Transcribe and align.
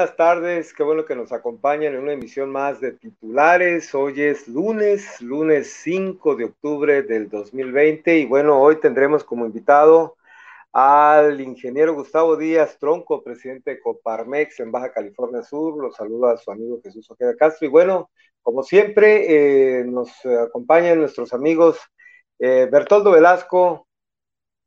buenas 0.00 0.16
tardes. 0.16 0.72
Qué 0.72 0.82
bueno 0.82 1.04
que 1.04 1.14
nos 1.14 1.30
acompañan 1.30 1.92
en 1.92 2.00
una 2.00 2.14
emisión 2.14 2.48
más 2.50 2.80
de 2.80 2.92
titulares. 2.92 3.94
Hoy 3.94 4.22
es 4.22 4.48
lunes, 4.48 5.20
lunes 5.20 5.74
5 5.82 6.36
de 6.36 6.44
octubre 6.46 7.02
del 7.02 7.28
2020 7.28 8.20
y 8.20 8.24
bueno, 8.24 8.58
hoy 8.58 8.80
tendremos 8.80 9.24
como 9.24 9.44
invitado 9.44 10.16
al 10.72 11.38
ingeniero 11.42 11.92
Gustavo 11.92 12.38
Díaz 12.38 12.78
Tronco, 12.78 13.22
presidente 13.22 13.72
de 13.72 13.80
Coparmex 13.80 14.60
en 14.60 14.72
Baja 14.72 14.90
California 14.90 15.42
Sur. 15.42 15.76
Los 15.76 15.96
saluda 15.96 16.32
a 16.32 16.36
su 16.38 16.50
amigo 16.50 16.80
Jesús 16.82 17.10
Ojeda 17.10 17.36
Castro 17.36 17.66
y 17.66 17.70
bueno, 17.70 18.10
como 18.40 18.62
siempre, 18.62 19.80
eh, 19.80 19.84
nos 19.84 20.10
acompañan 20.24 20.98
nuestros 20.98 21.34
amigos 21.34 21.78
eh, 22.38 22.66
Bertoldo 22.72 23.10
Velasco, 23.10 23.86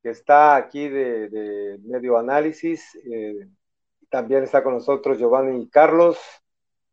que 0.03 0.11
está 0.11 0.55
aquí 0.57 0.89
de, 0.89 1.79
Medio 1.83 2.19
Análisis. 2.19 2.83
Eh, 3.11 3.47
también 4.13 4.43
está 4.43 4.61
con 4.61 4.75
nosotros 4.75 5.17
Giovanni 5.17 5.67
Carlos 5.69 6.19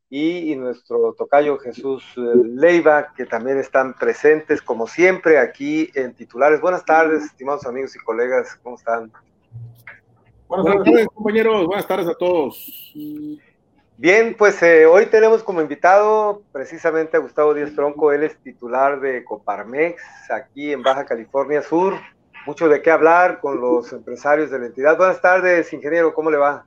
y, 0.08 0.56
nuestro 0.56 1.12
tocayo 1.12 1.58
Jesús 1.58 2.02
eh, 2.16 2.20
Leiva, 2.46 3.12
que 3.14 3.27
también 3.27 3.58
están 3.58 3.92
presentes, 3.92 4.62
como 4.62 4.86
siempre, 4.86 5.38
aquí 5.38 5.90
en 5.94 6.14
titulares. 6.14 6.62
Buenas 6.62 6.82
tardes, 6.82 7.24
estimados 7.24 7.66
amigos 7.66 7.94
y 7.94 7.98
colegas, 7.98 8.58
¿cómo 8.62 8.77
están? 8.77 9.12
Buenas 10.48 10.82
tardes, 10.82 11.08
compañeros. 11.08 11.66
Buenas 11.66 11.86
tardes 11.86 12.08
a 12.08 12.14
todos. 12.14 12.94
Bien, 13.98 14.34
pues 14.34 14.62
eh, 14.62 14.86
hoy 14.86 15.05
tenemos 15.05 15.42
como 15.42 15.60
invitado 15.60 16.40
precisamente 16.52 17.18
a 17.18 17.20
Gustavo 17.20 17.52
Díaz 17.52 17.74
Tronco, 17.74 18.12
él 18.12 18.22
es 18.22 18.38
titular 18.38 18.98
de 18.98 19.24
Coparmex, 19.24 20.02
aquí 20.30 20.72
en 20.72 20.82
Baja 20.82 21.05
California 21.05 21.60
Sur. 21.60 21.96
Mucho 22.46 22.66
de 22.70 22.80
qué 22.80 22.90
hablar 22.90 23.40
con 23.40 23.60
los 23.60 23.92
empresarios 23.92 24.50
de 24.50 24.58
la 24.58 24.66
entidad. 24.66 24.96
Buenas 24.96 25.20
tardes, 25.20 25.70
ingeniero, 25.74 26.14
¿cómo 26.14 26.30
le 26.30 26.38
va? 26.38 26.64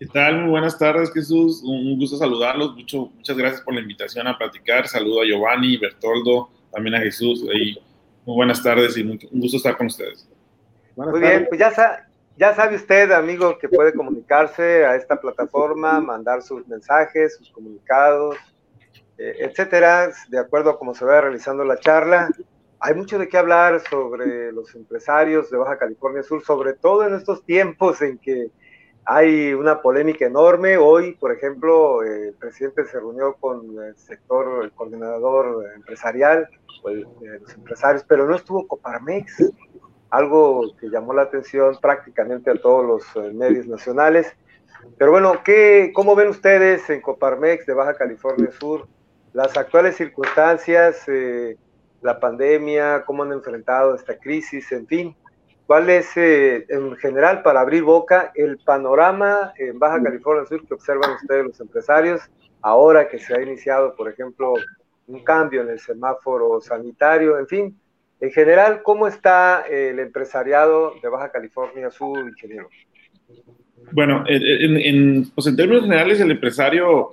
¿Qué 0.00 0.06
tal? 0.06 0.40
Muy 0.40 0.50
buenas 0.52 0.78
tardes, 0.78 1.12
Jesús. 1.12 1.62
Un 1.62 1.98
gusto 1.98 2.16
saludarlos. 2.16 2.74
Mucho, 2.74 3.10
muchas 3.14 3.36
gracias 3.36 3.60
por 3.60 3.74
la 3.74 3.82
invitación 3.82 4.26
a 4.26 4.38
platicar. 4.38 4.88
Saludo 4.88 5.20
a 5.20 5.26
Giovanni, 5.26 5.76
Bertoldo, 5.76 6.48
también 6.72 6.94
a 6.94 7.00
Jesús. 7.00 7.44
Y 7.52 7.78
muy 8.24 8.36
buenas 8.36 8.62
tardes 8.62 8.96
y 8.96 9.02
un 9.02 9.18
gusto 9.32 9.58
estar 9.58 9.76
con 9.76 9.88
ustedes. 9.88 10.26
muy 10.96 11.20
bien, 11.20 11.44
pues 11.50 11.60
ya, 11.60 12.08
ya 12.34 12.54
sabe 12.54 12.76
usted, 12.76 13.12
amigo, 13.12 13.58
que 13.58 13.68
puede 13.68 13.92
comunicarse 13.92 14.86
a 14.86 14.96
esta 14.96 15.20
plataforma, 15.20 16.00
mandar 16.00 16.40
sus 16.40 16.66
mensajes, 16.66 17.36
sus 17.36 17.50
comunicados, 17.50 18.38
eh, 19.18 19.34
etcétera, 19.40 20.12
de 20.30 20.38
acuerdo 20.38 20.70
a 20.70 20.78
cómo 20.78 20.94
se 20.94 21.04
vaya 21.04 21.20
realizando 21.20 21.62
la 21.62 21.78
charla. 21.78 22.30
Hay 22.78 22.94
mucho 22.94 23.18
de 23.18 23.28
qué 23.28 23.36
hablar 23.36 23.82
sobre 23.90 24.50
los 24.50 24.74
empresarios 24.74 25.50
de 25.50 25.58
Baja 25.58 25.76
California 25.76 26.22
Sur, 26.22 26.42
sobre 26.42 26.72
todo 26.72 27.06
en 27.06 27.14
estos 27.14 27.44
tiempos 27.44 28.00
en 28.00 28.16
que 28.16 28.50
hay 29.04 29.52
una 29.54 29.80
polémica 29.82 30.26
enorme. 30.26 30.76
Hoy, 30.76 31.14
por 31.14 31.32
ejemplo, 31.32 32.02
el 32.02 32.34
presidente 32.34 32.84
se 32.86 32.98
reunió 32.98 33.34
con 33.34 33.78
el 33.82 33.96
sector, 33.96 34.64
el 34.64 34.72
coordinador 34.72 35.66
empresarial, 35.74 36.48
pues, 36.82 37.04
los 37.40 37.54
empresarios, 37.54 38.04
pero 38.06 38.26
no 38.26 38.36
estuvo 38.36 38.66
Coparmex, 38.66 39.52
algo 40.10 40.74
que 40.78 40.88
llamó 40.88 41.12
la 41.12 41.22
atención 41.22 41.76
prácticamente 41.80 42.50
a 42.50 42.54
todos 42.54 42.84
los 42.86 43.24
eh, 43.24 43.32
medios 43.32 43.66
nacionales. 43.66 44.34
Pero 44.98 45.10
bueno, 45.10 45.42
¿qué, 45.44 45.92
¿cómo 45.94 46.14
ven 46.14 46.28
ustedes 46.28 46.88
en 46.90 47.00
Coparmex 47.00 47.66
de 47.66 47.74
Baja 47.74 47.94
California 47.94 48.50
Sur 48.58 48.86
las 49.32 49.56
actuales 49.56 49.96
circunstancias, 49.96 51.04
eh, 51.06 51.56
la 52.02 52.18
pandemia, 52.18 53.04
cómo 53.04 53.22
han 53.22 53.32
enfrentado 53.32 53.94
esta 53.94 54.18
crisis, 54.18 54.72
en 54.72 54.86
fin? 54.86 55.16
¿Cuál 55.70 55.88
es, 55.88 56.16
eh, 56.16 56.66
en 56.68 56.96
general, 56.96 57.42
para 57.42 57.60
abrir 57.60 57.84
boca, 57.84 58.32
el 58.34 58.58
panorama 58.58 59.52
en 59.56 59.78
Baja 59.78 60.02
California 60.02 60.44
Sur 60.44 60.66
que 60.66 60.74
observan 60.74 61.12
ustedes 61.12 61.44
los 61.44 61.60
empresarios 61.60 62.22
ahora 62.60 63.08
que 63.08 63.20
se 63.20 63.36
ha 63.36 63.40
iniciado, 63.40 63.94
por 63.94 64.08
ejemplo, 64.08 64.54
un 65.06 65.22
cambio 65.22 65.62
en 65.62 65.68
el 65.68 65.78
semáforo 65.78 66.60
sanitario? 66.60 67.38
En 67.38 67.46
fin, 67.46 67.80
en 68.20 68.32
general, 68.32 68.82
¿cómo 68.82 69.06
está 69.06 69.60
el 69.70 70.00
empresariado 70.00 70.94
de 71.00 71.08
Baja 71.08 71.30
California 71.30 71.88
Sur, 71.92 72.18
ingeniero? 72.18 72.68
Bueno, 73.92 74.24
en, 74.26 74.76
en, 74.76 75.30
pues 75.30 75.46
en 75.46 75.54
términos 75.54 75.84
generales, 75.84 76.18
el 76.18 76.32
empresario 76.32 77.10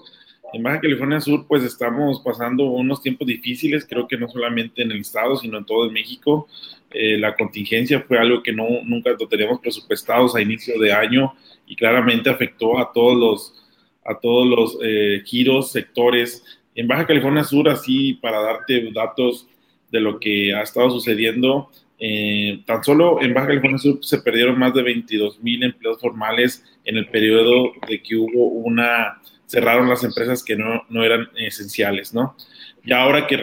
en 0.51 0.63
Baja 0.63 0.81
California 0.81 1.21
Sur, 1.21 1.45
pues 1.47 1.63
estamos 1.63 2.21
pasando 2.21 2.63
unos 2.63 3.03
tiempos 3.03 3.27
difíciles, 3.27 3.85
creo 3.87 4.07
que 4.07 4.17
no 4.17 4.27
solamente 4.27 4.81
en 4.81 4.91
el 4.91 5.01
estado, 5.01 5.35
sino 5.37 5.59
en 5.59 5.65
todo 5.65 5.85
el 5.85 5.91
México. 5.91 6.47
Eh, 6.91 7.17
la 7.17 7.35
contingencia 7.35 8.01
fue 8.01 8.17
algo 8.17 8.41
que 8.41 8.53
no, 8.53 8.65
nunca 8.83 9.11
lo 9.11 9.27
teníamos 9.27 9.59
presupuestados 9.59 10.35
a 10.35 10.41
inicio 10.41 10.79
de 10.79 10.93
año 10.93 11.33
y 11.65 11.75
claramente 11.75 12.29
afectó 12.29 12.79
a 12.79 12.91
todos 12.93 13.17
los, 13.17 13.65
a 14.05 14.17
todos 14.19 14.47
los 14.47 14.77
eh, 14.83 15.21
giros, 15.25 15.71
sectores. 15.71 16.43
En 16.75 16.87
Baja 16.87 17.05
California 17.05 17.43
Sur, 17.43 17.69
así 17.69 18.13
para 18.13 18.41
darte 18.41 18.91
datos 18.93 19.47
de 19.91 19.99
lo 19.99 20.19
que 20.19 20.53
ha 20.53 20.61
estado 20.61 20.89
sucediendo, 20.89 21.69
eh, 21.99 22.61
tan 22.65 22.83
solo 22.83 23.21
en 23.21 23.33
Baja 23.33 23.47
California 23.47 23.79
Sur 23.79 23.99
se 24.01 24.19
perdieron 24.19 24.57
más 24.57 24.73
de 24.73 24.83
22 24.83 25.41
mil 25.41 25.63
empleos 25.63 25.99
formales 25.99 26.63
en 26.85 26.97
el 26.97 27.07
periodo 27.07 27.73
de 27.87 28.01
que 28.01 28.15
hubo 28.15 28.47
una 28.47 29.19
cerraron 29.47 29.89
las 29.89 30.03
empresas 30.03 30.43
que 30.43 30.55
no, 30.55 30.83
no 30.89 31.03
eran 31.03 31.29
esenciales, 31.35 32.13
¿no? 32.13 32.35
Y 32.83 32.93
ahora 32.93 33.25
que 33.27 33.35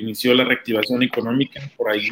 inició 0.00 0.34
la 0.34 0.44
reactivación 0.44 1.02
económica, 1.02 1.60
por 1.76 1.90
ahí, 1.90 2.08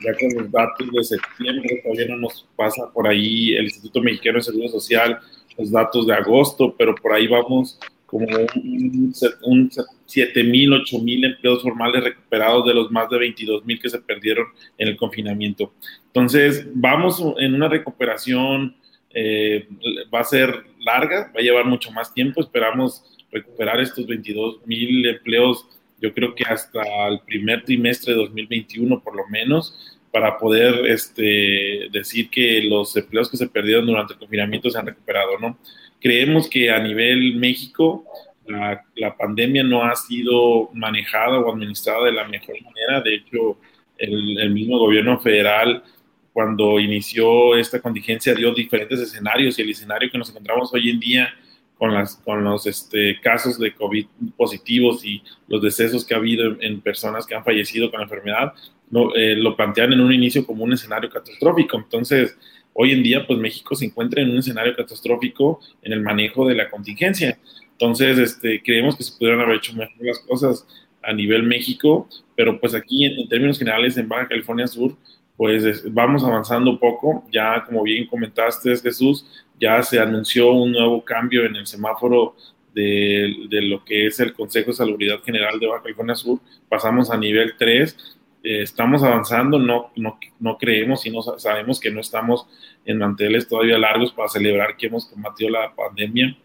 ya 0.00 0.12
con 0.18 0.42
los 0.42 0.50
datos 0.50 0.88
de 0.92 1.04
septiembre, 1.04 1.80
todavía 1.82 2.08
no 2.08 2.18
nos 2.18 2.46
pasa 2.54 2.90
por 2.92 3.08
ahí 3.08 3.54
el 3.54 3.64
Instituto 3.64 4.00
Mexicano 4.02 4.38
de 4.38 4.44
Seguridad 4.44 4.70
Social, 4.70 5.18
los 5.58 5.70
datos 5.70 6.06
de 6.06 6.14
agosto, 6.14 6.74
pero 6.76 6.94
por 6.94 7.12
ahí 7.12 7.26
vamos 7.26 7.78
como 8.06 8.26
un, 8.26 9.12
un 9.42 9.70
7 10.06 10.44
mil, 10.44 10.72
8 10.72 10.98
mil 10.98 11.24
empleos 11.24 11.62
formales 11.62 12.02
recuperados 12.02 12.66
de 12.66 12.74
los 12.74 12.90
más 12.90 13.08
de 13.08 13.18
22 13.18 13.64
mil 13.64 13.80
que 13.80 13.88
se 13.88 14.00
perdieron 14.00 14.46
en 14.78 14.88
el 14.88 14.96
confinamiento. 14.96 15.72
Entonces, 16.06 16.66
vamos 16.74 17.22
en 17.38 17.54
una 17.54 17.68
recuperación 17.68 18.74
eh, 19.12 19.68
va 20.12 20.20
a 20.20 20.24
ser 20.24 20.64
larga, 20.78 21.32
va 21.34 21.40
a 21.40 21.42
llevar 21.42 21.64
mucho 21.64 21.90
más 21.90 22.12
tiempo. 22.14 22.40
Esperamos 22.40 23.04
recuperar 23.30 23.80
estos 23.80 24.06
22 24.06 24.66
mil 24.66 25.06
empleos, 25.06 25.66
yo 26.00 26.12
creo 26.14 26.34
que 26.34 26.44
hasta 26.44 26.82
el 27.08 27.20
primer 27.20 27.64
trimestre 27.64 28.12
de 28.14 28.20
2021 28.20 29.00
por 29.00 29.14
lo 29.14 29.26
menos, 29.28 29.98
para 30.10 30.38
poder 30.38 30.86
este, 30.86 31.88
decir 31.92 32.30
que 32.30 32.62
los 32.62 32.96
empleos 32.96 33.30
que 33.30 33.36
se 33.36 33.48
perdieron 33.48 33.86
durante 33.86 34.14
el 34.14 34.18
confinamiento 34.18 34.70
se 34.70 34.78
han 34.78 34.86
recuperado, 34.86 35.38
¿no? 35.38 35.58
Creemos 36.00 36.48
que 36.48 36.70
a 36.70 36.80
nivel 36.80 37.36
México 37.36 38.04
la, 38.46 38.84
la 38.96 39.16
pandemia 39.16 39.62
no 39.62 39.84
ha 39.84 39.94
sido 39.94 40.70
manejada 40.72 41.38
o 41.38 41.52
administrada 41.52 42.06
de 42.06 42.12
la 42.12 42.26
mejor 42.26 42.56
manera. 42.62 43.00
De 43.02 43.14
hecho, 43.14 43.58
el, 43.98 44.38
el 44.40 44.50
mismo 44.50 44.78
gobierno 44.78 45.20
federal 45.20 45.84
cuando 46.32 46.78
inició 46.78 47.56
esta 47.56 47.80
contingencia 47.80 48.34
dio 48.34 48.52
diferentes 48.54 49.00
escenarios 49.00 49.58
y 49.58 49.62
el 49.62 49.70
escenario 49.70 50.10
que 50.10 50.18
nos 50.18 50.30
encontramos 50.30 50.72
hoy 50.72 50.90
en 50.90 51.00
día 51.00 51.34
con, 51.76 51.94
las, 51.94 52.16
con 52.16 52.44
los 52.44 52.66
este, 52.66 53.18
casos 53.20 53.58
de 53.58 53.74
COVID 53.74 54.06
positivos 54.36 55.04
y 55.04 55.22
los 55.48 55.62
decesos 55.62 56.04
que 56.04 56.14
ha 56.14 56.18
habido 56.18 56.56
en, 56.60 56.80
personas 56.80 57.26
que 57.26 57.34
han 57.34 57.44
fallecido 57.44 57.90
con 57.90 58.00
la 58.00 58.04
enfermedad, 58.04 58.52
lo, 58.90 59.14
eh, 59.16 59.34
lo 59.34 59.56
plantean 59.56 59.92
en 59.92 60.00
un 60.00 60.12
inicio 60.12 60.46
como 60.46 60.64
un 60.64 60.72
escenario 60.74 61.08
catastrófico. 61.08 61.78
Entonces, 61.78 62.36
hoy 62.72 62.92
en 62.92 63.02
día, 63.02 63.26
pues 63.26 63.38
México 63.38 63.74
se 63.74 63.86
encuentra 63.86 64.22
en 64.22 64.30
un 64.30 64.38
escenario 64.38 64.76
catastrófico 64.76 65.60
en 65.82 65.92
el 65.92 66.00
manejo 66.00 66.46
de 66.46 66.54
la 66.54 66.68
contingencia. 66.68 67.38
Entonces, 67.72 68.18
este, 68.18 68.62
creemos 68.62 68.96
que 68.96 69.02
se 69.02 69.16
pudieran 69.16 69.40
haber 69.40 69.56
hecho 69.56 69.72
mejor 69.72 69.94
las 70.04 70.18
cosas 70.20 70.66
a 71.02 71.12
nivel 71.12 71.44
México, 71.44 72.08
pero 72.36 72.60
pues 72.60 72.74
aquí 72.74 73.06
en, 73.06 73.28
términos 73.28 73.58
generales 73.58 73.96
en 73.96 74.08
Baja 74.08 74.28
California 74.28 74.66
Sur, 74.66 74.96
pues 75.40 75.90
vamos 75.90 76.22
avanzando 76.22 76.78
poco. 76.78 77.24
Ya, 77.32 77.64
como 77.64 77.82
bien 77.82 78.06
comentaste, 78.06 78.76
Jesús, 78.76 79.24
ya 79.58 79.82
se 79.82 79.98
anunció 79.98 80.52
un 80.52 80.72
nuevo 80.72 81.02
cambio 81.02 81.46
en 81.46 81.56
el 81.56 81.66
semáforo 81.66 82.36
de, 82.74 83.46
de, 83.48 83.62
lo 83.62 83.82
que 83.82 84.06
es 84.06 84.20
el 84.20 84.34
Consejo 84.34 84.66
de 84.66 84.76
Salubridad 84.76 85.22
General 85.22 85.58
de 85.58 85.66
Baja 85.66 85.82
California 85.82 86.14
Sur. 86.14 86.40
Pasamos 86.68 87.10
a 87.10 87.16
nivel 87.16 87.54
3. 87.58 88.18
Eh, 88.42 88.60
estamos 88.60 89.02
avanzando, 89.02 89.58
no, 89.58 89.90
no, 89.96 90.18
no 90.40 90.58
creemos 90.58 91.06
y 91.06 91.10
no 91.10 91.22
sabemos 91.22 91.80
que 91.80 91.90
no 91.90 92.02
estamos 92.02 92.46
en 92.84 92.98
manteles 92.98 93.48
todavía 93.48 93.78
largos 93.78 94.12
para 94.12 94.28
celebrar 94.28 94.76
que 94.76 94.88
hemos 94.88 95.06
combatido 95.06 95.48
la 95.48 95.74
pandemia. 95.74 96.36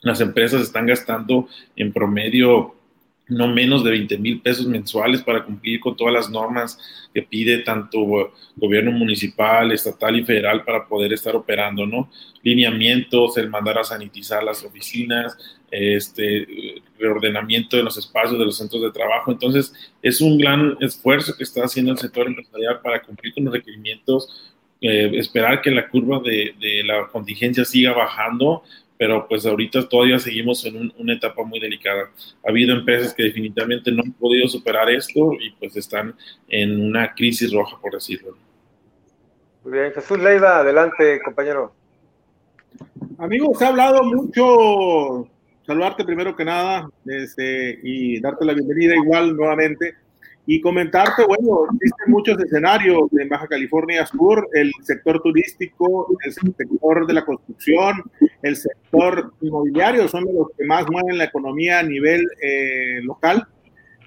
Las 0.00 0.22
empresas 0.22 0.62
están 0.62 0.86
gastando 0.86 1.46
en 1.76 1.92
promedio 1.92 2.74
no 3.30 3.48
menos 3.48 3.84
de 3.84 3.90
20 3.90 4.18
mil 4.18 4.40
pesos 4.40 4.66
mensuales 4.66 5.22
para 5.22 5.44
cumplir 5.44 5.80
con 5.80 5.96
todas 5.96 6.12
las 6.12 6.28
normas 6.28 6.78
que 7.14 7.22
pide 7.22 7.58
tanto 7.58 8.32
gobierno 8.56 8.92
municipal, 8.92 9.72
estatal 9.72 10.18
y 10.18 10.24
federal 10.24 10.64
para 10.64 10.86
poder 10.86 11.12
estar 11.12 11.34
operando, 11.34 11.86
¿no? 11.86 12.10
Lineamientos, 12.42 13.36
el 13.38 13.48
mandar 13.48 13.78
a 13.78 13.84
sanitizar 13.84 14.42
las 14.42 14.64
oficinas, 14.64 15.38
este 15.70 16.82
reordenamiento 16.98 17.76
de 17.76 17.84
los 17.84 17.96
espacios 17.96 18.38
de 18.38 18.44
los 18.44 18.58
centros 18.58 18.82
de 18.82 18.90
trabajo. 18.90 19.30
Entonces, 19.30 19.72
es 20.02 20.20
un 20.20 20.36
gran 20.36 20.76
esfuerzo 20.80 21.36
que 21.36 21.44
está 21.44 21.64
haciendo 21.64 21.92
el 21.92 21.98
sector 21.98 22.26
empresarial 22.26 22.80
para 22.80 23.00
cumplir 23.02 23.32
con 23.34 23.44
los 23.44 23.54
requerimientos, 23.54 24.52
eh, 24.80 25.10
esperar 25.14 25.62
que 25.62 25.70
la 25.70 25.88
curva 25.88 26.20
de, 26.20 26.54
de 26.58 26.82
la 26.84 27.06
contingencia 27.08 27.64
siga 27.64 27.92
bajando 27.92 28.62
pero 29.00 29.26
pues 29.26 29.46
ahorita 29.46 29.88
todavía 29.88 30.18
seguimos 30.18 30.62
en 30.66 30.92
una 30.98 31.14
etapa 31.14 31.42
muy 31.42 31.58
delicada. 31.58 32.10
Ha 32.44 32.50
habido 32.50 32.76
empresas 32.76 33.14
que 33.14 33.22
definitivamente 33.22 33.90
no 33.90 34.02
han 34.04 34.12
podido 34.12 34.46
superar 34.46 34.90
esto 34.90 35.32
y 35.40 35.52
pues 35.52 35.74
están 35.74 36.14
en 36.48 36.78
una 36.78 37.14
crisis 37.14 37.50
roja, 37.50 37.78
por 37.80 37.94
decirlo. 37.94 38.36
Muy 39.64 39.72
bien, 39.72 39.90
Jesús 39.94 40.18
Leiva, 40.18 40.58
adelante, 40.58 41.18
compañero. 41.24 41.72
Amigos, 43.16 43.58
se 43.58 43.64
ha 43.64 43.68
hablado 43.68 44.02
mucho, 44.02 45.26
saludarte 45.66 46.04
primero 46.04 46.36
que 46.36 46.44
nada 46.44 46.86
este, 47.06 47.80
y 47.82 48.20
darte 48.20 48.44
la 48.44 48.52
bienvenida 48.52 48.96
igual 48.96 49.34
nuevamente 49.34 49.94
y 50.52 50.60
comentarte, 50.60 51.24
bueno, 51.26 51.66
existen 51.80 52.10
muchos 52.10 52.36
escenarios 52.40 53.02
en 53.16 53.28
Baja 53.28 53.46
California 53.46 54.04
Sur, 54.04 54.48
el 54.52 54.72
sector 54.82 55.22
turístico, 55.22 56.08
el 56.24 56.32
sector 56.32 57.06
de 57.06 57.14
la 57.14 57.24
construcción, 57.24 58.02
el 58.42 58.56
sector 58.56 59.32
inmobiliario 59.42 60.08
son 60.08 60.24
los 60.24 60.48
que 60.58 60.64
más 60.64 60.90
mueven 60.90 61.18
la 61.18 61.24
economía 61.26 61.78
a 61.78 61.84
nivel 61.84 62.26
eh, 62.42 63.00
local. 63.04 63.46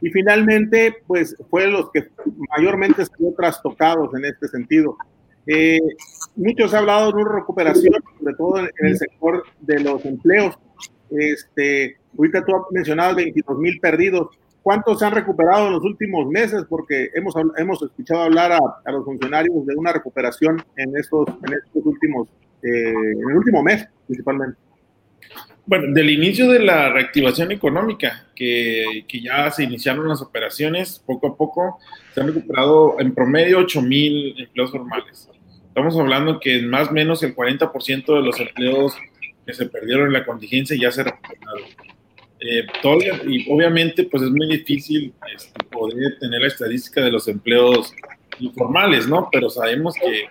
Y 0.01 0.09
finalmente, 0.09 0.97
pues 1.07 1.33
fue 1.49 1.67
los 1.67 1.89
que 1.91 2.09
mayormente 2.57 3.05
se 3.05 3.11
trastocados 3.37 4.13
en 4.13 4.25
este 4.25 4.49
sentido. 4.49 4.97
Eh, 5.47 5.79
muchos 6.35 6.73
han 6.73 6.81
hablado 6.81 7.13
de 7.13 7.23
una 7.23 7.35
recuperación, 7.35 8.03
sobre 8.19 8.35
todo 8.35 8.59
en, 8.59 8.69
el 8.79 8.97
sector 8.97 9.45
de 9.61 9.79
los 9.79 10.03
empleos. 10.03 10.59
Este, 11.09 11.95
ahorita 12.17 12.43
tú 12.43 12.53
has 12.53 12.63
mencionado 12.71 13.15
22 13.15 13.59
mil 13.59 13.79
perdidos 13.79 14.37
¿Cuántos 14.63 14.97
se 14.97 15.05
han 15.05 15.11
recuperado 15.11 15.67
en 15.67 15.73
los 15.73 15.83
últimos 15.83 16.25
meses? 16.27 16.63
Porque 16.69 17.09
hemos, 17.13 17.35
hemos 17.57 17.83
escuchado 17.83 18.21
hablar 18.21 18.53
a, 18.53 18.91
los 18.91 19.03
funcionarios 19.03 19.65
de 19.65 19.75
una 19.75 19.91
recuperación 19.91 20.63
en 20.77 20.95
estos, 20.95 21.27
en 21.45 21.53
estos 21.53 21.85
últimos, 21.85 22.29
eh, 22.63 22.93
en 22.93 23.29
el 23.29 23.37
último 23.37 23.61
mes 23.61 23.85
principalmente. 24.07 24.57
Bueno, 25.65 25.93
del 25.93 26.09
inicio 26.09 26.49
de 26.49 26.59
la 26.59 26.89
reactivación 26.89 27.51
económica, 27.51 28.27
que, 28.35 29.05
que, 29.07 29.21
ya 29.21 29.51
se 29.51 29.63
iniciaron 29.63 30.07
las 30.07 30.21
operaciones, 30.21 31.01
poco 31.05 31.27
a 31.27 31.37
poco 31.37 31.79
se 32.13 32.21
han 32.21 32.27
recuperado 32.27 32.99
en 32.99 33.13
promedio 33.13 33.59
8 33.59 33.81
mil 33.81 34.33
empleos 34.41 34.71
formales. 34.71 35.29
Estamos 35.67 35.97
hablando 35.97 36.39
que 36.39 36.61
más 36.61 36.89
o 36.89 36.93
menos 36.93 37.21
el 37.23 37.35
40% 37.35 38.05
de 38.05 38.21
los 38.21 38.39
empleos 38.39 38.95
que 39.45 39.53
se 39.53 39.65
perdieron 39.65 40.07
en 40.07 40.13
la 40.13 40.25
contingencia 40.25 40.77
ya 40.79 40.91
se 40.91 41.03
recuperaron. 41.03 41.63
Eh, 42.45 42.67
y 43.25 43.49
obviamente 43.49 44.03
pues 44.03 44.23
es 44.23 44.29
muy 44.29 44.47
difícil 44.47 45.13
este, 45.33 45.63
poder 45.63 46.19
tener 46.19 46.41
la 46.41 46.47
estadística 46.47 46.99
de 47.01 47.09
los 47.09 47.29
empleos 47.29 47.93
informales, 48.39 49.07
¿no? 49.07 49.29
Pero 49.31 49.49
sabemos 49.49 49.95
que 49.95 50.25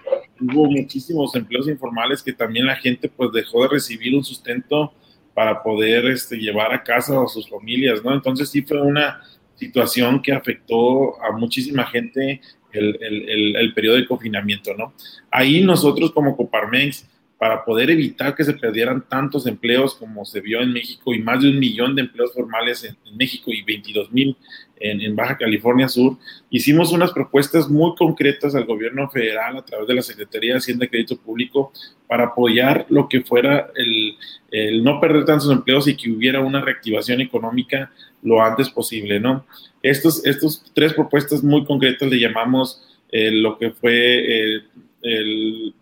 hubo 0.44 0.70
muchísimos 0.70 1.34
empleos 1.34 1.68
informales 1.68 2.22
que 2.22 2.34
también 2.34 2.66
la 2.66 2.76
gente 2.76 3.08
pues 3.08 3.32
dejó 3.32 3.62
de 3.62 3.68
recibir 3.68 4.14
un 4.14 4.22
sustento 4.22 4.92
para 5.32 5.62
poder 5.62 6.04
este, 6.04 6.36
llevar 6.36 6.74
a 6.74 6.82
casa 6.82 7.18
a 7.18 7.28
sus 7.28 7.48
familias, 7.48 8.04
¿no? 8.04 8.12
Entonces 8.12 8.50
sí 8.50 8.60
fue 8.60 8.82
una 8.82 9.22
situación 9.54 10.20
que 10.20 10.32
afectó 10.32 11.18
a 11.22 11.32
muchísima 11.32 11.86
gente 11.86 12.42
el, 12.72 12.98
el, 13.00 13.56
el 13.56 13.72
periodo 13.72 13.96
de 13.96 14.06
confinamiento, 14.06 14.74
¿no? 14.76 14.92
Ahí 15.30 15.62
nosotros 15.62 16.12
como 16.12 16.36
Coparmex 16.36 17.08
para 17.42 17.64
poder 17.64 17.90
evitar 17.90 18.36
que 18.36 18.44
se 18.44 18.52
perdieran 18.52 19.02
tantos 19.08 19.48
empleos 19.48 19.96
como 19.96 20.24
se 20.24 20.40
vio 20.40 20.60
en 20.60 20.72
México 20.72 21.12
y 21.12 21.18
más 21.18 21.42
de 21.42 21.50
un 21.50 21.58
millón 21.58 21.96
de 21.96 22.02
empleos 22.02 22.32
formales 22.32 22.84
en, 22.84 22.96
México 23.16 23.50
y 23.50 23.62
22 23.62 24.12
mil 24.12 24.36
en, 24.76 25.16
Baja 25.16 25.36
California 25.36 25.88
Sur, 25.88 26.18
hicimos 26.50 26.92
unas 26.92 27.10
propuestas 27.10 27.68
muy 27.68 27.96
concretas 27.96 28.54
al 28.54 28.64
gobierno 28.64 29.10
federal 29.10 29.56
a 29.56 29.64
través 29.64 29.88
de 29.88 29.94
la 29.94 30.02
Secretaría 30.02 30.52
de 30.52 30.58
Hacienda 30.58 30.84
y 30.84 30.88
Crédito 30.88 31.16
Público 31.16 31.72
para 32.06 32.26
apoyar 32.26 32.86
lo 32.90 33.08
que 33.08 33.22
fuera 33.22 33.72
el, 33.74 34.84
no 34.84 35.00
perder 35.00 35.24
tantos 35.24 35.50
empleos 35.50 35.88
y 35.88 35.96
que 35.96 36.12
hubiera 36.12 36.38
una 36.38 36.60
reactivación 36.60 37.20
económica 37.20 37.90
lo 38.22 38.40
antes 38.40 38.70
posible, 38.70 39.18
¿no? 39.18 39.44
Estos, 39.82 40.24
estos 40.24 40.62
tres 40.72 40.94
propuestas 40.94 41.42
muy 41.42 41.64
concretas 41.64 42.08
le 42.08 42.20
llamamos 42.20 42.80
eh, 43.10 43.32
lo 43.32 43.58
que 43.58 43.72
fue 43.72 44.54
eh, 44.54 44.62
el... 45.02 45.74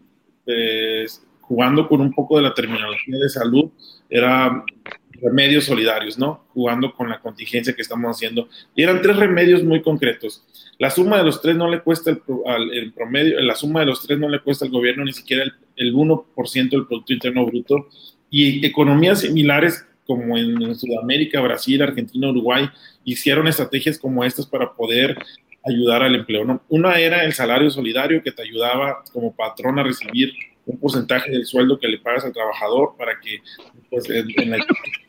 el 0.47 1.11
jugando 1.51 1.89
con 1.89 2.01
un 2.01 2.13
poco 2.13 2.37
de 2.37 2.45
la 2.45 2.55
terminología 2.55 3.19
de 3.19 3.29
salud, 3.29 3.71
era 4.09 4.65
remedios 5.21 5.65
solidarios, 5.65 6.17
¿no? 6.17 6.45
Jugando 6.55 6.95
con 6.95 7.11
la 7.11 7.19
contingencia 7.19 7.75
que 7.75 7.83
estamos 7.83 8.17
haciendo. 8.17 8.49
Y 8.77 8.85
eran 8.85 9.03
tres 9.03 9.17
remedios 9.17 9.65
muy 9.65 9.83
concretos. 9.83 10.45
La 10.79 10.91
suma 10.91 11.19
de 11.19 11.25
los 11.25 11.43
tres 11.43 11.57
no 11.57 11.69
le 11.69 11.81
cuesta 11.81 12.11
el, 12.13 12.93
promedio, 12.93 13.41
la 13.41 13.57
suma 13.57 13.81
de 13.81 13.87
los 13.87 14.01
tres 14.01 14.17
no 14.17 14.29
le 14.29 14.39
cuesta 14.39 14.65
al 14.65 14.71
gobierno 14.71 15.05
ni 15.05 15.13
siquiera 15.13 15.43
el, 15.43 15.53
el 15.75 15.93
1% 15.93 16.71
del 16.71 16.87
Producto 16.87 17.13
Interno 17.13 17.45
Bruto. 17.45 17.89
Y 18.31 18.65
economías 18.65 19.23
similares 19.23 19.85
como 20.07 20.39
en 20.39 20.77
Sudamérica, 20.77 21.41
Brasil, 21.41 21.83
Argentina, 21.83 22.31
Uruguay, 22.31 22.71
hicieron 23.05 23.49
estrategias 23.49 23.99
como 23.99 24.23
estas 24.23 24.47
para 24.47 24.73
poder 24.73 25.19
ayudar 25.65 26.05
al 26.05 26.15
empleo. 26.15 26.45
¿no? 26.45 26.63
Una 26.69 27.01
era 27.01 27.25
el 27.25 27.33
salario 27.33 27.71
solidario 27.71 28.23
que 28.23 28.31
te 28.31 28.43
ayudaba 28.43 29.03
como 29.13 29.35
patrón 29.35 29.81
a 29.81 29.83
recibir 29.83 30.33
un 30.67 30.79
porcentaje 30.79 31.31
del 31.31 31.47
sueldo 31.47 31.79
que 31.79 31.89
le 31.89 31.99
pagas 31.99 32.25
al 32.25 32.33
trabajador 32.33 32.95
para 32.97 33.19
que 33.21 33.43
pues, 33.89 34.09
en, 34.11 34.55
el 34.55 34.63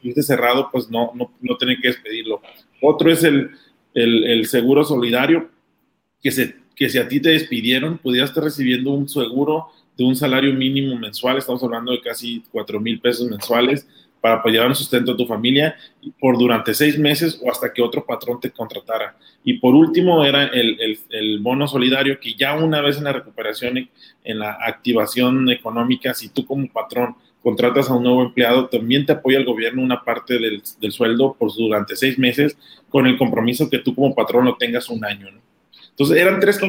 esté 0.03 0.23
cerrado 0.23 0.69
pues 0.71 0.89
no, 0.89 1.11
no, 1.15 1.31
no 1.41 1.57
tener 1.57 1.79
que 1.79 1.89
despedirlo. 1.89 2.41
Otro 2.81 3.11
es 3.11 3.23
el, 3.23 3.51
el, 3.93 4.23
el, 4.25 4.45
seguro 4.47 4.83
solidario, 4.83 5.49
que, 6.21 6.31
se, 6.31 6.55
que 6.75 6.89
si 6.89 6.97
a 6.97 7.07
ti 7.07 7.19
te 7.19 7.29
despidieron, 7.29 7.97
pudieras 7.97 8.29
estar 8.29 8.43
recibiendo 8.43 8.91
un 8.91 9.07
seguro 9.07 9.67
de 9.97 10.03
un 10.03 10.15
salario 10.15 10.53
mínimo 10.53 10.95
mensual, 10.97 11.37
estamos 11.37 11.63
hablando 11.63 11.91
de 11.91 12.01
casi 12.01 12.43
4 12.51 12.79
mil 12.79 12.99
pesos 12.99 13.29
mensuales, 13.29 13.87
para 14.21 14.35
apoyar 14.35 14.67
el 14.67 14.75
sustento 14.75 15.11
a 15.11 15.17
tu 15.17 15.25
familia 15.25 15.75
por 16.19 16.37
durante 16.37 16.73
seis 16.73 16.97
meses 16.97 17.41
o 17.43 17.49
hasta 17.49 17.73
que 17.73 17.81
otro 17.81 18.05
patrón 18.05 18.39
te 18.39 18.51
contratara. 18.51 19.17
Y 19.43 19.53
por 19.53 19.73
último 19.73 20.23
era 20.23 20.45
el, 20.45 20.79
el, 20.79 20.99
el, 21.09 21.39
bono 21.39 21.67
solidario 21.67 22.19
que 22.19 22.35
ya 22.35 22.55
una 22.55 22.81
vez 22.81 22.97
en 22.97 23.05
la 23.05 23.13
recuperación, 23.13 23.89
en 24.23 24.39
la 24.39 24.57
activación 24.61 25.49
económica, 25.49 26.13
si 26.13 26.29
tú 26.29 26.45
como 26.45 26.71
patrón 26.71 27.15
contratas 27.41 27.89
a 27.89 27.95
un 27.95 28.03
nuevo 28.03 28.21
empleado, 28.21 28.67
también 28.67 29.05
te 29.07 29.13
apoya 29.13 29.39
el 29.39 29.45
gobierno 29.45 29.81
una 29.81 30.03
parte 30.03 30.37
del, 30.37 30.61
del 30.79 30.91
sueldo 30.91 31.35
por 31.37 31.51
durante 31.55 31.95
seis 31.95 32.19
meses 32.19 32.55
con 32.89 33.07
el 33.07 33.17
compromiso 33.17 33.69
que 33.69 33.79
tú 33.79 33.95
como 33.95 34.13
patrón 34.13 34.45
lo 34.45 34.55
tengas 34.57 34.89
un 34.89 35.03
año. 35.03 35.29
Entonces, 35.91 36.17
eran 36.17 36.39
tres, 36.39 36.59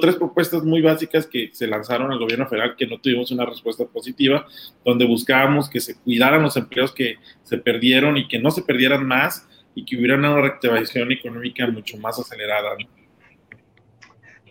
tres 0.00 0.16
propuestas 0.16 0.64
muy 0.64 0.80
básicas 0.80 1.26
que 1.26 1.50
se 1.52 1.66
lanzaron 1.66 2.10
al 2.10 2.18
gobierno 2.18 2.48
federal 2.48 2.74
que 2.76 2.86
no 2.86 2.98
tuvimos 2.98 3.30
una 3.30 3.44
respuesta 3.44 3.84
positiva, 3.84 4.46
donde 4.84 5.06
buscábamos 5.06 5.70
que 5.70 5.78
se 5.78 5.94
cuidaran 6.00 6.42
los 6.42 6.56
empleos 6.56 6.92
que 6.92 7.16
se 7.44 7.58
perdieron 7.58 8.16
y 8.16 8.26
que 8.26 8.38
no 8.38 8.50
se 8.50 8.62
perdieran 8.62 9.06
más 9.06 9.46
y 9.74 9.84
que 9.84 9.96
hubiera 9.96 10.16
una 10.16 10.34
reactivación 10.34 11.12
económica 11.12 11.66
mucho 11.68 11.96
más 11.98 12.18
acelerada. 12.18 12.70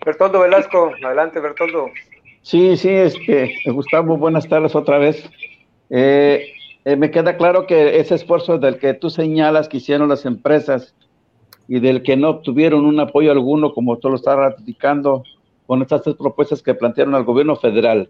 Bertoldo 0.06 0.40
Velasco, 0.40 0.94
adelante 1.04 1.40
Bertoldo. 1.40 1.92
Sí, 2.42 2.76
sí, 2.78 2.90
este, 2.90 3.54
Gustavo, 3.66 4.18
buenas 4.18 4.48
tardes 4.48 4.76
otra 4.76 4.98
vez. 4.98 5.30
Eh, 5.90 6.54
eh, 6.86 6.96
me 6.96 7.12
queda 7.12 7.38
claro 7.38 7.68
que 7.68 8.00
ese 8.00 8.16
esfuerzo 8.16 8.58
del 8.58 8.80
que 8.80 8.94
tú 8.94 9.10
señalas 9.10 9.70
que 9.70 9.78
hicieron 9.78 10.10
las 10.10 10.26
empresas 10.26 10.96
y 11.72 11.80
del 11.80 12.04
que 12.04 12.18
no 12.18 12.32
obtuvieron 12.32 12.84
un 12.84 13.00
apoyo 13.00 13.32
alguno, 13.32 13.74
como 13.74 13.98
tú 13.98 14.10
lo 14.10 14.18
estás 14.18 14.36
ratificando 14.36 15.24
con 15.66 15.82
estas 15.82 16.04
tres 16.04 16.18
propuestas 16.18 16.62
que 16.62 16.74
plantearon 16.74 17.16
al 17.16 17.24
gobierno 17.24 17.56
federal. 17.56 18.10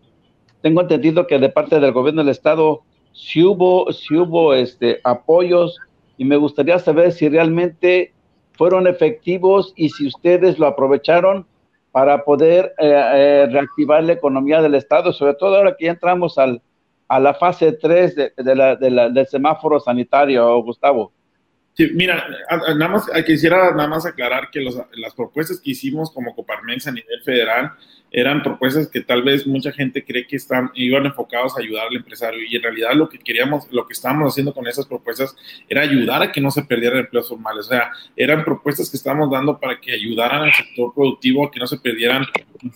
Tengo 0.63 0.81
entendido 0.81 1.27
que 1.27 1.37
de 1.37 1.49
parte 1.49 1.79
del 1.79 1.91
gobierno 1.91 2.23
del 2.23 2.31
Estado 2.31 2.81
si 3.13 3.43
hubo, 3.43 3.91
si 3.91 4.15
hubo 4.15 4.55
este, 4.55 4.99
apoyos 5.03 5.77
y 6.17 6.25
me 6.25 6.37
gustaría 6.37 6.79
saber 6.79 7.11
si 7.11 7.29
realmente 7.29 8.13
fueron 8.53 8.87
efectivos 8.87 9.73
y 9.75 9.89
si 9.89 10.07
ustedes 10.07 10.57
lo 10.57 10.65
aprovecharon 10.65 11.45
para 11.91 12.23
poder 12.23 12.73
eh, 12.79 12.91
eh, 13.13 13.47
reactivar 13.51 14.03
la 14.03 14.13
economía 14.13 14.63
del 14.63 14.73
Estado, 14.73 15.13
sobre 15.13 15.35
todo 15.35 15.57
ahora 15.57 15.75
que 15.77 15.85
ya 15.85 15.91
entramos 15.91 16.39
al, 16.39 16.63
a 17.07 17.19
la 17.19 17.35
fase 17.35 17.73
3 17.73 18.15
de, 18.37 18.55
la, 18.55 18.75
del 18.75 19.27
semáforo 19.27 19.79
sanitario, 19.79 20.59
Gustavo. 20.63 21.11
Sí, 21.73 21.89
mira, 21.93 22.27
nada 22.75 22.87
más 22.89 23.05
quisiera 23.25 23.71
nada 23.71 23.87
más 23.87 24.05
aclarar 24.05 24.49
que 24.51 24.61
las 24.61 25.15
propuestas 25.15 25.61
que 25.61 25.71
hicimos 25.71 26.11
como 26.11 26.35
Coparmex 26.35 26.87
a 26.87 26.91
nivel 26.91 27.21
federal 27.23 27.71
eran 28.11 28.43
propuestas 28.43 28.89
que 28.89 28.99
tal 29.01 29.23
vez 29.23 29.47
mucha 29.47 29.71
gente 29.71 30.03
cree 30.03 30.27
que 30.27 30.35
están, 30.35 30.69
iban 30.75 31.05
enfocados 31.05 31.55
a 31.55 31.61
ayudar 31.61 31.87
al 31.87 31.95
empresario 31.95 32.41
y 32.45 32.57
en 32.57 32.61
realidad 32.61 32.93
lo 32.93 33.07
que 33.07 33.17
queríamos, 33.17 33.71
lo 33.71 33.87
que 33.87 33.93
estábamos 33.93 34.33
haciendo 34.33 34.53
con 34.53 34.67
esas 34.67 34.85
propuestas 34.85 35.33
era 35.69 35.81
ayudar 35.81 36.21
a 36.21 36.31
que 36.31 36.41
no 36.41 36.51
se 36.51 36.63
perdieran 36.63 36.99
empleos 36.99 37.29
formales, 37.29 37.67
o 37.67 37.69
sea, 37.69 37.91
eran 38.17 38.43
propuestas 38.43 38.89
que 38.89 38.97
estábamos 38.97 39.31
dando 39.31 39.57
para 39.57 39.79
que 39.79 39.93
ayudaran 39.93 40.43
al 40.43 40.53
sector 40.53 40.93
productivo 40.93 41.45
a 41.45 41.51
que 41.51 41.61
no 41.61 41.67
se 41.67 41.77
perdieran 41.77 42.25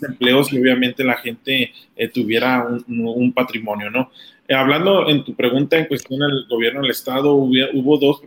empleos 0.07 0.53
y 0.53 0.59
obviamente 0.59 1.03
la 1.03 1.17
gente 1.17 1.73
eh, 1.97 2.07
tuviera 2.07 2.65
un, 2.87 3.33
patrimonio, 3.33 3.89
¿no? 3.89 4.11
Eh, 4.47 4.55
hablando 4.55 5.09
en 5.09 5.25
tu 5.25 5.35
pregunta 5.35 5.77
en 5.77 5.85
cuestión 5.85 6.21
del 6.21 6.45
gobierno 6.49 6.81
del 6.81 6.91
Estado, 6.91 7.33
hubo, 7.33 7.51
hubo 7.73 7.97
dos, 7.97 8.21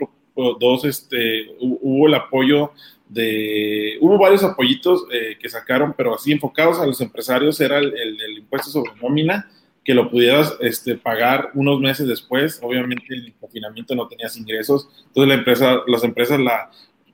dos 0.58 0.84
este, 0.84 1.56
hubo 1.60 2.06
el 2.06 2.14
apoyo 2.14 2.72
de, 3.08 3.96
hubo 4.00 4.18
varios 4.18 4.44
apoyitos 4.44 5.06
eh, 5.10 5.36
que 5.40 5.48
sacaron, 5.48 5.94
pero 5.96 6.14
así 6.14 6.32
enfocados 6.32 6.78
a 6.78 6.86
los 6.86 7.00
empresarios 7.00 7.60
era 7.60 7.78
el, 7.78 8.38
impuesto 8.38 8.70
sobre 8.70 8.92
nómina, 9.00 9.50
que 9.84 9.94
lo 9.94 10.10
pudieras 10.10 10.56
este, 10.60 10.96
pagar 10.96 11.50
unos 11.54 11.80
meses 11.80 12.06
después. 12.06 12.60
Obviamente 12.62 13.06
el 13.08 13.34
confinamiento 13.40 13.94
no 13.94 14.06
tenías 14.06 14.36
ingresos, 14.36 14.88
entonces 15.06 15.28
la 15.28 15.34
empresa, 15.34 15.82
las 15.86 16.04
empresas 16.04 16.38
la 16.38 16.70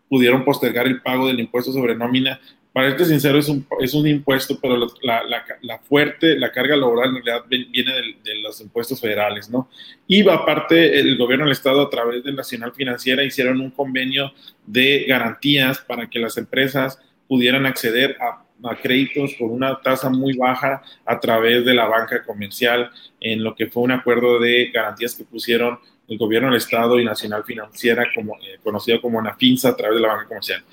pudieron 0.09 0.45
postergar 0.45 0.87
el 0.87 1.01
pago 1.01 1.29
del 1.29 1.41
impuesto 1.41 1.73
sobre 1.73 1.95
nómina 1.95 2.41
para 2.75 2.89
este 2.89 3.05
sincero, 3.05 3.39
es 3.39 3.49
un, 3.49 3.65
es 3.79 3.95
un 3.95 4.05
impuesto, 4.05 4.59
pero 4.61 4.77
la, 4.77 5.23
la, 5.23 5.45
la, 5.63 5.79
fuerte, 5.79 6.37
la 6.37 6.51
carga 6.51 6.75
laboral 6.75 7.11
en 7.11 7.25
realidad 7.25 7.45
viene 7.49 7.93
de, 8.25 8.35
los 8.43 8.61
impuestos 8.61 9.01
federales, 9.01 9.49
¿no? 9.49 9.69
Y 10.09 10.29
aparte, 10.29 10.99
el 10.99 11.17
gobierno 11.17 11.45
del 11.45 11.53
Estado, 11.53 11.83
a 11.83 11.89
través 11.89 12.25
de 12.25 12.33
Nacional 12.33 12.73
Financiera, 12.73 13.23
hicieron 13.23 13.61
un 13.61 13.71
convenio 13.71 14.33
de 14.67 15.05
garantías 15.07 15.79
para 15.79 16.11
que 16.11 16.19
las 16.19 16.37
empresas 16.37 16.99
pudieran 17.29 17.65
acceder 17.65 18.17
a, 18.21 18.43
a 18.69 18.77
créditos 18.77 19.37
con 19.39 19.53
una 19.53 19.81
tasa 19.81 20.11
muy 20.11 20.37
baja 20.37 20.83
a 21.07 21.21
través 21.21 21.65
de 21.65 21.75
la 21.75 21.87
banca 21.87 22.25
comercial, 22.25 22.91
en 23.21 23.45
lo 23.45 23.55
que 23.55 23.69
fue 23.69 23.85
un 23.85 23.93
acuerdo 23.93 24.41
de 24.41 24.73
garantías 24.75 25.15
que 25.15 25.23
pusieron 25.23 25.79
el 26.09 26.19
gobierno 26.19 26.49
del 26.49 26.57
Estado 26.57 26.99
y 26.99 27.05
Nacional 27.05 27.45
Financiera, 27.45 28.05
como, 28.13 28.35
eh, 28.39 28.59
conocido 28.65 29.01
como 29.01 29.23
NAFINSA, 29.23 29.69
a 29.69 29.77
través 29.77 29.95
de 29.95 30.03
la 30.03 30.09
banca 30.09 30.27
comercial 30.27 30.65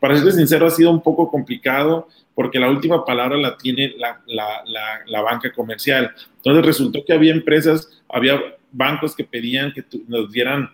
para 0.00 0.16
ser 0.16 0.32
sincero, 0.32 0.66
ha 0.66 0.70
sido 0.70 0.90
un 0.90 1.02
poco 1.02 1.30
complicado 1.30 2.08
porque 2.34 2.60
la 2.60 2.70
última 2.70 3.04
palabra 3.04 3.36
la 3.36 3.56
tiene 3.56 3.94
la, 3.98 4.20
la, 4.26 4.62
la, 5.06 5.22
banca 5.22 5.52
comercial. 5.52 6.12
Entonces 6.36 6.64
resultó 6.64 7.04
que 7.04 7.12
había 7.12 7.32
empresas, 7.32 8.00
había 8.08 8.40
bancos 8.70 9.16
que 9.16 9.24
pedían 9.24 9.72
que 9.72 9.84
nos 10.06 10.30
dieran, 10.30 10.70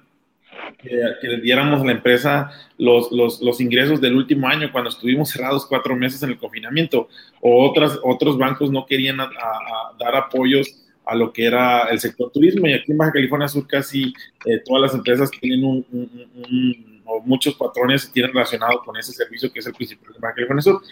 que, 0.77 1.27
le 1.27 1.41
diéramos 1.41 1.81
a 1.81 1.87
la 1.87 1.93
empresa 1.93 2.51
los, 2.77 3.11
los, 3.13 3.41
los, 3.41 3.61
ingresos 3.63 3.99
del 4.01 4.15
último 4.15 4.47
año 4.47 4.71
cuando 4.71 4.91
estuvimos 4.91 5.31
cerrados 5.31 5.65
cuatro 5.67 5.97
meses 5.97 6.23
en 6.23 6.31
el 6.31 6.39
confinamiento. 6.39 7.09
O 7.41 7.67
otras, 7.67 7.99
otros 8.03 8.37
bancos 8.37 8.71
no 8.71 8.85
querían 8.85 9.17
dar 9.17 10.17
apoyos 10.17 10.85
a 11.07 11.15
lo 11.15 11.33
que 11.33 11.47
era 11.47 11.85
el 11.85 11.99
sector 11.99 12.31
turismo 12.31 12.67
y 12.67 12.75
aquí 12.75 12.93
en 12.93 12.99
Baja 12.99 13.13
California 13.13 13.49
Sur 13.49 13.67
casi 13.67 14.13
eh, 14.47 14.61
todas 14.65 14.83
las 14.83 14.95
empresas 14.95 15.31
tienen 15.31 15.65
un 15.65 16.94
o 17.05 17.21
muchos 17.21 17.55
patrones 17.55 18.11
tienen 18.11 18.33
relacionado 18.33 18.83
con 18.85 18.97
ese 18.97 19.13
servicio 19.13 19.53
que 19.53 19.61
es 19.61 19.67
el 19.67 19.75
principal 19.75 20.13
de 20.13 20.19
Banca 20.19 20.35
California 20.37 20.63
Sur. 20.63 20.83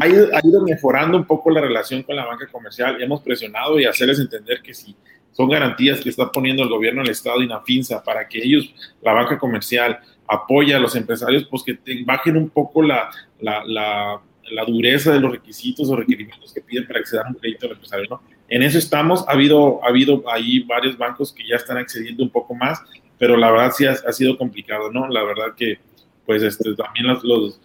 Ha 0.00 0.08
ido, 0.08 0.28
ha 0.34 0.40
ido, 0.46 0.62
mejorando 0.62 1.16
un 1.16 1.24
poco 1.24 1.50
la 1.50 1.60
relación 1.60 2.02
con 2.02 2.16
la 2.16 2.24
banca 2.24 2.46
comercial 2.46 2.96
y 2.98 3.04
hemos 3.04 3.20
presionado 3.22 3.78
y 3.78 3.84
hacerles 3.84 4.20
entender 4.20 4.62
que 4.62 4.72
si 4.72 4.96
son 5.32 5.48
garantías 5.48 6.00
que 6.00 6.08
está 6.08 6.30
poniendo 6.30 6.62
el 6.62 6.68
gobierno 6.68 7.02
del 7.02 7.10
Estado 7.10 7.40
y 7.42 7.46
la 7.46 7.60
FINSA 7.60 8.02
para 8.02 8.28
que 8.28 8.38
ellos, 8.38 8.74
la 9.02 9.12
banca 9.12 9.38
comercial, 9.38 9.98
apoya 10.26 10.76
a 10.76 10.80
los 10.80 10.94
empresarios, 10.94 11.46
pues 11.50 11.62
que 11.62 11.78
bajen 12.04 12.36
un 12.36 12.50
poco 12.50 12.82
la, 12.82 13.10
la, 13.40 14.20
dureza 14.66 15.12
de 15.12 15.20
los 15.20 15.32
requisitos 15.32 15.88
o 15.88 15.96
requerimientos 15.96 16.52
que 16.52 16.60
piden 16.60 16.86
para 16.86 17.00
acceder 17.00 17.24
a 17.24 17.28
un 17.28 17.34
crédito 17.34 17.66
al 17.66 17.72
empresario. 17.72 18.06
¿no? 18.10 18.22
En 18.48 18.62
eso 18.62 18.78
estamos, 18.78 19.26
ha 19.28 19.32
habido, 19.32 19.82
ha 19.84 19.88
habido 19.88 20.22
ahí 20.30 20.60
varios 20.60 20.98
bancos 20.98 21.32
que 21.32 21.46
ya 21.46 21.56
están 21.56 21.78
accediendo 21.78 22.22
un 22.22 22.30
poco 22.30 22.54
más 22.54 22.80
pero 23.20 23.36
la 23.36 23.50
verdad 23.50 23.70
sí 23.76 23.84
ha, 23.84 24.12
sido 24.12 24.38
complicado, 24.38 24.90
¿no? 24.90 25.06
La 25.06 25.22
verdad 25.22 25.54
que, 25.54 25.78
pues, 26.24 26.42
este, 26.42 26.74
también 26.74 27.06
los, 27.22 27.60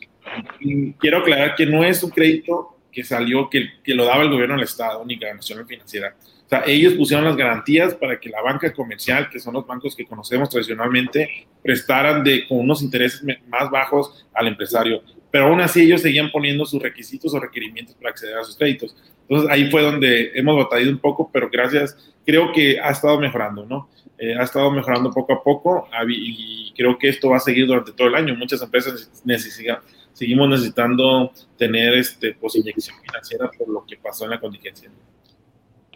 Quiero 1.00 1.20
aclarar 1.20 1.56
que 1.56 1.66
no 1.66 1.82
es 1.82 2.04
un 2.04 2.10
crédito 2.10 2.78
que 2.92 3.06
salió, 3.06 3.50
que, 3.50 3.70
que 3.82 3.96
lo 3.96 4.04
daba 4.04 4.24
el 4.24 4.30
gobierno 4.30 4.56
del 4.56 4.66
Estado, 4.66 5.06
ni 5.06 5.16
la 5.16 5.34
Nacional 5.34 5.66
Financiera. 5.66 6.14
O 6.46 6.50
sea, 6.50 6.64
ellos 6.68 6.96
pusieron 6.96 7.24
las 7.24 7.38
garantías 7.38 7.96
para 7.96 8.20
que 8.20 8.30
la 8.30 8.42
banca 8.42 8.74
comercial, 8.74 9.30
que 9.30 9.40
son 9.40 9.54
los 9.54 9.66
bancos 9.66 9.96
que 9.96 10.06
conocemos 10.06 10.50
tradicionalmente, 10.50 11.48
prestaran 11.64 12.22
de, 12.22 12.46
con 12.48 12.60
unos 12.60 12.82
intereses 12.82 13.24
más 13.48 13.72
bajos 13.72 14.28
al 14.34 14.48
empresario. 14.48 15.04
Pero 15.32 15.46
aún 15.46 15.62
así 15.62 15.84
ellos 15.84 16.02
seguían 16.02 16.32
poniendo 16.32 16.66
sus 16.66 16.82
requisitos 16.82 17.34
o 17.34 17.40
requerimientos 17.40 17.96
para 17.96 18.10
acceder 18.10 18.38
a 18.38 18.44
sus 18.44 18.58
créditos. 18.58 18.94
Entonces 19.22 19.50
ahí 19.50 19.72
fue 19.72 19.84
donde 19.84 20.32
hemos 20.36 20.58
batallado 20.58 20.92
un 20.92 21.00
poco, 21.00 21.30
pero 21.32 21.50
gracias, 21.50 22.14
creo 22.26 22.52
que 22.52 22.78
ha 22.80 22.90
estado 22.90 23.18
mejorando, 23.22 23.66
¿no? 23.66 23.90
Eh, 24.18 24.34
ha 24.38 24.44
estado 24.44 24.72
mejorando 24.72 25.12
poco 25.12 25.34
a 25.34 25.44
poco 25.44 25.88
y 26.08 26.74
creo 26.76 26.98
que 26.98 27.10
esto 27.10 27.30
va 27.30 27.38
a 27.38 27.42
seguir 27.42 27.68
durante 27.68 27.92
todo 27.92 28.08
el 28.08 28.16
año. 28.16 28.36
Muchas 28.36 28.62
empresas 28.62 29.22
necesitan, 29.26 29.80
seguimos 30.14 30.48
necesitando 30.50 31.32
tener 31.58 31.94
este, 31.96 32.34
pues, 32.40 32.56
inyección 32.56 32.98
financiera 33.02 33.50
por 33.58 33.68
lo 33.68 33.86
que 33.86 33.98
pasó 33.98 34.24
en 34.24 34.32
la 34.32 34.40
contingencia. 34.40 34.90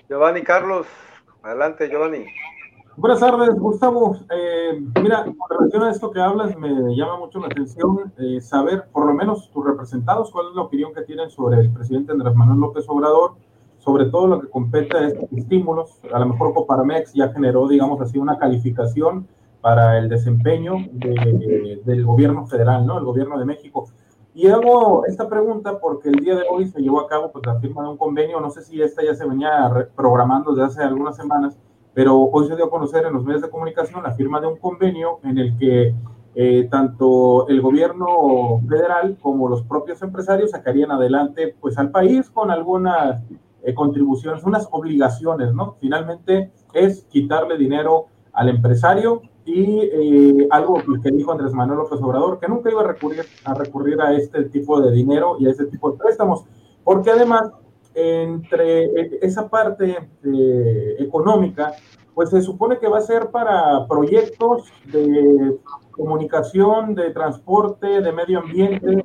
Giovanni 0.09 0.41
Carlos, 0.41 0.85
adelante 1.43 1.87
Giovanni. 1.89 2.25
Buenas 2.97 3.21
tardes, 3.21 3.55
Gustavo. 3.55 4.17
Eh, 4.29 4.81
mira, 5.01 5.23
con 5.23 5.49
relación 5.57 5.83
a 5.83 5.91
esto 5.91 6.11
que 6.11 6.19
hablas, 6.19 6.57
me 6.57 6.93
llama 6.97 7.17
mucho 7.19 7.39
la 7.39 7.47
atención 7.47 8.11
eh, 8.17 8.41
saber, 8.41 8.87
por 8.91 9.05
lo 9.05 9.13
menos 9.13 9.49
tus 9.51 9.65
representados, 9.65 10.31
cuál 10.31 10.47
es 10.49 10.55
la 10.55 10.63
opinión 10.63 10.93
que 10.93 11.03
tienen 11.03 11.29
sobre 11.29 11.61
el 11.61 11.71
presidente 11.71 12.11
Andrés 12.11 12.35
Manuel 12.35 12.59
López 12.59 12.83
Obrador 12.89 13.35
sobre 13.89 14.05
todo 14.05 14.27
lo 14.27 14.39
que 14.39 14.47
compete 14.47 14.95
a 14.95 15.07
estos 15.07 15.31
estímulos. 15.33 15.99
A 16.13 16.19
lo 16.19 16.27
mejor 16.27 16.53
Coparmex 16.53 17.11
ya 17.11 17.29
generó, 17.29 17.67
digamos 17.67 17.99
así, 18.01 18.19
una 18.19 18.37
calificación 18.37 19.27
para 19.61 19.97
el 19.97 20.09
desempeño 20.09 20.75
del 20.93 22.05
gobierno 22.05 22.45
federal, 22.45 22.85
¿no? 22.85 22.99
El 22.99 23.05
gobierno 23.05 23.39
de 23.39 23.45
México. 23.45 23.87
Y 24.35 24.45
hago 24.45 25.07
esta 25.07 25.27
pregunta 25.27 25.79
porque 25.79 26.09
el 26.09 26.17
día 26.17 26.35
de 26.35 26.43
hoy 26.47 26.67
se 26.67 26.79
llevó 26.81 27.01
a 27.01 27.07
cabo 27.07 27.31
pues, 27.31 27.43
la 27.47 27.59
firma 27.59 27.81
de 27.81 27.89
un 27.89 27.97
convenio, 27.97 28.39
no 28.39 28.51
sé 28.51 28.61
si 28.61 28.79
esta 28.79 29.03
ya 29.03 29.15
se 29.15 29.27
venía 29.27 29.89
programando 29.95 30.53
desde 30.53 30.67
hace 30.67 30.83
algunas 30.83 31.15
semanas, 31.17 31.57
pero 31.95 32.15
hoy 32.15 32.47
se 32.47 32.55
dio 32.55 32.65
a 32.65 32.69
conocer 32.69 33.07
en 33.07 33.13
los 33.13 33.25
medios 33.25 33.41
de 33.41 33.49
comunicación 33.49 34.03
la 34.03 34.11
firma 34.11 34.39
de 34.39 34.45
un 34.45 34.57
convenio 34.57 35.17
en 35.23 35.39
el 35.39 35.57
que 35.57 35.95
eh, 36.35 36.67
tanto 36.69 37.47
el 37.47 37.59
gobierno 37.59 38.61
federal 38.69 39.17
como 39.19 39.49
los 39.49 39.63
propios 39.63 39.99
empresarios 40.03 40.51
sacarían 40.51 40.91
adelante 40.91 41.55
pues 41.59 41.75
al 41.79 41.89
país 41.89 42.29
con 42.29 42.51
algunas 42.51 43.23
eh, 43.63 43.73
contribuciones, 43.73 44.43
unas 44.43 44.67
obligaciones, 44.71 45.53
¿no? 45.53 45.75
Finalmente 45.79 46.51
es 46.73 47.03
quitarle 47.09 47.57
dinero 47.57 48.05
al 48.33 48.49
empresario 48.49 49.21
y 49.45 49.79
eh, 49.81 50.47
algo 50.51 50.75
que 51.01 51.11
dijo 51.11 51.31
Andrés 51.31 51.53
Manuel 51.53 51.79
López 51.79 51.99
Obrador, 52.01 52.39
que 52.39 52.47
nunca 52.47 52.69
iba 52.69 52.81
a 52.81 52.87
recurrir, 52.87 53.25
a 53.45 53.53
recurrir 53.53 53.99
a 54.01 54.13
este 54.13 54.43
tipo 54.45 54.79
de 54.79 54.91
dinero 54.91 55.37
y 55.39 55.47
a 55.47 55.51
este 55.51 55.65
tipo 55.65 55.91
de 55.91 55.97
préstamos, 55.97 56.45
porque 56.83 57.09
además 57.09 57.51
entre 57.95 58.85
e, 58.85 59.19
esa 59.21 59.49
parte 59.49 60.09
eh, 60.23 60.95
económica, 60.99 61.73
pues 62.13 62.29
se 62.29 62.41
supone 62.41 62.77
que 62.79 62.87
va 62.87 62.99
a 62.99 63.01
ser 63.01 63.31
para 63.31 63.87
proyectos 63.87 64.71
de 64.91 65.57
comunicación, 65.91 66.95
de 66.95 67.11
transporte, 67.11 68.01
de 68.01 68.11
medio 68.11 68.39
ambiente, 68.39 69.03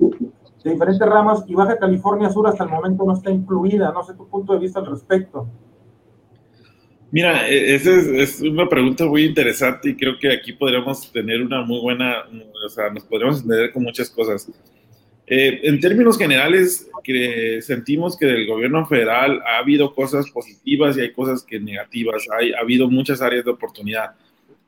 de 0.64 0.72
diferentes 0.72 1.06
ramas 1.06 1.44
y 1.46 1.54
Baja 1.54 1.78
California 1.78 2.30
Sur 2.30 2.48
hasta 2.48 2.64
el 2.64 2.70
momento 2.70 3.04
no 3.04 3.12
está 3.12 3.30
incluida. 3.30 3.92
No 3.92 4.02
sé 4.02 4.14
tu 4.14 4.26
punto 4.26 4.54
de 4.54 4.60
vista 4.60 4.80
al 4.80 4.86
respecto. 4.86 5.46
Mira, 7.10 7.48
e, 7.48 7.74
esa 7.74 7.90
es, 7.92 8.40
una 8.40 8.66
pregunta 8.66 9.04
muy 9.04 9.24
interesante 9.24 9.90
y 9.90 9.94
creo 9.94 10.18
que 10.18 10.32
aquí 10.32 10.54
podríamos 10.54 11.12
tener 11.12 11.42
una 11.42 11.62
muy 11.62 11.80
buena, 11.80 12.24
o 12.64 12.68
sea, 12.70 12.90
nos 12.90 13.04
podríamos 13.04 13.42
entender 13.42 13.72
con 13.72 13.82
muchas 13.82 14.08
cosas. 14.08 14.50
Eh, 15.26 15.60
en 15.64 15.80
términos 15.80 16.18
generales, 16.18 16.90
que 17.02 17.60
sentimos 17.60 18.16
que 18.16 18.24
del 18.24 18.46
gobierno 18.46 18.86
federal 18.86 19.42
ha 19.46 19.58
habido 19.58 19.94
cosas 19.94 20.30
positivas 20.30 20.96
y 20.96 21.02
hay 21.02 21.12
cosas 21.12 21.42
que 21.42 21.60
negativas. 21.60 22.26
Hay, 22.38 22.52
ha 22.54 22.60
habido 22.60 22.88
muchas 22.88 23.20
áreas 23.20 23.44
de 23.44 23.50
oportunidad. 23.50 24.12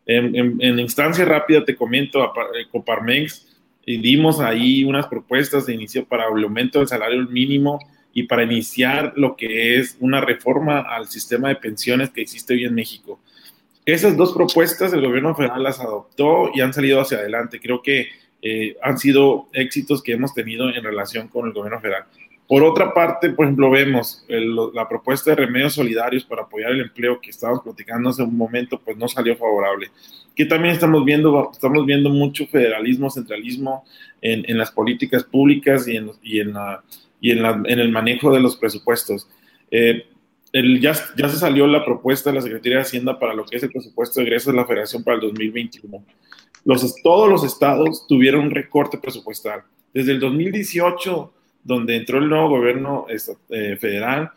En, 0.05 0.61
en 0.61 0.79
instancia 0.79 1.25
rápida 1.25 1.65
te 1.65 1.75
comento, 1.75 2.23
eh, 2.23 2.67
Coparmex 2.71 3.56
y 3.87 3.99
dimos 3.99 4.41
ahí 4.41 4.85
unas 4.85 5.07
propuestas 5.07 5.65
de 5.65 5.75
inicio 5.75 6.05
para 6.05 6.25
el 6.25 6.45
aumento 6.45 6.81
del 6.81 6.89
salario 6.89 7.23
mínimo 7.29 7.79
y 8.13 8.25
para 8.25 8.43
iniciar 8.43 9.13
lo 9.17 9.37
que 9.37 9.79
es 9.79 9.97
una 10.01 10.21
reforma 10.21 10.81
al 10.81 11.07
sistema 11.07 11.49
de 11.49 11.57
pensiones 11.57 12.11
que 12.11 12.23
existe 12.23 12.55
hoy 12.55 12.65
en 12.65 12.75
México. 12.75 13.21
Esas 13.85 14.17
dos 14.17 14.33
propuestas 14.33 14.93
el 14.93 15.07
gobierno 15.07 15.35
federal 15.37 15.63
las 15.63 15.79
adoptó 15.79 16.51
y 16.53 16.61
han 16.61 16.75
salido 16.75 17.01
hacia 17.01 17.19
adelante. 17.19 17.61
Creo 17.61 17.81
que 17.83 18.09
eh, 18.43 18.77
han 18.83 18.99
sido 18.99 19.49
éxitos 19.53 20.03
que 20.03 20.13
hemos 20.13 20.35
tenido 20.35 20.69
en 20.69 20.83
relación 20.83 21.29
con 21.29 21.47
el 21.47 21.53
gobierno 21.53 21.81
federal. 21.81 22.05
Por 22.49 22.63
otra 22.63 22.95
parte, 22.95 23.31
por 23.31 23.45
ejemplo, 23.45 23.71
vemos 23.71 24.25
la 24.29 24.89
propuesta 24.89 25.31
de 25.31 25.37
remedios 25.37 25.75
solidarios 25.75 26.25
para 26.25 26.43
apoyar 26.43 26.71
el 26.71 26.83
empleo 26.83 27.21
que 27.21 27.31
estábamos 27.31 27.63
platicando 27.63 28.11
hace 28.11 28.23
un 28.23 28.37
momento, 28.37 28.81
pues 28.81 28.97
no 28.97 29.09
salió 29.09 29.37
favorable. 29.37 29.91
Que 30.35 30.45
también 30.45 30.75
estamos 30.75 31.05
viendo, 31.05 31.51
estamos 31.53 31.85
viendo 31.85 32.09
mucho 32.09 32.47
federalismo, 32.47 33.11
centralismo 33.11 33.85
en, 34.21 34.49
en 34.49 34.59
las 34.59 34.71
políticas 34.71 35.25
públicas 35.25 35.89
y 35.89 35.97
en, 35.97 36.11
y 36.23 36.39
en, 36.39 36.53
la, 36.53 36.85
y 37.21 37.33
en, 37.33 37.43
la, 37.43 37.61
en 37.65 37.81
el 37.81 37.91
manejo 37.91 38.33
de 38.33 38.39
los 38.39 38.57
presupuestos. 38.57 39.29
Eh, 39.73 40.07
el, 40.53 40.81
ya, 40.81 40.93
ya 41.17 41.29
se 41.29 41.39
salió 41.39 41.67
la 41.67 41.85
propuesta 41.85 42.31
de 42.31 42.37
la 42.37 42.43
Secretaría 42.43 42.77
de 42.77 42.83
Hacienda 42.83 43.19
para 43.19 43.35
lo 43.35 43.45
que 43.45 43.57
es 43.57 43.63
el 43.65 43.73
presupuesto 43.73 44.21
de 44.21 44.27
egresos 44.27 44.53
de 44.53 44.61
la 44.61 44.67
Federación 44.67 45.03
para 45.03 45.17
el 45.17 45.23
2021. 45.23 46.05
Los, 46.65 46.95
todos 47.03 47.29
los 47.29 47.45
estados 47.45 48.07
tuvieron 48.07 48.45
un 48.45 48.51
recorte 48.53 48.99
presupuestal. 48.99 49.63
Desde 49.93 50.13
el 50.13 50.21
2018 50.21 51.33
donde 51.67 51.97
entró 51.97 52.19
el 52.19 52.29
nuevo 52.29 52.49
gobierno 52.49 53.07
eh, 53.09 53.77
federal, 53.77 54.31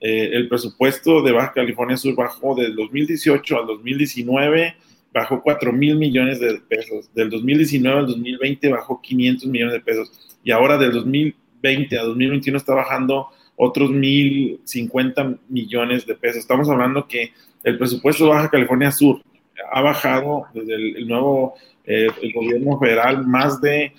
eh, 0.00 0.30
el 0.32 0.48
presupuesto 0.48 1.20
de 1.20 1.32
Baja 1.32 1.52
California 1.52 1.96
Sur 1.96 2.14
bajó 2.14 2.54
del 2.54 2.76
2018 2.76 3.58
al 3.58 3.66
2019, 3.66 4.76
bajó 5.12 5.42
4 5.42 5.72
mil 5.72 5.96
millones 5.96 6.38
de 6.38 6.60
pesos. 6.60 7.10
Del 7.12 7.28
2019 7.30 7.98
al 7.98 8.06
2020 8.06 8.68
bajó 8.68 9.00
500 9.02 9.48
millones 9.48 9.74
de 9.74 9.80
pesos. 9.80 10.38
Y 10.44 10.52
ahora 10.52 10.78
del 10.78 10.92
2020 10.92 11.98
a 11.98 12.04
2021 12.04 12.56
está 12.56 12.74
bajando 12.74 13.28
otros 13.56 13.90
1.050 13.90 15.38
millones 15.48 16.06
de 16.06 16.14
pesos. 16.14 16.38
Estamos 16.38 16.68
hablando 16.68 17.08
que 17.08 17.32
el 17.64 17.78
presupuesto 17.78 18.24
de 18.24 18.30
Baja 18.30 18.50
California 18.50 18.92
Sur 18.92 19.22
ha 19.72 19.80
bajado 19.80 20.44
desde 20.54 20.74
el, 20.74 21.08
nuevo 21.08 21.54
eh, 21.84 22.08
el 22.22 22.32
gobierno 22.32 22.78
federal 22.78 23.26
más 23.26 23.60
de, 23.60 23.92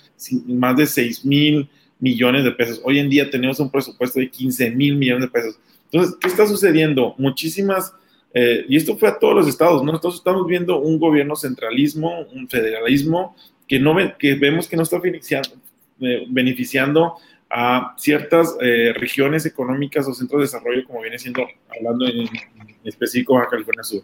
más 0.46 0.77
de 0.77 0.86
6 0.86 1.25
mil 1.25 1.67
millones 2.00 2.44
de 2.44 2.51
pesos. 2.51 2.82
Hoy 2.84 3.00
en 3.00 3.10
día 3.10 3.30
tenemos 3.30 3.60
un 3.60 3.72
presupuesto 3.72 4.20
de 4.20 4.30
15 4.30 4.72
mil 4.72 4.96
millones 4.96 5.24
de 5.24 5.27
pesos. 5.30 5.60
Entonces, 5.92 6.18
¿qué 6.20 6.27
está 6.27 6.46
sucediendo? 6.46 7.16
Muchísimas, 7.18 7.94
eh, 8.34 8.66
y 8.68 8.75
esto 8.75 8.98
fue 8.98 9.10
a 9.10 9.18
todos 9.18 9.36
los 9.36 9.48
estados, 9.48 9.84
¿no? 9.84 9.92
Nosotros 9.92 10.16
estamos 10.16 10.46
viendo 10.48 10.80
un 10.80 11.00
gobierno 11.00 11.36
centralismo, 11.36 12.22
un 12.34 12.48
federalismo 12.48 13.36
que, 13.68 13.80
no 13.80 13.96
que 14.18 14.36
vemos 14.36 14.68
que 14.68 14.75
no 14.75 14.84
está 14.84 15.01
eh, 15.04 16.25
beneficiando, 16.30 17.16
a 17.50 17.96
ciertas 17.98 18.58
eh, 18.60 18.94
regiones 18.94 19.46
económicas 19.46 20.06
o 20.06 20.13
centros 20.13 20.42
de 20.42 20.46
desarrollo, 20.48 20.84
como 20.86 21.01
viene 21.01 21.18
siendo, 21.18 21.48
hablando 21.74 22.06
en, 22.06 22.27
específico 22.84 23.36
Baja 23.36 23.50
California 23.50 23.84
Sur. 23.84 24.04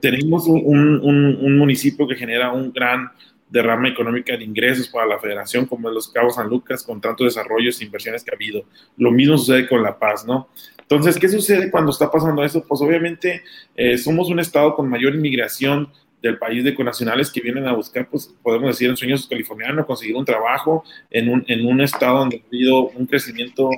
Tenemos 0.00 0.46
un 0.46 1.58
municipio 1.58 2.06
que 2.06 2.14
genera 2.14 2.52
un 2.52 2.72
gran 2.72 3.10
derrama 3.54 3.88
económica 3.88 4.36
de 4.36 4.42
ingresos 4.42 4.88
para 4.88 5.06
la 5.06 5.20
federación, 5.20 5.66
como 5.66 5.88
en 5.88 5.94
los 5.94 6.08
Cabos 6.08 6.34
San 6.34 6.48
Lucas, 6.48 6.82
con 6.82 7.00
tantos 7.00 7.26
desarrollos 7.26 7.80
e 7.80 7.84
inversiones 7.84 8.24
que 8.24 8.32
ha 8.32 8.34
habido. 8.34 8.64
Lo 8.96 9.12
mismo 9.12 9.38
sucede 9.38 9.68
con 9.68 9.80
La 9.80 9.96
Paz, 9.96 10.26
¿no? 10.26 10.48
Entonces, 10.76 11.16
¿qué 11.20 11.28
sucede 11.28 11.70
cuando 11.70 11.92
está 11.92 12.10
pasando 12.10 12.42
eso? 12.42 12.64
Pues 12.66 12.80
obviamente 12.80 13.44
eh, 13.76 13.96
somos 13.96 14.28
un 14.28 14.40
estado 14.40 14.74
con 14.74 14.88
mayor 14.88 15.14
inmigración 15.14 15.88
del 16.20 16.36
país 16.36 16.64
de 16.64 16.74
conacionales 16.74 17.30
que 17.30 17.40
vienen 17.40 17.68
a 17.68 17.74
buscar, 17.74 18.08
pues 18.08 18.34
podemos 18.42 18.70
decir, 18.70 18.90
en 18.90 18.96
sueños 18.96 19.28
californianos, 19.28 19.86
conseguir 19.86 20.16
un 20.16 20.24
trabajo 20.24 20.82
en 21.08 21.28
un, 21.28 21.44
en 21.46 21.64
un 21.64 21.80
estado 21.80 22.18
donde 22.18 22.42
ha 22.42 22.46
habido 22.48 22.88
un 22.88 23.06
crecimiento 23.06 23.70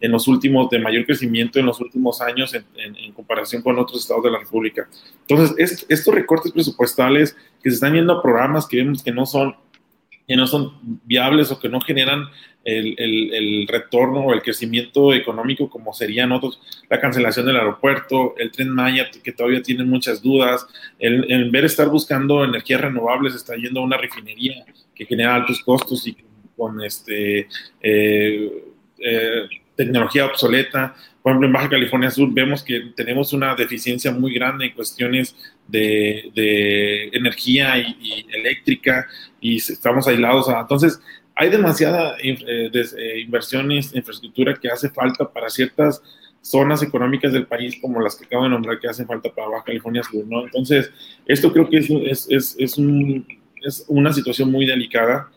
en 0.00 0.12
los 0.12 0.28
últimos, 0.28 0.68
de 0.70 0.78
mayor 0.78 1.06
crecimiento 1.06 1.58
en 1.58 1.66
los 1.66 1.80
últimos 1.80 2.20
años 2.20 2.54
en, 2.54 3.12
comparación 3.12 3.62
con 3.62 3.78
otros 3.78 4.00
estados 4.00 4.24
de 4.24 4.30
la 4.30 4.38
República. 4.38 4.88
Entonces, 5.26 5.86
estos 5.88 6.14
recortes 6.14 6.52
presupuestales 6.52 7.36
que 7.62 7.70
se 7.70 7.76
están 7.76 7.94
yendo 7.94 8.12
a 8.12 8.22
programas 8.22 8.66
que 8.66 8.76
vemos 8.78 9.02
que 9.02 9.12
no 9.12 9.24
son, 9.24 9.56
que 10.26 10.36
no 10.36 10.46
son 10.46 10.74
viables 11.04 11.50
o 11.50 11.58
que 11.58 11.68
no 11.68 11.80
generan 11.80 12.24
el, 12.64 13.66
retorno 13.68 14.20
o 14.20 14.32
el 14.32 14.42
crecimiento 14.42 15.12
económico 15.12 15.68
como 15.68 15.92
serían 15.92 16.32
otros, 16.32 16.60
la 16.88 17.00
cancelación 17.00 17.46
del 17.46 17.56
aeropuerto, 17.56 18.34
el 18.38 18.50
tren 18.50 18.70
Maya, 18.70 19.10
que 19.10 19.32
todavía 19.32 19.62
tiene 19.62 19.84
muchas 19.84 20.22
dudas, 20.22 20.66
el, 20.98 21.30
en 21.30 21.50
vez 21.50 21.64
estar 21.64 21.88
buscando 21.88 22.44
energías 22.44 22.80
renovables, 22.80 23.34
está 23.34 23.54
yendo 23.56 23.80
a 23.80 23.84
una 23.84 23.96
refinería 23.96 24.64
que 24.94 25.06
genera 25.06 25.34
altos 25.34 25.60
costos 25.62 26.06
y 26.06 26.16
con 26.56 26.82
este... 26.82 27.48
Eh, 27.80 28.64
eh, 28.98 29.48
tecnología 29.76 30.26
obsoleta. 30.26 30.94
Por 31.22 31.32
ejemplo, 31.32 31.46
en 31.46 31.52
Baja 31.52 31.68
California 31.68 32.10
Sur 32.10 32.32
vemos 32.32 32.62
que 32.62 32.92
tenemos 32.96 33.32
una 33.32 33.54
deficiencia 33.54 34.12
muy 34.12 34.34
grande 34.34 34.66
en 34.66 34.72
cuestiones 34.72 35.36
de, 35.66 37.10
energía 37.12 37.78
y, 37.78 38.26
eléctrica 38.32 39.06
y 39.40 39.56
estamos 39.56 40.06
aislados. 40.06 40.48
entonces, 40.48 41.00
hay 41.36 41.50
demasiada 41.50 42.16
eh, 42.22 42.70
eh, 42.72 43.20
inversiones 43.20 43.94
infraestructura 43.94 44.54
que 44.54 44.68
hace 44.68 44.88
falta 44.90 45.28
para 45.28 45.50
ciertas 45.50 46.00
zonas 46.40 46.82
económicas 46.82 47.32
del 47.32 47.46
país 47.46 47.76
como 47.80 48.00
las 48.00 48.14
que 48.14 48.26
acabo 48.26 48.44
de 48.44 48.50
nombrar 48.50 48.78
que 48.78 48.86
hacen 48.86 49.06
falta 49.06 49.30
para 49.34 49.48
Baja 49.48 49.64
California 49.64 50.02
Sur, 50.02 50.26
¿no? 50.26 50.44
Entonces, 50.44 50.92
esto 51.26 51.52
creo 51.52 51.68
que 51.68 51.78
es, 51.78 51.90
es, 51.90 52.56
es, 52.58 52.76
es 53.64 53.84
una 53.88 54.12
situación 54.12 54.52
muy 54.52 54.66
delicada 54.66 55.30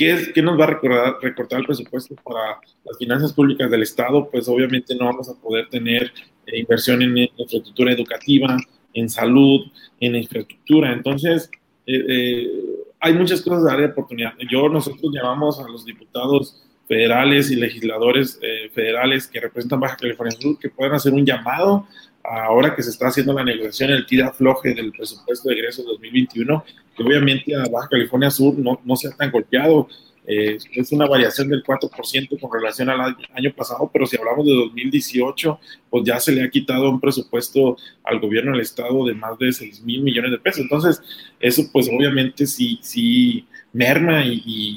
¿Qué, 0.00 0.32
¿Qué, 0.34 0.40
nos 0.40 0.58
va 0.58 0.64
a 0.64 0.68
recordar, 0.68 1.16
recortar 1.20 1.60
el 1.60 1.66
presupuesto 1.66 2.14
para 2.24 2.58
las 2.86 2.96
finanzas 2.96 3.34
públicas 3.34 3.70
del 3.70 3.82
Estado? 3.82 4.30
Pues 4.30 4.48
obviamente 4.48 4.94
no 4.94 5.04
vamos 5.04 5.28
a 5.28 5.38
poder 5.38 5.68
tener 5.68 6.10
eh, 6.46 6.58
inversión 6.58 7.02
en 7.02 7.18
infraestructura 7.18 7.92
educativa, 7.92 8.56
en 8.94 9.10
salud, 9.10 9.66
en 10.00 10.16
infraestructura. 10.16 10.94
Entonces, 10.94 11.50
eh, 11.86 12.02
eh, 12.08 12.50
hay 12.98 13.12
muchas 13.12 13.42
cosas 13.42 13.62
de 13.62 13.72
área 13.72 13.86
de 13.88 13.92
oportunidad. 13.92 14.32
Yo, 14.50 14.70
nosotros 14.70 15.12
llamamos 15.12 15.60
a 15.60 15.68
los 15.68 15.84
diputados 15.84 16.64
federales 16.88 17.50
y 17.50 17.56
legisladores 17.56 18.40
federales 18.72 19.26
que 19.26 19.38
representan 19.38 19.80
Baja 19.80 19.96
California 19.96 20.32
Sur 20.32 20.58
que 20.58 20.70
puedan 20.70 20.94
hacer 20.94 21.12
un 21.12 21.26
llamado 21.26 21.86
ahora 22.30 22.74
que 22.74 22.82
se 22.82 22.90
está 22.90 23.08
haciendo 23.08 23.32
la 23.32 23.44
negociación, 23.44 23.90
el 23.90 24.06
tira 24.06 24.32
floje 24.32 24.74
del 24.74 24.92
presupuesto 24.92 25.48
de 25.48 25.56
egresos 25.56 25.84
2021, 25.84 26.64
que 26.96 27.02
obviamente 27.02 27.54
a 27.54 27.64
Baja 27.68 27.88
California 27.88 28.30
Sur 28.30 28.56
no, 28.56 28.80
no 28.84 28.96
sea 28.96 29.10
tan 29.12 29.30
golpeado. 29.30 29.88
Eh, 30.26 30.58
es 30.74 30.92
una 30.92 31.06
variación 31.06 31.48
del 31.48 31.64
4% 31.64 32.38
con 32.38 32.52
relación 32.52 32.88
al 32.88 33.16
año 33.34 33.52
pasado, 33.56 33.90
pero 33.92 34.06
si 34.06 34.16
hablamos 34.16 34.46
de 34.46 34.54
2018, 34.54 35.58
pues 35.88 36.04
ya 36.04 36.20
se 36.20 36.30
le 36.30 36.44
ha 36.44 36.50
quitado 36.50 36.88
un 36.88 37.00
presupuesto 37.00 37.76
al 38.04 38.20
gobierno 38.20 38.52
del 38.52 38.60
estado 38.60 39.04
de 39.06 39.14
más 39.14 39.36
de 39.38 39.52
6 39.52 39.82
mil 39.82 40.02
millones 40.02 40.30
de 40.30 40.38
pesos. 40.38 40.60
Entonces, 40.60 41.02
eso 41.40 41.62
pues 41.72 41.88
obviamente 41.88 42.46
sí, 42.46 42.78
sí 42.80 43.46
merma 43.72 44.24
y, 44.24 44.76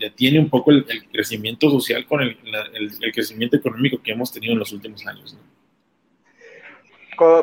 detiene 0.00 0.40
un 0.40 0.48
poco 0.48 0.72
el, 0.72 0.84
crecimiento 1.12 1.70
social 1.70 2.06
con 2.06 2.22
el, 2.22 2.36
el, 2.74 2.90
el, 3.00 3.12
crecimiento 3.12 3.56
económico 3.56 4.02
que 4.02 4.12
hemos 4.12 4.32
tenido 4.32 4.54
en 4.54 4.58
los 4.58 4.72
últimos 4.72 5.06
años. 5.06 5.34
¿no? 5.34 5.61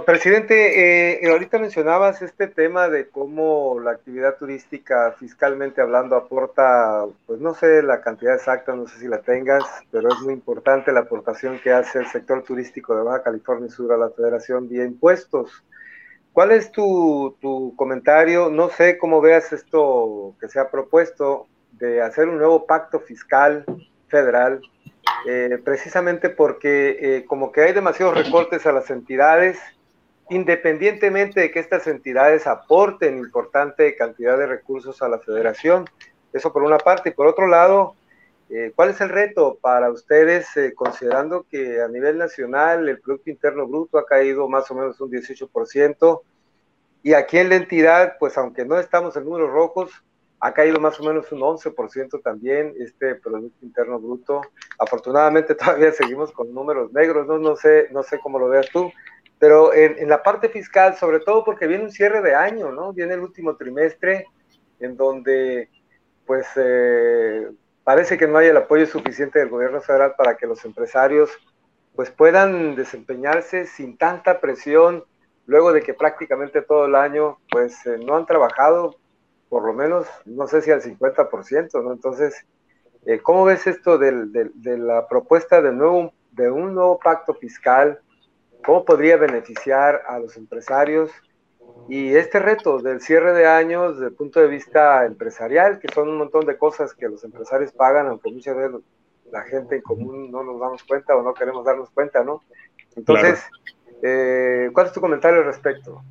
Presidente, 0.05 1.23
eh, 1.23 1.29
ahorita 1.29 1.60
mencionabas 1.60 2.23
este 2.23 2.47
tema 2.47 2.89
de 2.89 3.08
cómo 3.08 3.79
la 3.79 3.91
actividad 3.91 4.36
turística, 4.36 5.15
fiscalmente 5.19 5.79
hablando, 5.79 6.15
aporta, 6.15 7.05
pues 7.27 7.39
no 7.39 7.53
sé 7.53 7.84
la 7.84 8.01
cantidad 8.01 8.34
exacta, 8.34 8.75
no 8.75 8.88
sé 8.88 8.99
si 8.99 9.08
la 9.08 9.21
tengas, 9.21 9.63
pero 9.91 10.10
es 10.10 10.19
muy 10.21 10.34
importante 10.34 10.91
la 10.91 11.01
aportación 11.01 11.60
que 11.60 11.71
hace 11.71 11.99
el 11.99 12.08
sector 12.08 12.43
turístico 12.43 12.95
de 12.95 13.03
Baja 13.03 13.21
California 13.21 13.69
Sur 13.69 13.93
a 13.93 13.97
la 13.97 14.10
Federación 14.10 14.67
vía 14.67 14.84
impuestos. 14.84 15.63
¿Cuál 16.34 16.51
es 16.51 16.71
tu, 16.71 17.38
tu 17.39 17.75
comentario? 17.75 18.49
No 18.49 18.69
sé 18.69 18.97
cómo 18.97 19.21
veas 19.21 19.53
esto 19.53 20.36
que 20.41 20.49
se 20.49 20.60
ha 20.60 20.71
propuesto 20.71 21.47
de 21.73 22.01
hacer 22.01 22.27
un 22.27 22.39
nuevo 22.39 22.65
pacto 22.65 22.99
fiscal 22.99 23.65
federal 24.08 24.62
eh, 25.26 25.60
precisamente 25.63 26.30
porque 26.30 26.98
eh, 27.02 27.26
como 27.26 27.52
que 27.52 27.62
hay 27.62 27.74
demasiados 27.74 28.17
recortes 28.17 28.65
a 28.65 28.72
las 28.72 28.89
entidades, 28.89 29.60
independientemente 30.30 31.41
de 31.41 31.52
que 31.52 31.60
estas 31.60 31.88
entidades 31.88 32.48
aporten 32.48 33.17
importante 33.17 33.95
cantidad 33.95 34.38
de 34.38 34.48
recursos 34.48 35.02
a 35.02 35.10
la 35.10 35.19
federación. 35.19 35.86
Eso 36.32 36.54
por 36.54 36.63
una 36.63 36.78
parte. 36.78 37.10
Y 37.10 37.13
por 37.13 37.28
otro 37.28 37.48
lado, 37.48 37.95
eh, 38.50 38.72
¿cuál 38.76 38.91
es 38.91 39.02
el 39.02 39.10
reto 39.10 39.58
para 39.60 39.91
ustedes, 39.91 40.48
considerando 40.76 41.45
que 41.50 41.82
a 41.82 41.88
nivel 41.88 42.17
nacional 42.17 42.88
el 42.88 43.00
Producto 43.00 43.30
Interno 43.30 43.67
Bruto 43.67 43.98
ha 43.98 44.06
caído 44.06 44.48
más 44.48 44.69
o 44.72 44.76
menos 44.76 45.02
un 45.02 45.12
18%? 45.12 46.22
Y 47.02 47.13
aquí 47.13 47.38
en 47.38 47.50
la 47.50 47.56
entidad, 47.56 48.17
pues 48.19 48.38
aunque 48.38 48.65
no 48.65 48.78
estamos 48.78 49.15
en 49.15 49.26
números 49.26 49.52
rojos, 49.52 49.91
ha 50.39 50.54
caído 50.54 50.80
más 50.80 50.99
o 50.99 51.04
menos 51.04 51.32
un 51.32 51.39
11% 51.39 52.21
también 52.21 52.73
este 52.80 53.15
Producto 53.15 53.65
Interno 53.65 53.99
Bruto. 53.99 54.41
Afortunadamente 54.78 55.56
todavía 55.56 55.91
seguimos 55.91 56.32
con 56.32 56.54
números 56.54 56.91
negros, 56.93 57.28
no, 57.28 57.38
no, 57.38 57.56
sé, 57.56 57.88
no 57.91 58.04
sé 58.04 58.19
cómo 58.19 58.39
lo 58.39 58.47
veas 58.47 58.69
tú, 58.69 58.91
pero 59.38 59.73
en, 59.73 60.08
la 60.10 60.21
parte 60.21 60.49
fiscal, 60.49 60.95
sobre 60.95 61.19
todo 61.19 61.43
porque 61.43 61.67
viene 61.67 61.86
un 61.86 61.91
cierre 61.91 62.21
de 62.21 62.36
año, 62.36 62.71
¿no? 62.71 62.93
Viene 62.93 63.13
el 63.13 63.21
último 63.21 63.56
trimestre 63.56 64.25
en 64.80 64.97
donde 64.97 65.69
pues 66.25 66.45
eh, 66.58 67.49
parece 67.84 68.17
que 68.17 68.28
no 68.28 68.38
hay 68.38 68.47
el 68.47 68.58
apoyo 68.58 68.86
suficiente 68.86 69.39
del 69.39 69.49
gobierno 69.49 69.82
federal 69.82 70.13
para 70.17 70.38
que 70.38 70.45
los 70.45 70.63
empresarios 70.65 71.32
pues 71.95 72.12
puedan 72.12 72.75
desempeñarse 72.75 73.65
sin 73.65 73.97
tanta 73.97 74.39
presión 74.39 75.04
luego 75.47 75.73
de 75.73 75.82
que 75.82 75.93
prácticamente 75.93 76.62
todo 76.62 76.86
el 76.86 76.95
año 76.95 77.39
pues 77.49 77.86
eh, 77.88 77.97
no 77.97 78.15
han 78.15 78.25
trabajado, 78.25 78.95
por 79.49 79.65
lo 79.65 79.73
menos, 79.73 80.07
no 80.25 80.47
sé 80.47 80.62
si 80.62 80.71
al 80.71 80.81
50%, 80.81 81.83
¿no? 81.83 81.91
Entonces, 81.91 82.45
eh, 83.05 83.19
¿cómo 83.19 83.45
ves 83.45 83.65
esto 83.67 83.97
del, 83.97 84.31
de 84.31 84.77
la 84.77 85.07
propuesta 85.07 85.62
de, 85.62 85.71
nuevo, 85.71 86.13
de 86.31 86.51
un 86.51 86.75
nuevo 86.75 86.99
pacto 86.99 87.33
fiscal? 87.33 87.99
¿Cómo 88.63 88.85
podría 88.85 89.17
beneficiar 89.17 90.03
a 90.07 90.19
los 90.19 90.38
empresarios? 90.38 91.12
Y 91.88 92.15
este 92.15 92.39
reto 92.39 92.79
del 92.79 93.01
cierre 93.01 93.33
de 93.33 93.47
años 93.47 93.95
desde 93.95 94.09
el 94.09 94.13
punto 94.15 94.39
de 94.39 94.47
vista 94.47 95.05
empresarial, 95.05 95.79
que 95.79 95.88
son 95.93 96.09
un 96.09 96.17
montón 96.17 96.45
de 96.45 96.57
cosas 96.57 96.93
que 96.93 97.07
los 97.07 97.23
empresarios 97.23 97.71
pagan, 97.71 98.07
aunque 98.07 98.31
muchas 98.31 98.55
veces 98.55 98.81
la 99.31 99.41
gente 99.43 99.77
en 99.77 99.81
común 99.81 100.31
no 100.31 100.43
nos 100.43 100.59
damos 100.59 100.83
cuenta 100.83 101.15
o 101.15 101.23
no 101.23 101.33
queremos 101.33 101.65
darnos 101.65 101.89
cuenta, 101.89 102.23
¿no? 102.23 102.43
Entonces, 102.95 103.43
eh, 104.03 104.69
¿cuál 104.73 104.88
es 104.88 104.93
tu 104.93 105.01
comentario 105.01 105.39
al 105.39 105.45
respecto? 105.45 106.03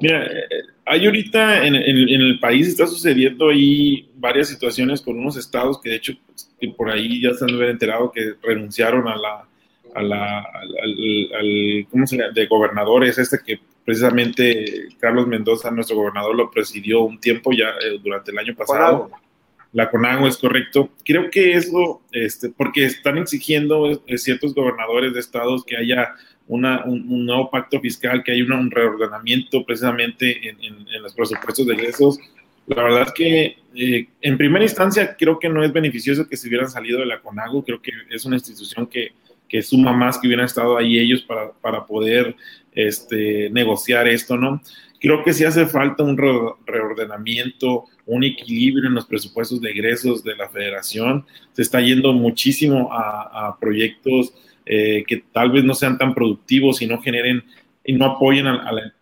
Mira, 0.00 0.24
eh, 0.24 0.48
hay 0.86 1.06
ahorita 1.06 1.66
en, 1.66 1.74
el 1.74 2.38
país 2.40 2.68
está 2.68 2.86
sucediendo 2.86 3.48
ahí 3.48 4.08
varias 4.16 4.48
situaciones 4.48 5.02
con 5.02 5.18
unos 5.18 5.36
estados 5.36 5.80
que 5.80 5.90
de 5.90 5.96
hecho 5.96 6.12
que 6.60 6.68
por 6.68 6.90
ahí 6.90 7.20
ya 7.20 7.34
se 7.34 7.44
han 7.44 7.60
enterado 7.62 8.10
que 8.10 8.34
renunciaron 8.42 9.06
a 9.08 9.16
la, 9.16 9.48
a 9.94 10.02
la 10.02 10.38
al, 10.38 11.86
¿cómo 11.90 12.06
se 12.06 12.16
llama? 12.16 12.32
de 12.32 12.46
gobernadores, 12.46 13.18
este 13.18 13.38
que 13.44 13.60
precisamente 13.84 14.88
Carlos 14.98 15.26
Mendoza, 15.26 15.70
nuestro 15.70 15.96
gobernador, 15.96 16.36
lo 16.36 16.50
presidió 16.50 17.00
un 17.00 17.18
tiempo 17.18 17.52
ya 17.52 17.70
eh, 17.82 17.98
durante 18.02 18.30
el 18.30 18.38
año 18.38 18.54
pasado. 18.54 19.10
La 19.72 19.90
CONAGO 19.90 20.26
es 20.26 20.38
correcto. 20.38 20.90
Creo 21.04 21.30
que 21.30 21.52
eso, 21.52 22.02
este, 22.10 22.48
porque 22.48 22.84
están 22.84 23.18
exigiendo 23.18 24.02
ciertos 24.16 24.54
gobernadores 24.54 25.12
de 25.12 25.20
estados 25.20 25.64
que 25.64 25.76
haya 25.76 26.14
una, 26.48 26.84
un, 26.84 27.26
nuevo 27.26 27.50
pacto 27.50 27.78
fiscal, 27.80 28.24
que 28.24 28.32
haya 28.32 28.42
un 28.44 28.70
reordenamiento 28.70 29.64
precisamente 29.64 30.48
en, 30.48 31.02
los 31.02 31.14
presupuestos 31.14 31.66
de 31.66 31.74
ingresos. 31.74 32.18
La 32.66 32.82
verdad 32.82 33.02
es 33.06 33.12
que 33.12 33.56
eh, 33.74 34.08
en 34.20 34.36
primera 34.36 34.64
instancia 34.64 35.16
creo 35.16 35.38
que 35.38 35.48
no 35.48 35.62
es 35.62 35.72
beneficioso 35.72 36.28
que 36.28 36.36
se 36.36 36.48
hubieran 36.48 36.70
salido 36.70 37.00
de 37.00 37.06
la 37.06 37.20
CONAGO, 37.20 37.64
creo 37.64 37.80
que 37.80 37.92
es 38.10 38.24
una 38.24 38.36
institución 38.36 38.86
que, 38.86 39.12
suma 39.62 39.92
más 39.92 40.18
que 40.18 40.26
hubieran 40.26 40.44
estado 40.44 40.76
ahí 40.76 40.98
ellos 40.98 41.22
para, 41.22 41.86
poder 41.86 42.36
este, 42.72 43.48
negociar 43.50 44.06
esto, 44.06 44.36
¿no? 44.36 44.60
Creo 45.00 45.22
que 45.22 45.32
sí 45.32 45.44
hace 45.44 45.66
falta 45.66 46.02
un 46.02 46.18
reordenamiento, 46.66 47.84
un 48.04 48.24
equilibrio 48.24 48.88
en 48.88 48.94
los 48.94 49.06
presupuestos 49.06 49.60
de 49.60 49.70
egresos 49.70 50.24
de 50.24 50.34
la 50.34 50.48
federación. 50.48 51.24
Se 51.52 51.62
está 51.62 51.80
yendo 51.80 52.12
muchísimo 52.12 52.90
a 52.90 53.56
proyectos 53.60 54.34
eh, 54.70 55.02
que 55.06 55.24
tal 55.32 55.50
vez 55.50 55.64
no 55.64 55.74
sean 55.74 55.96
tan 55.96 56.14
productivos 56.14 56.82
y 56.82 56.86
no 56.86 57.00
generen 57.00 57.42
y 57.82 57.94
no 57.94 58.04
apoyen 58.04 58.46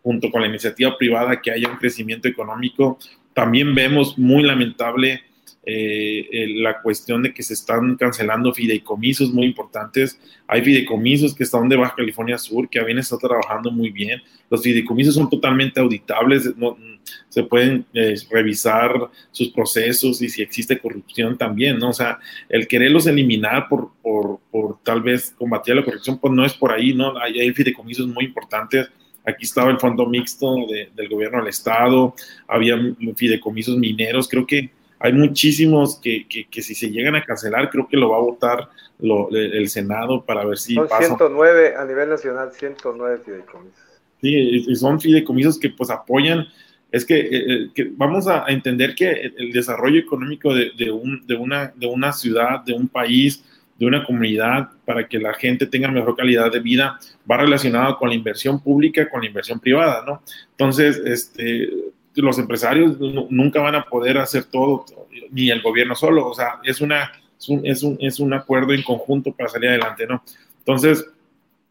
junto 0.00 0.30
con 0.30 0.42
la 0.42 0.46
iniciativa 0.46 0.96
privada 0.96 1.42
que 1.42 1.50
haya 1.50 1.68
un 1.68 1.76
crecimiento 1.76 2.28
económico. 2.28 2.98
También 3.34 3.74
vemos 3.74 4.16
muy 4.16 4.44
lamentable 4.44 5.22
eh, 5.68 6.46
la 6.60 6.80
cuestión 6.80 7.24
de 7.24 7.34
que 7.34 7.42
se 7.42 7.54
están 7.54 7.96
cancelando 7.96 8.54
fideicomisos 8.54 9.32
muy 9.32 9.46
importantes. 9.46 10.16
Hay 10.46 10.62
fideicomisos 10.62 11.34
que 11.34 11.42
están 11.42 11.68
de 11.68 11.74
Baja 11.74 11.96
California 11.96 12.38
Sur, 12.38 12.70
que 12.70 12.78
habían 12.78 12.98
estado 12.98 13.26
trabajando 13.26 13.72
muy 13.72 13.90
bien. 13.90 14.22
Los 14.48 14.62
fideicomisos 14.62 15.16
son 15.16 15.28
totalmente 15.28 15.80
auditables, 15.80 16.56
no, 16.56 16.76
se 17.28 17.42
pueden 17.42 17.84
eh, 17.94 18.14
revisar 18.30 18.92
sus 19.32 19.48
procesos 19.48 20.22
y 20.22 20.28
si 20.28 20.40
existe 20.40 20.78
corrupción 20.78 21.36
también, 21.36 21.78
¿no? 21.78 21.90
O 21.90 21.92
sea, 21.92 22.20
el 22.48 22.68
quererlos 22.68 23.08
eliminar 23.08 23.68
por, 23.68 23.90
por, 24.02 24.38
por 24.52 24.78
tal 24.84 25.02
vez 25.02 25.34
combatir 25.36 25.74
la 25.74 25.84
corrupción, 25.84 26.18
pues 26.20 26.32
no 26.32 26.44
es 26.44 26.54
por 26.54 26.70
ahí, 26.70 26.94
¿no? 26.94 27.18
Hay, 27.18 27.40
hay 27.40 27.52
fideicomisos 27.52 28.06
muy 28.06 28.26
importantes. 28.26 28.88
Aquí 29.24 29.44
estaba 29.44 29.72
el 29.72 29.80
fondo 29.80 30.06
mixto 30.06 30.54
del 30.94 31.08
gobierno 31.08 31.38
del 31.38 31.48
Estado, 31.48 32.14
había 32.46 32.78
fideicomisos 33.16 33.76
mineros, 33.76 34.28
creo 34.28 34.46
que 34.46 34.70
hay 34.98 35.12
muchísimos 35.12 35.98
que, 36.00 36.26
que, 36.28 36.62
si 36.62 36.74
se 36.74 36.90
llegan 36.90 37.14
a 37.16 37.24
cancelar, 37.24 37.70
creo 37.70 37.86
que 37.86 37.96
lo 37.96 38.10
va 38.10 38.16
a 38.16 38.20
votar 38.20 38.68
el 39.00 39.68
Senado 39.68 40.24
para 40.24 40.44
ver 40.44 40.58
si 40.58 40.74
son 40.74 40.88
109 40.88 41.76
a 41.76 41.84
nivel 41.84 42.08
nacional, 42.08 42.50
109 42.52 43.18
fideicomisos. 43.24 43.78
Sí, 44.20 44.64
y 44.66 44.76
son 44.76 45.00
fideicomisos 45.00 45.58
que 45.58 45.70
pues 45.70 45.90
apoyan, 45.90 46.46
es 46.90 47.04
que, 47.04 47.18
eh, 47.18 47.70
eh, 47.74 47.90
vamos 47.92 48.26
a 48.26 48.46
entender 48.48 48.94
que 48.94 49.32
el 49.36 49.52
desarrollo 49.52 50.00
económico 50.00 50.54
de, 50.54 50.70
de, 50.76 50.90
un, 50.90 51.26
de, 51.26 51.34
una, 51.36 51.72
de 51.76 51.86
una 51.86 52.12
ciudad, 52.12 52.64
de 52.64 52.72
un 52.72 52.88
país, 52.88 53.44
de 53.78 53.86
una 53.86 54.04
comunidad, 54.04 54.70
para 54.84 55.06
que 55.06 55.18
la 55.18 55.34
gente 55.34 55.66
tenga 55.66 55.90
mejor 55.90 56.16
calidad 56.16 56.50
de 56.50 56.60
vida, 56.60 56.98
va 57.30 57.36
relacionado 57.36 57.98
con 57.98 58.08
la 58.08 58.14
inversión 58.14 58.62
pública, 58.62 59.08
con 59.10 59.20
la 59.20 59.26
inversión 59.26 59.60
privada, 59.60 60.02
¿no? 60.06 60.22
Entonces, 60.52 61.00
este, 61.04 61.68
los 62.16 62.38
empresarios 62.38 62.98
nunca 63.30 63.60
van 63.60 63.74
a 63.74 63.84
poder 63.84 64.18
hacer 64.18 64.44
todo, 64.44 64.84
ni 65.30 65.50
el 65.50 65.62
gobierno 65.62 65.94
solo, 65.94 66.28
o 66.28 66.34
sea, 66.34 66.60
es, 66.64 66.80
una, 66.80 67.12
es, 67.38 67.82
un, 67.82 67.98
es 68.00 68.20
un, 68.20 68.32
acuerdo 68.32 68.72
en 68.72 68.82
conjunto 68.82 69.32
para 69.32 69.48
salir 69.48 69.70
adelante, 69.70 70.06
¿no? 70.06 70.22
Entonces, 70.58 71.06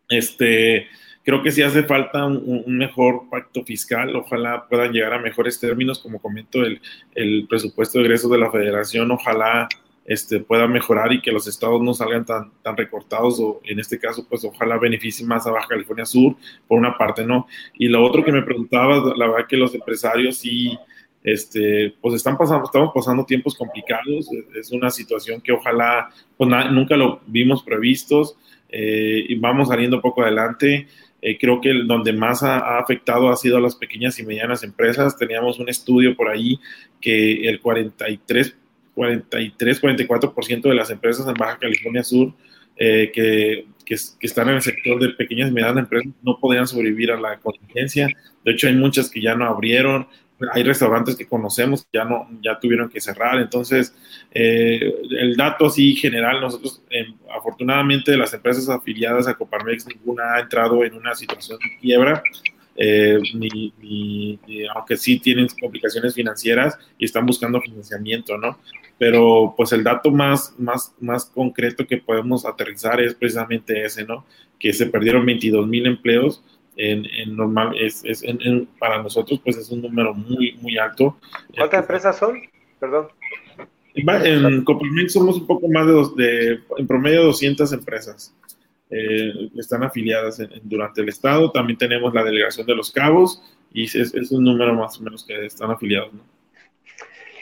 este, 0.09 0.87
creo 1.23 1.41
que 1.41 1.51
sí 1.51 1.61
hace 1.61 1.83
falta 1.83 2.25
un, 2.25 2.63
mejor 2.77 3.29
pacto 3.29 3.63
fiscal, 3.63 4.15
ojalá 4.15 4.67
puedan 4.69 4.91
llegar 4.91 5.13
a 5.13 5.19
mejores 5.19 5.59
términos, 5.59 5.99
como 5.99 6.19
comento, 6.19 6.63
el, 6.63 6.81
el 7.15 7.47
presupuesto 7.49 7.97
de 7.97 8.05
egresos 8.05 8.31
de 8.31 8.37
la 8.37 8.51
federación, 8.51 9.11
ojalá 9.11 9.67
este, 10.05 10.39
pueda 10.39 10.67
mejorar 10.67 11.11
y 11.11 11.21
que 11.21 11.31
los 11.31 11.47
estados 11.47 11.81
no 11.81 11.93
salgan 11.93 12.25
tan, 12.25 12.51
tan 12.61 12.77
recortados 12.77 13.39
o 13.39 13.59
en 13.63 13.79
este 13.79 13.97
caso 13.97 14.25
pues 14.29 14.45
ojalá 14.45 14.77
beneficie 14.77 15.25
más 15.25 15.47
a 15.47 15.51
Baja 15.51 15.67
California 15.67 16.05
Sur 16.05 16.35
por 16.67 16.77
una 16.77 16.97
parte, 16.97 17.25
¿no? 17.25 17.47
Y 17.73 17.87
lo 17.87 18.03
otro 18.05 18.23
que 18.23 18.31
me 18.31 18.43
preguntaba, 18.43 19.13
la 19.15 19.27
verdad 19.27 19.47
que 19.47 19.57
los 19.57 19.73
empresarios 19.73 20.37
sí, 20.37 20.77
este, 21.23 21.95
pues 22.01 22.13
están 22.15 22.37
pasando, 22.37 22.65
estamos 22.65 22.91
pasando 22.93 23.25
tiempos 23.25 23.55
complicados, 23.55 24.29
es 24.53 24.71
una 24.71 24.91
situación 24.91 25.41
que 25.41 25.51
ojalá, 25.51 26.11
pues 26.37 26.49
nunca 26.71 26.95
lo 26.95 27.21
vimos 27.25 27.63
previstos 27.63 28.37
eh, 28.69 29.25
y 29.27 29.35
vamos 29.35 29.69
saliendo 29.69 30.01
poco 30.01 30.21
adelante. 30.21 30.87
Eh, 31.21 31.39
creo 31.39 31.59
que 31.59 31.73
donde 31.85 32.13
más 32.13 32.43
ha, 32.43 32.77
afectado 32.77 33.29
ha 33.29 33.35
sido 33.35 33.57
a 33.57 33.59
las 33.61 33.75
pequeñas 33.75 34.19
y 34.19 34.23
medianas 34.23 34.61
empresas. 34.61 35.17
Teníamos 35.17 35.57
un 35.57 35.67
estudio 35.67 36.15
por 36.15 36.29
ahí 36.29 36.59
que 37.01 37.49
el 37.49 37.59
43 37.59 38.55
43, 38.95 39.81
44% 39.81 40.61
de 40.61 40.73
las 40.73 40.89
empresas 40.89 41.27
en 41.27 41.33
Baja 41.35 41.59
California 41.59 42.03
Sur 42.03 42.33
eh, 42.77 43.11
que, 43.13 43.67
que, 43.85 43.95
están 44.19 44.49
en 44.49 44.55
el 44.55 44.61
sector 44.61 44.99
de 44.99 45.09
pequeñas 45.09 45.49
y 45.49 45.53
medianas 45.53 45.77
empresas 45.77 46.11
no 46.23 46.39
podían 46.39 46.67
sobrevivir 46.67 47.11
a 47.11 47.19
la 47.19 47.39
contingencia. 47.39 48.07
De 48.43 48.51
hecho, 48.51 48.67
hay 48.67 48.75
muchas 48.75 49.09
que 49.09 49.21
ya 49.21 49.35
no 49.35 49.45
abrieron. 49.45 50.07
Hay 50.51 50.63
restaurantes 50.63 51.15
que 51.15 51.25
conocemos 51.25 51.83
que 51.83 51.97
ya, 51.97 52.03
no, 52.03 52.27
ya 52.41 52.59
tuvieron 52.59 52.89
que 52.89 52.99
cerrar. 52.99 53.39
Entonces, 53.39 53.95
eh, 54.31 54.93
el 55.11 55.37
dato 55.37 55.67
así 55.67 55.95
general, 55.95 56.41
nosotros, 56.41 56.81
eh, 56.89 57.05
afortunadamente, 57.33 58.11
de 58.11 58.17
las 58.17 58.33
empresas 58.33 58.67
afiliadas 58.67 59.27
a 59.27 59.35
Coparmex, 59.35 59.87
ninguna 59.87 60.35
ha 60.35 60.39
entrado 60.41 60.83
en 60.83 60.95
una 60.95 61.15
situación 61.15 61.59
de 61.59 61.77
quiebra. 61.79 62.21
Eh, 62.77 63.19
ni, 63.33 64.37
aunque 64.75 64.97
sí 64.97 65.17
tienen 65.19 65.47
complicaciones 65.61 66.13
financieras 66.13 66.77
y 66.97 67.05
están 67.05 67.25
buscando 67.25 67.61
financiamiento, 67.61 68.37
¿no? 68.37 68.59
Pero 68.97 69.53
pues 69.57 69.71
el 69.73 69.83
dato 69.83 70.11
más, 70.11 70.53
más, 70.57 70.93
más 70.99 71.25
concreto 71.25 71.85
que 71.85 71.97
podemos 71.97 72.45
aterrizar 72.45 73.01
es 73.01 73.13
precisamente 73.13 73.83
ese, 73.83 74.05
¿no? 74.05 74.25
Que 74.57 74.71
se 74.71 74.85
perdieron 74.85 75.25
22 75.25 75.67
mil 75.67 75.85
empleos. 75.85 76.43
En, 76.77 77.05
normal, 77.35 77.73
es, 77.79 78.03
es 78.03 78.21
para 78.79 79.01
nosotros 79.01 79.39
pues 79.41 79.55
es 79.57 79.69
un 79.69 79.81
número 79.81 80.13
muy, 80.13 80.57
muy 80.61 80.77
alto. 80.77 81.17
¿Cuántas 81.55 81.81
empresas 81.81 82.17
son? 82.17 82.41
Perdón. 82.79 83.07
En 83.93 84.63
Coparmex 84.65 85.13
somos 85.13 85.37
un 85.37 85.47
poco 85.47 85.69
más 85.69 85.87
de, 85.87 86.23
de 86.23 86.59
en 86.77 86.85
promedio 86.85 87.23
200 87.23 87.71
empresas 87.71 88.35
eh, 88.89 89.49
están 89.57 89.83
afiliadas 89.83 90.41
durante 90.63 91.01
el 91.01 91.09
estado. 91.09 91.51
También 91.51 91.77
tenemos 91.77 92.13
la 92.13 92.23
delegación 92.23 92.67
de 92.67 92.75
los 92.75 92.91
cabos 92.91 93.41
y 93.73 93.83
es, 93.83 93.95
es, 93.95 94.31
un 94.31 94.43
número 94.43 94.73
más 94.73 94.99
o 94.99 95.03
menos 95.03 95.25
que 95.25 95.45
están 95.45 95.71
afiliados. 95.71 96.13
¿no? 96.13 96.21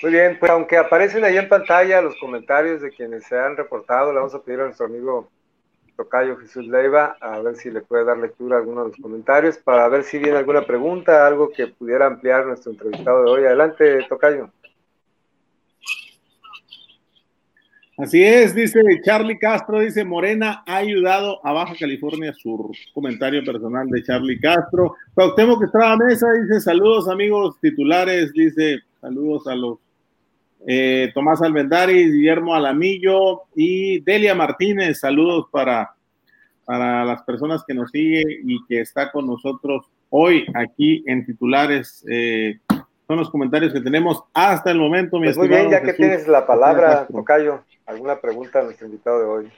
Muy 0.04 0.12
bien, 0.12 0.38
pues 0.38 0.52
aunque 0.52 0.76
aparecen 0.76 1.24
ahí 1.24 1.38
en 1.38 1.48
pantalla 1.48 2.02
los 2.02 2.18
comentarios 2.18 2.82
de 2.82 2.92
quienes 2.92 3.24
se 3.24 3.40
han 3.40 3.56
reportado, 3.56 4.12
le 4.12 4.20
vamos 4.20 4.36
a 4.36 4.44
pedir 4.44 4.60
a 4.60 4.66
nuestro 4.66 4.88
amigo 4.88 5.30
Tocayo 5.96 6.36
Jesús 6.36 6.68
Leiva 6.68 7.16
a 7.22 7.40
ver 7.40 7.56
si 7.56 7.72
le 7.72 7.80
puede 7.80 8.04
dar 8.04 8.18
lectura 8.18 8.58
a 8.58 8.60
alguno 8.60 8.84
de 8.84 8.90
los 8.90 8.98
comentarios 8.98 9.58
para 9.60 9.88
ver 9.88 10.04
si 10.04 10.18
viene 10.18 10.38
alguna 10.38 10.66
pregunta, 10.66 11.26
algo 11.26 11.50
que 11.54 11.68
pudiera 11.68 12.08
ampliar 12.08 12.46
nuestro 12.46 12.74
entrevistado 12.74 13.24
de 13.24 13.32
hoy. 13.32 13.46
Adelante, 13.46 14.06
Tocayo. 14.10 14.50
Así 17.98 18.22
es, 18.22 18.54
dice 18.54 18.82
Charlie 19.06 19.40
Castro, 19.40 19.80
dice 19.80 20.04
Morena 20.04 20.66
ha 20.68 20.78
ayudado 20.78 21.40
a 21.46 21.54
Baja 21.54 21.76
California 21.80 22.34
Sur. 22.34 22.72
Comentario 22.94 23.42
personal 23.46 23.88
de 23.88 24.04
Charlie 24.04 24.38
Castro. 24.38 24.98
que 25.16 25.66
Estrada 25.66 25.96
Mesa 25.96 26.28
dice 26.34 26.60
saludos 26.60 27.08
amigos 27.08 27.58
titulares, 27.62 28.34
dice 28.34 28.82
saludos 29.00 29.48
a 29.48 29.56
los 29.56 29.78
eh, 30.66 31.12
Tomás 31.14 31.42
Alvendari, 31.42 32.12
Guillermo 32.12 32.56
Alamillo 32.56 33.44
y 33.56 34.00
Delia 34.02 34.34
Martínez, 34.34 35.00
saludos 35.00 35.48
para, 35.52 35.94
para 36.66 37.04
las 37.04 37.22
personas 37.24 37.64
que 37.68 37.74
nos 37.74 37.92
siguen 37.92 38.26
y 38.46 38.66
que 38.66 38.82
está 38.82 39.12
con 39.12 39.28
nosotros 39.28 39.90
hoy 40.10 40.46
aquí 40.54 41.04
en 41.08 41.26
titulares. 41.26 42.06
Eh, 42.10 42.60
son 43.08 43.18
los 43.18 43.30
comentarios 43.30 43.74
que 43.74 43.82
tenemos 43.82 44.24
hasta 44.34 44.72
el 44.72 44.80
momento. 44.80 45.20
Mi 45.20 45.26
pues 45.26 45.38
muy 45.38 45.50
bien, 45.50 45.70
ya 45.70 45.82
que 45.82 45.94
tienes 45.94 46.28
la 46.28 46.48
palabra, 46.48 47.06
Tocayo, 47.08 47.64
¿alguna 47.86 48.20
pregunta 48.20 48.60
a 48.60 48.64
nuestro 48.64 48.88
invitado 48.88 49.20
de 49.20 49.26
hoy? 49.26 49.52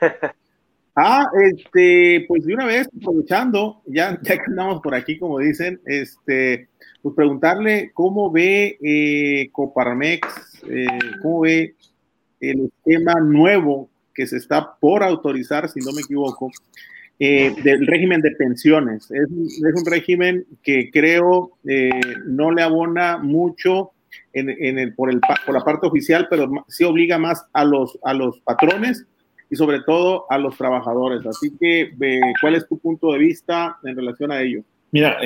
Ah, 0.98 1.26
este, 1.44 2.24
pues 2.26 2.46
de 2.46 2.54
una 2.54 2.64
vez, 2.64 2.88
aprovechando, 2.98 3.82
ya, 3.84 4.18
ya 4.22 4.38
que 4.38 4.44
andamos 4.46 4.80
por 4.80 4.94
aquí, 4.94 5.18
como 5.18 5.40
dicen, 5.40 5.78
este, 5.84 6.70
pues 7.06 7.14
preguntarle 7.14 7.92
cómo 7.94 8.32
ve 8.32 8.78
eh, 8.82 9.48
Coparmex, 9.52 10.60
eh, 10.68 10.86
cómo 11.22 11.42
ve 11.42 11.76
el 12.40 12.64
esquema 12.64 13.14
nuevo 13.20 13.88
que 14.12 14.26
se 14.26 14.38
está 14.38 14.74
por 14.80 15.04
autorizar, 15.04 15.68
si 15.68 15.78
no 15.78 15.92
me 15.92 16.00
equivoco, 16.00 16.50
eh, 17.20 17.54
del 17.62 17.86
régimen 17.86 18.22
de 18.22 18.32
pensiones. 18.32 19.08
Es, 19.12 19.30
un 19.30 19.86
régimen 19.86 20.46
que 20.64 20.90
creo 20.90 21.52
no 22.26 22.50
le 22.50 22.62
abona 22.62 23.18
mucho 23.18 23.92
en, 24.32 24.48
el, 24.76 24.92
por, 24.92 25.08
el, 25.08 25.20
por 25.20 25.54
la 25.54 25.62
parte 25.62 25.86
oficial, 25.86 26.26
pero 26.28 26.50
sí 26.66 26.82
obliga 26.82 27.18
más 27.18 27.46
a 27.52 27.64
los, 27.64 28.00
a 28.02 28.14
los 28.14 28.40
patrones 28.40 29.06
y 29.48 29.54
sobre 29.54 29.80
todo 29.82 30.26
a 30.28 30.38
los 30.38 30.58
trabajadores. 30.58 31.24
Así 31.24 31.52
que, 31.56 31.92
¿cuál 32.40 32.56
es 32.56 32.66
tu 32.66 32.78
punto 32.78 33.12
de 33.12 33.20
vista 33.20 33.76
en 33.84 33.94
relación 33.94 34.32
a 34.32 34.42
ello? 34.42 34.64
Mira, 34.90 35.16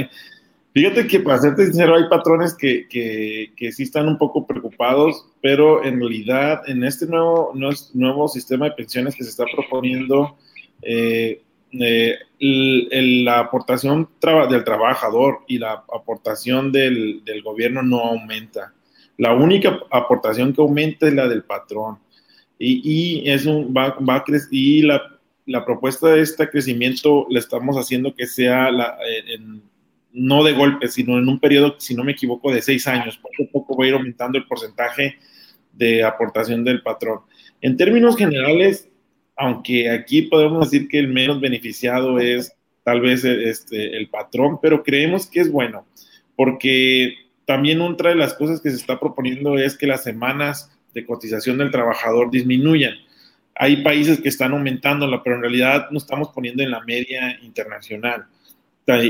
fíjate 0.72 1.06
que 1.06 1.20
para 1.20 1.38
serte 1.38 1.66
sincero, 1.66 1.96
hay 1.96 2.08
patrones 2.08 2.54
que, 2.54 2.86
que, 2.88 3.52
que, 3.56 3.72
sí 3.72 3.84
están 3.84 4.08
un 4.08 4.18
poco 4.18 4.46
preocupados, 4.46 5.26
pero 5.40 5.84
en 5.84 5.98
realidad 5.98 6.62
en 6.66 6.84
este 6.84 7.06
nuevo, 7.06 7.52
nuevo 7.94 8.28
sistema 8.28 8.66
de 8.66 8.72
pensiones 8.72 9.14
que 9.14 9.24
se 9.24 9.30
está 9.30 9.44
proponiendo, 9.54 10.36
eh, 10.82 11.42
eh, 11.72 12.18
la 12.38 13.38
aportación 13.38 14.08
del 14.50 14.64
trabajador 14.64 15.40
y 15.46 15.58
la 15.58 15.84
aportación 15.92 16.72
del, 16.72 17.22
del 17.24 17.42
gobierno 17.42 17.82
no 17.82 18.00
aumenta. 18.00 18.72
La 19.18 19.34
única 19.34 19.78
aportación 19.90 20.52
que 20.52 20.62
aumenta 20.62 21.06
es 21.06 21.14
la 21.14 21.28
del 21.28 21.44
patrón 21.44 21.98
y, 22.60 23.22
y 23.24 23.30
es 23.30 23.46
un, 23.46 23.74
va, 23.74 23.96
va 23.98 24.16
a 24.16 24.24
y 24.50 24.82
la, 24.82 25.02
la, 25.46 25.64
propuesta 25.64 26.08
de 26.08 26.20
este 26.20 26.48
crecimiento 26.48 27.26
la 27.30 27.38
estamos 27.38 27.76
haciendo 27.76 28.14
que 28.14 28.26
sea 28.26 28.70
la, 28.70 28.98
en, 29.28 29.62
no 30.12 30.42
de 30.44 30.52
golpe, 30.52 30.88
sino 30.88 31.18
en 31.18 31.28
un 31.28 31.38
periodo, 31.38 31.76
si 31.78 31.94
no 31.94 32.04
me 32.04 32.12
equivoco, 32.12 32.52
de 32.52 32.62
seis 32.62 32.86
años. 32.86 33.18
Poco 33.18 33.44
a 33.44 33.52
poco 33.52 33.76
va 33.76 33.84
a 33.84 33.88
ir 33.88 33.94
aumentando 33.94 34.38
el 34.38 34.46
porcentaje 34.46 35.18
de 35.72 36.02
aportación 36.02 36.64
del 36.64 36.82
patrón. 36.82 37.20
En 37.60 37.76
términos 37.76 38.16
generales, 38.16 38.88
aunque 39.36 39.90
aquí 39.90 40.22
podemos 40.22 40.70
decir 40.70 40.88
que 40.88 40.98
el 40.98 41.08
menos 41.08 41.40
beneficiado 41.40 42.18
es 42.18 42.52
tal 42.82 43.00
vez 43.00 43.24
este, 43.24 43.96
el 43.96 44.08
patrón, 44.08 44.58
pero 44.60 44.82
creemos 44.82 45.26
que 45.26 45.40
es 45.40 45.50
bueno, 45.50 45.86
porque 46.36 47.14
también 47.44 47.80
otra 47.80 48.10
de 48.10 48.16
las 48.16 48.34
cosas 48.34 48.60
que 48.60 48.70
se 48.70 48.76
está 48.76 48.98
proponiendo 48.98 49.58
es 49.58 49.76
que 49.76 49.86
las 49.86 50.02
semanas 50.02 50.70
de 50.94 51.04
cotización 51.04 51.58
del 51.58 51.70
trabajador 51.70 52.30
disminuyan. 52.30 52.94
Hay 53.54 53.82
países 53.82 54.20
que 54.20 54.28
están 54.28 54.52
aumentándola, 54.52 55.22
pero 55.22 55.36
en 55.36 55.42
realidad 55.42 55.88
no 55.90 55.98
estamos 55.98 56.28
poniendo 56.28 56.62
en 56.62 56.70
la 56.70 56.80
media 56.80 57.38
internacional. 57.42 58.26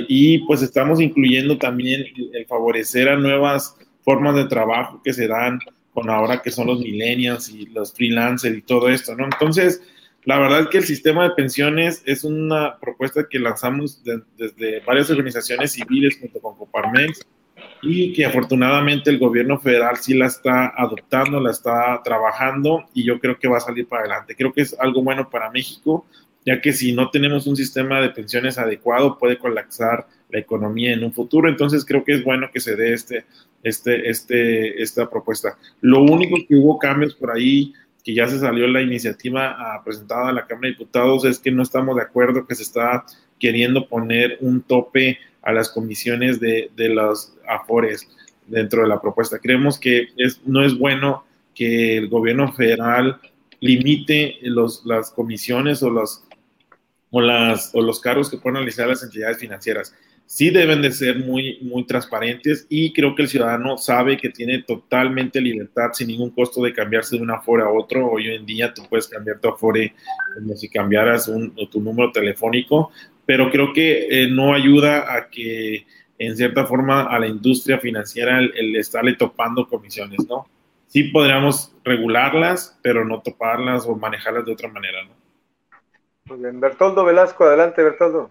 Y 0.09 0.39
pues 0.47 0.63
estamos 0.63 1.01
incluyendo 1.01 1.59
también 1.59 2.05
el 2.33 2.47
favorecer 2.47 3.09
a 3.09 3.17
nuevas 3.17 3.77
formas 4.03 4.35
de 4.35 4.47
trabajo 4.47 5.01
que 5.03 5.13
se 5.13 5.27
dan 5.29 5.59
con 5.93 6.09
ahora 6.09 6.41
que 6.41 6.51
son 6.51 6.69
los 6.69 6.81
millennials 6.81 7.49
y 7.49 7.67
los 7.67 7.93
freelancers 7.93 8.57
y 8.57 8.63
todo 8.63 8.89
esto, 8.89 9.15
¿no? 9.15 9.25
Entonces, 9.25 9.83
la 10.25 10.39
verdad 10.39 10.61
es 10.61 10.69
que 10.69 10.79
el 10.79 10.85
sistema 10.85 11.25
de 11.25 11.35
pensiones 11.35 12.03
es 12.07 12.25
una 12.25 12.79
propuesta 12.79 13.27
que 13.29 13.39
lanzamos 13.39 14.03
desde 14.37 14.81
varias 14.81 15.11
organizaciones 15.11 15.73
civiles 15.73 16.19
junto 16.21 16.41
con 16.41 16.57
Coparmex 16.57 17.27
y 17.83 18.13
que 18.13 18.27
afortunadamente 18.27 19.11
el 19.11 19.19
gobierno 19.19 19.59
federal 19.59 19.97
sí 19.97 20.15
la 20.15 20.27
está 20.27 20.75
adoptando, 20.77 21.41
la 21.41 21.51
está 21.51 22.01
trabajando 22.05 22.87
y 22.93 23.05
yo 23.05 23.19
creo 23.19 23.39
que 23.39 23.49
va 23.49 23.57
a 23.57 23.61
salir 23.61 23.89
para 23.89 24.03
adelante. 24.03 24.37
Creo 24.37 24.53
que 24.53 24.61
es 24.63 24.79
algo 24.79 25.03
bueno 25.03 25.31
para 25.31 25.51
México, 25.51 26.07
ya 26.51 26.61
que 26.61 26.73
si 26.73 26.93
no 26.93 27.11
tenemos 27.11 27.47
un 27.47 27.55
sistema 27.55 28.01
de 28.01 28.11
pensiones 28.11 28.59
adecuado 28.59 29.19
puede 29.19 29.39
colapsar 29.39 30.09
la 30.31 30.41
economía 30.41 30.93
en 30.93 31.05
un 31.05 31.13
futuro. 31.13 31.49
Entonces 31.49 31.85
creo 31.85 32.03
que 32.03 32.15
es 32.15 32.25
bueno 32.25 32.51
que 32.53 32.59
se 32.59 32.75
dé 32.75 32.93
este, 32.93 33.25
este, 33.63 34.11
este, 34.11 34.83
esta 34.83 35.09
propuesta. 35.09 35.57
Lo 35.81 36.03
único 36.03 36.37
que 36.49 36.57
hubo 36.57 36.77
cambios 36.77 37.15
por 37.15 37.31
ahí, 37.31 37.73
que 38.03 38.15
ya 38.15 38.27
se 38.27 38.41
salió 38.41 38.67
la 38.67 38.83
iniciativa 38.83 39.55
ah, 39.57 39.81
presentada 39.85 40.31
a 40.31 40.33
la 40.33 40.47
Cámara 40.49 40.67
de 40.67 40.73
Diputados, 40.73 41.25
es 41.25 41.39
que 41.39 41.53
no 41.53 41.63
estamos 41.63 41.95
de 41.95 42.03
acuerdo 42.03 42.45
que 42.45 42.57
se 42.57 42.65
está 42.65 43.05
queriendo 43.39 43.87
poner 43.87 44.37
un 44.41 44.61
tope 44.61 45.21
a 45.43 45.53
las 45.53 45.69
comisiones 45.69 46.41
de, 46.41 46.73
de 46.75 46.89
los 46.89 47.33
afores 47.47 48.09
dentro 48.49 48.83
de 48.83 48.89
la 48.89 49.01
propuesta. 49.01 49.39
Creemos 49.39 49.79
que 49.79 50.09
es, 50.17 50.41
no 50.45 50.65
es 50.65 50.77
bueno 50.77 51.23
que 51.55 51.97
el 51.97 52.09
gobierno 52.09 52.53
federal 52.53 53.21
limite 53.61 54.39
los, 54.43 54.85
las 54.85 55.13
comisiones 55.13 55.81
o, 55.85 55.91
los, 55.91 56.25
o, 57.11 57.21
las, 57.21 57.71
o 57.75 57.83
los 57.83 58.01
cargos 58.01 58.31
que 58.31 58.39
pueden 58.39 58.57
realizar 58.57 58.89
las 58.89 59.03
entidades 59.03 59.39
financieras. 59.39 59.95
Sí 60.27 60.51
deben 60.51 60.81
de 60.81 60.93
ser 60.93 61.19
muy, 61.19 61.59
muy 61.61 61.85
transparentes 61.85 62.67
y 62.69 62.93
creo 62.93 63.17
que 63.17 63.23
el 63.23 63.29
ciudadano 63.29 63.77
sabe 63.79 64.17
que 64.17 64.29
tiene 64.29 64.63
totalmente 64.63 65.41
libertad 65.41 65.89
sin 65.93 66.07
ningún 66.07 66.31
costo 66.31 66.63
de 66.63 66.73
cambiarse 66.73 67.17
de 67.17 67.23
un 67.23 67.33
afore 67.33 67.65
a 67.65 67.69
otro. 67.69 68.09
Hoy 68.09 68.29
en 68.29 68.47
día 68.47 68.73
tú 68.73 68.83
puedes 68.89 69.09
cambiar 69.09 69.41
tu 69.41 69.49
afore 69.49 69.93
como 70.35 70.55
si 70.57 70.69
cambiaras 70.69 71.27
un, 71.27 71.53
tu 71.69 71.81
número 71.81 72.13
telefónico 72.13 72.93
pero 73.31 73.49
creo 73.49 73.73
que 73.73 74.09
eh, 74.11 74.29
no 74.29 74.53
ayuda 74.53 75.15
a 75.15 75.31
que 75.31 75.87
en 76.19 76.37
cierta 76.37 76.67
forma 76.67 77.03
a 77.03 77.17
la 77.21 77.29
industria 77.29 77.79
financiera 77.79 78.41
el, 78.41 78.75
estarle 78.75 79.15
topando 79.15 79.69
comisiones, 79.69 80.27
¿no? 80.29 80.49
Sí 80.89 81.05
podríamos 81.05 81.73
regularlas, 81.85 82.77
pero 82.83 83.05
no 83.05 83.21
toparlas 83.23 83.87
o 83.87 83.95
manejarlas 83.95 84.45
de 84.47 84.53
otra 84.53 84.69
manera, 84.69 85.05
¿no? 85.05 85.13
Bertoldo 86.39 87.05
Velasco, 87.05 87.45
adelante, 87.45 87.83
Bertoldo. 87.83 88.31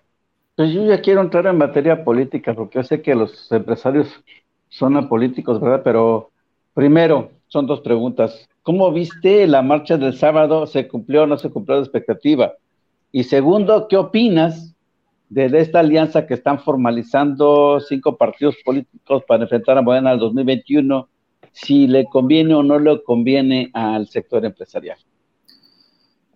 Pues 0.55 0.73
yo 0.73 0.85
ya 0.85 1.01
quiero 1.01 1.21
entrar 1.21 1.45
en 1.47 1.57
materia 1.57 2.03
política, 2.03 2.53
porque 2.53 2.83
sé 2.83 3.01
que 3.01 3.15
los 3.15 3.51
empresarios 3.51 4.23
son 4.67 4.97
apolíticos, 4.97 5.59
¿verdad? 5.59 5.81
Pero 5.83 6.31
primero, 6.73 7.31
son 7.47 7.65
dos 7.65 7.81
preguntas. 7.81 8.47
¿Cómo 8.63 8.91
viste 8.91 9.47
la 9.47 9.61
marcha 9.61 9.97
del 9.97 10.15
sábado? 10.15 10.67
¿Se 10.67 10.87
cumplió 10.87 11.23
o 11.23 11.27
no 11.27 11.37
se 11.37 11.49
cumplió 11.49 11.77
la 11.77 11.83
expectativa? 11.83 12.53
Y 13.11 13.23
segundo, 13.23 13.87
¿qué 13.87 13.97
opinas 13.97 14.75
de, 15.29 15.45
esta 15.59 15.79
alianza 15.79 16.25
que 16.25 16.33
están 16.33 16.59
formalizando 16.59 17.79
cinco 17.79 18.17
partidos 18.17 18.57
políticos 18.65 19.23
para 19.27 19.43
enfrentar 19.43 19.77
a 19.77 19.81
Morena 19.81 20.11
al 20.11 20.19
2021, 20.19 21.07
si 21.51 21.87
le 21.87 22.05
conviene 22.05 22.53
o 22.55 22.63
no 22.63 22.79
le 22.79 23.01
conviene 23.03 23.69
al 23.73 24.07
sector 24.07 24.43
empresarial. 24.45 24.97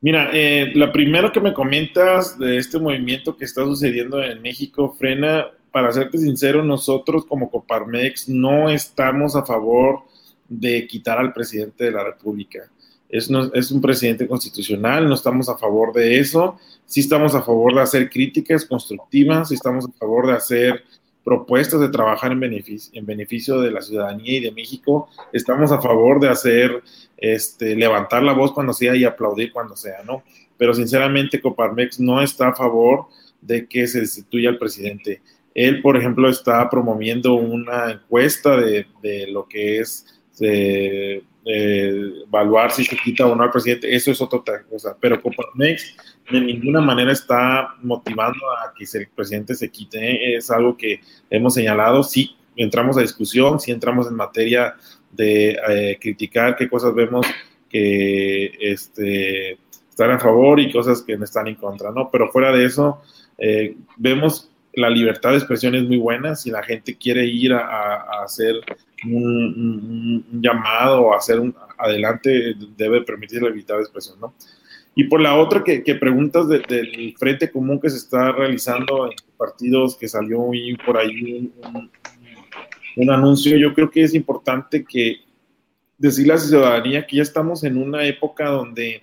Mira, 0.03 0.31
eh, 0.33 0.73
lo 0.75 0.91
primero 0.91 1.31
que 1.31 1.39
me 1.39 1.53
comentas 1.53 2.37
de 2.37 2.57
este 2.57 2.77
movimiento 2.77 3.37
que 3.37 3.45
está 3.45 3.63
sucediendo 3.63 4.21
en 4.21 4.41
México, 4.41 4.93
Frena, 4.99 5.47
para 5.71 5.93
serte 5.93 6.17
sincero, 6.17 6.61
nosotros 6.61 7.23
como 7.25 7.49
Coparmex 7.49 8.27
no 8.27 8.69
estamos 8.69 9.33
a 9.37 9.45
favor 9.45 10.01
de 10.49 10.85
quitar 10.87 11.19
al 11.19 11.31
presidente 11.31 11.85
de 11.85 11.91
la 11.91 12.03
República. 12.03 12.69
Es, 13.07 13.29
es 13.53 13.71
un 13.71 13.79
presidente 13.79 14.27
constitucional, 14.27 15.07
no 15.07 15.15
estamos 15.15 15.47
a 15.47 15.57
favor 15.57 15.93
de 15.93 16.19
eso, 16.19 16.59
sí 16.85 16.99
estamos 16.99 17.33
a 17.33 17.41
favor 17.41 17.73
de 17.73 17.81
hacer 17.83 18.09
críticas 18.09 18.65
constructivas, 18.65 19.47
sí 19.47 19.55
estamos 19.55 19.85
a 19.85 19.97
favor 19.97 20.27
de 20.27 20.33
hacer 20.33 20.83
propuestas 21.23 21.79
de 21.79 21.89
trabajar 21.89 22.31
en 22.31 22.39
beneficio, 22.39 22.91
en 22.93 23.05
beneficio 23.05 23.62
de 23.62 23.71
la 23.71 23.81
ciudadanía 23.81 24.38
y 24.38 24.39
de 24.41 24.51
México, 24.51 25.09
estamos 25.31 25.71
a 25.71 25.81
favor 25.81 26.19
de 26.19 26.29
hacer, 26.29 26.83
este, 27.17 27.75
levantar 27.75 28.23
la 28.23 28.33
voz 28.33 28.51
cuando 28.51 28.73
sea 28.73 28.95
y 28.95 29.05
aplaudir 29.05 29.51
cuando 29.51 29.75
sea, 29.75 30.03
¿no? 30.03 30.23
Pero 30.57 30.73
sinceramente 30.73 31.41
Coparmex 31.41 31.99
no 31.99 32.21
está 32.21 32.49
a 32.49 32.55
favor 32.55 33.05
de 33.41 33.67
que 33.67 33.88
se 33.88 34.01
destituya 34.01 34.49
al 34.49 34.57
presidente. 34.57 35.21
Él, 35.55 35.81
por 35.81 35.97
ejemplo, 35.97 36.29
está 36.29 36.69
promoviendo 36.69 37.36
una 37.36 37.91
encuesta 37.91 38.57
de, 38.57 38.88
de 39.01 39.27
lo 39.27 39.47
que 39.47 39.79
es 39.79 40.21
de, 40.39 41.23
evaluar 41.45 42.71
si 42.71 42.86
se 42.86 42.95
quita 42.97 43.25
o 43.25 43.36
no 43.36 43.43
al 43.43 43.51
presidente, 43.51 43.93
eso 43.93 44.12
es 44.12 44.21
otra 44.21 44.63
cosa. 44.69 44.95
Pero 44.99 45.21
Coparmex 45.21 45.95
de 46.32 46.41
ninguna 46.41 46.82
manera 46.82 47.12
está 47.12 47.75
motivando 47.82 48.39
a 48.51 48.73
que 48.73 48.86
el 48.97 49.08
presidente 49.10 49.56
se 49.56 49.69
quite. 49.69 49.99
¿eh? 49.99 50.38
Es 50.38 50.49
algo 50.51 50.77
que 50.77 51.01
hemos 51.29 51.53
señalado. 51.53 52.03
Sí, 52.03 52.36
entramos 52.56 52.97
a 52.97 53.01
discusión, 53.01 53.60
sí 53.60 53.71
entramos 53.71 54.08
en 54.08 54.15
materia 54.15 54.75
de 55.12 55.58
eh, 55.69 55.97
criticar 55.99 56.56
qué 56.56 56.69
cosas 56.69 56.93
vemos 56.95 57.25
que 57.69 58.56
este, 58.60 59.58
están 59.89 60.12
a 60.12 60.19
favor 60.19 60.60
y 60.60 60.71
cosas 60.71 61.01
que 61.01 61.13
están 61.13 61.47
en 61.47 61.56
contra, 61.56 61.91
¿no? 61.91 62.10
Pero 62.12 62.32
fuera 62.32 62.51
de 62.51 62.65
eso, 62.65 63.01
eh, 63.38 63.75
vemos 63.97 64.49
la 64.73 64.89
libertad 64.89 65.32
de 65.32 65.38
expresión 65.38 65.75
es 65.75 65.84
muy 65.84 65.97
buena. 65.97 66.36
Si 66.36 66.49
la 66.49 66.63
gente 66.63 66.97
quiere 66.97 67.25
ir 67.25 67.53
a, 67.53 68.23
hacer 68.23 68.56
un, 69.05 70.25
llamado 70.41 71.01
o 71.01 71.15
hacer 71.15 71.39
un 71.39 71.55
adelante, 71.77 72.55
debe 72.77 73.01
permitir 73.01 73.41
la 73.41 73.49
libertad 73.49 73.75
de 73.75 73.81
expresión, 73.81 74.19
¿no? 74.19 74.33
Y 74.95 75.05
por 75.05 75.21
la 75.21 75.35
otra 75.35 75.63
que, 75.63 75.81
preguntas 75.95 76.47
del 76.47 77.15
frente 77.17 77.51
común 77.51 77.79
que 77.79 77.89
se 77.89 77.97
está 77.97 78.31
realizando 78.31 79.07
en 79.07 79.13
partidos, 79.37 79.97
que 79.97 80.07
salió 80.07 80.51
por 80.85 80.97
ahí 80.97 81.51
un, 81.63 81.89
un, 82.97 83.09
anuncio, 83.09 83.57
yo 83.57 83.73
creo 83.73 83.89
que 83.89 84.03
es 84.03 84.13
importante 84.13 84.85
que 84.85 85.17
decirle 85.97 86.33
a 86.33 86.35
la 86.35 86.41
ciudadanía 86.41 87.07
que 87.07 87.17
ya 87.17 87.23
estamos 87.23 87.63
en 87.63 87.77
una 87.77 88.05
época 88.05 88.49
donde, 88.49 89.01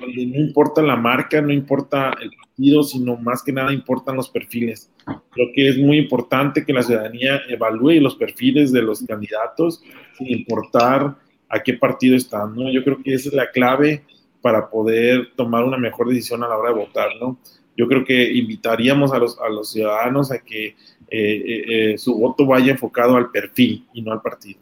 donde 0.00 0.26
no 0.26 0.36
importa 0.40 0.82
la 0.82 0.96
marca, 0.96 1.40
no 1.40 1.52
importa 1.52 2.14
el 2.20 2.30
partido, 2.30 2.82
sino 2.82 3.16
más 3.16 3.42
que 3.42 3.52
nada 3.52 3.72
importan 3.72 4.16
los 4.16 4.28
perfiles. 4.28 4.90
Creo 5.30 5.48
que 5.54 5.68
es 5.68 5.78
muy 5.78 5.98
importante 5.98 6.64
que 6.64 6.72
la 6.72 6.82
ciudadanía 6.82 7.40
evalúe 7.48 8.00
los 8.00 8.16
perfiles 8.16 8.72
de 8.72 8.82
los 8.82 9.04
candidatos 9.04 9.82
sin 10.18 10.28
importar 10.28 11.16
a 11.48 11.62
qué 11.62 11.74
partido 11.74 12.16
están, 12.16 12.54
¿no? 12.54 12.70
Yo 12.70 12.82
creo 12.82 13.02
que 13.02 13.14
esa 13.14 13.28
es 13.28 13.34
la 13.34 13.50
clave 13.50 14.02
para 14.40 14.68
poder 14.68 15.30
tomar 15.36 15.64
una 15.64 15.78
mejor 15.78 16.08
decisión 16.08 16.42
a 16.42 16.48
la 16.48 16.58
hora 16.58 16.70
de 16.70 16.76
votar, 16.76 17.08
¿no? 17.20 17.38
Yo 17.76 17.88
creo 17.88 18.04
que 18.04 18.32
invitaríamos 18.32 19.12
a 19.12 19.18
los, 19.18 19.38
a 19.40 19.48
los 19.48 19.70
ciudadanos 19.72 20.30
a 20.30 20.38
que 20.38 20.66
eh, 20.66 20.76
eh, 21.10 21.92
eh, 21.92 21.98
su 21.98 22.18
voto 22.18 22.46
vaya 22.46 22.70
enfocado 22.72 23.16
al 23.16 23.30
perfil 23.30 23.86
y 23.92 24.02
no 24.02 24.12
al 24.12 24.22
partido. 24.22 24.60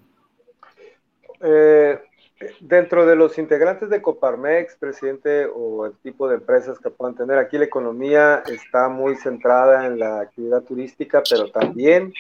Dentro 2.60 3.06
de 3.06 3.16
los 3.16 3.38
integrantes 3.38 3.90
de 3.90 4.02
Coparmex, 4.02 4.76
presidente, 4.76 5.46
o 5.46 5.86
el 5.86 5.96
tipo 5.98 6.28
de 6.28 6.36
empresas 6.36 6.78
que 6.78 6.90
puedan 6.90 7.14
tener, 7.14 7.38
aquí 7.38 7.58
la 7.58 7.64
economía 7.64 8.42
está 8.46 8.88
muy 8.88 9.16
centrada 9.16 9.86
en 9.86 9.98
la 9.98 10.20
actividad 10.20 10.62
turística, 10.62 11.22
pero 11.28 11.50
también 11.50 12.12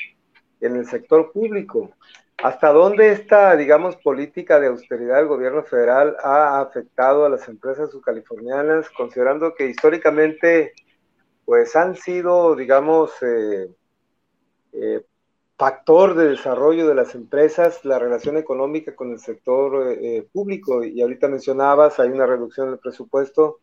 en 0.60 0.76
el 0.76 0.86
sector 0.86 1.32
público. 1.32 1.90
¿Hasta 2.42 2.72
dónde 2.72 3.12
esta, 3.12 3.54
digamos, 3.56 3.96
política 3.96 4.58
de 4.58 4.66
austeridad 4.66 5.18
del 5.18 5.28
gobierno 5.28 5.62
federal 5.62 6.16
ha 6.22 6.60
afectado 6.60 7.24
a 7.24 7.28
las 7.28 7.48
empresas 7.48 7.90
subcalifornianas, 7.90 8.90
considerando 8.90 9.54
que 9.54 9.68
históricamente, 9.68 10.72
pues 11.44 11.76
han 11.76 11.94
sido, 11.94 12.56
digamos, 12.56 13.12
eh, 13.22 13.68
eh, 14.72 15.02
factor 15.62 16.16
de 16.16 16.30
desarrollo 16.30 16.88
de 16.88 16.96
las 16.96 17.14
empresas, 17.14 17.84
la 17.84 17.96
relación 17.96 18.36
económica 18.36 18.96
con 18.96 19.12
el 19.12 19.20
sector 19.20 19.92
eh, 19.92 20.26
público? 20.32 20.82
Y 20.82 21.00
ahorita 21.00 21.28
mencionabas, 21.28 22.00
hay 22.00 22.08
una 22.08 22.26
reducción 22.26 22.70
del 22.70 22.80
presupuesto, 22.80 23.60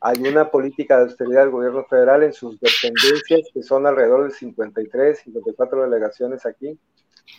hay 0.00 0.22
una 0.22 0.48
política 0.48 0.96
de 0.96 1.02
austeridad 1.06 1.40
del 1.40 1.50
gobierno 1.50 1.84
federal 1.86 2.22
en 2.22 2.32
sus 2.32 2.60
dependencias, 2.60 3.50
que 3.52 3.64
son 3.64 3.84
alrededor 3.84 4.28
de 4.28 4.30
53, 4.30 5.18
54 5.24 5.82
delegaciones 5.82 6.46
aquí 6.46 6.78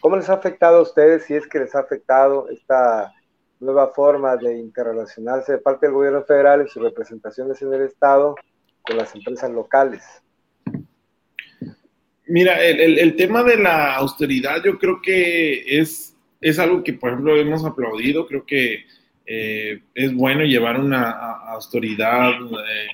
¿Cómo 0.02 0.18
les 0.18 0.30
ha 0.30 0.34
afectado 0.34 0.80
a 0.80 0.82
ustedes, 0.82 1.24
si 1.24 1.36
es 1.36 1.48
que 1.48 1.60
les 1.60 1.74
ha 1.74 1.80
afectado 1.80 2.50
esta 2.50 3.14
nueva 3.62 3.94
forma 3.94 4.36
de 4.36 4.58
interrelacionarse 4.58 5.54
de 5.54 5.58
parte 5.60 5.86
del 5.86 5.96
gobierno 5.96 6.24
federal 6.24 6.60
en 6.60 6.68
sus 6.68 6.84
representaciones 6.84 7.62
en 7.62 7.74
el 7.74 7.84
Estado 7.84 8.36
con 8.82 8.98
las 8.98 9.16
empresas 9.16 9.52
locales? 9.52 10.04
Mira, 12.28 12.64
el, 12.64 13.16
tema 13.16 13.44
de 13.44 13.58
la 13.58 13.96
austeridad 13.96 14.64
yo 14.64 14.78
creo 14.78 15.02
que 15.02 15.80
es, 15.80 16.16
es 16.40 16.60
algo 16.60 16.84
que, 16.84 16.94
por 16.94 17.10
ejemplo, 17.10 17.36
hemos 17.36 17.66
aplaudido. 17.66 18.28
Creo 18.28 18.46
que 18.46 18.86
eh, 19.26 19.82
es 19.94 20.14
bueno 20.14 20.44
llevar 20.44 20.80
una 20.80 21.12
austeridad 21.12 22.32
eh, 22.32 22.88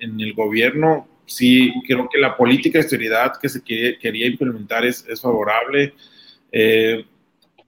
en 0.00 0.20
el 0.20 0.34
gobierno. 0.34 1.08
Sí, 1.26 1.72
creo 1.86 2.08
que 2.08 2.18
la 2.18 2.36
política 2.36 2.78
de 2.78 2.84
austeridad 2.84 3.32
que 3.40 3.48
se 3.48 3.62
quería 3.62 4.26
implementar 4.26 4.84
es, 4.84 5.04
es 5.08 5.20
favorable. 5.20 5.94
Eh, 6.52 7.04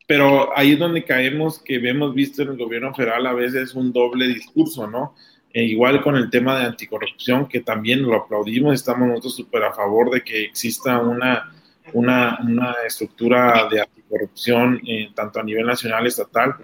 pero 0.07 0.57
ahí 0.57 0.73
es 0.73 0.79
donde 0.79 1.05
caemos 1.05 1.61
que 1.61 1.77
hemos 1.77 2.15
visto 2.15 2.43
en 2.43 2.49
el 2.49 2.57
gobierno 2.57 2.93
federal 2.95 3.27
a 3.27 3.33
veces 3.33 3.75
un 3.75 3.93
doble 3.93 4.27
discurso, 4.27 4.89
¿no? 4.89 5.15
E 5.53 5.65
igual 5.65 6.03
con 6.03 6.17
el 6.17 6.31
tema 6.31 6.59
de 6.59 6.67
anticorrupción, 6.67 7.49
que 7.49 7.61
también 7.61 8.03
lo 8.03 8.15
aplaudimos, 8.15 8.75
estamos 8.75 9.09
nosotros 9.09 9.37
súper 9.37 9.65
a 9.65 9.73
favor 9.73 10.11
de 10.11 10.23
que 10.23 10.45
exista 10.45 10.99
una, 11.01 11.53
una, 11.93 12.39
una 12.43 12.75
estructura 12.87 13.69
de 13.69 13.81
anticorrupción 13.81 14.81
eh, 14.87 15.11
tanto 15.15 15.41
a 15.41 15.43
nivel 15.43 15.67
nacional, 15.67 16.07
estatal. 16.07 16.55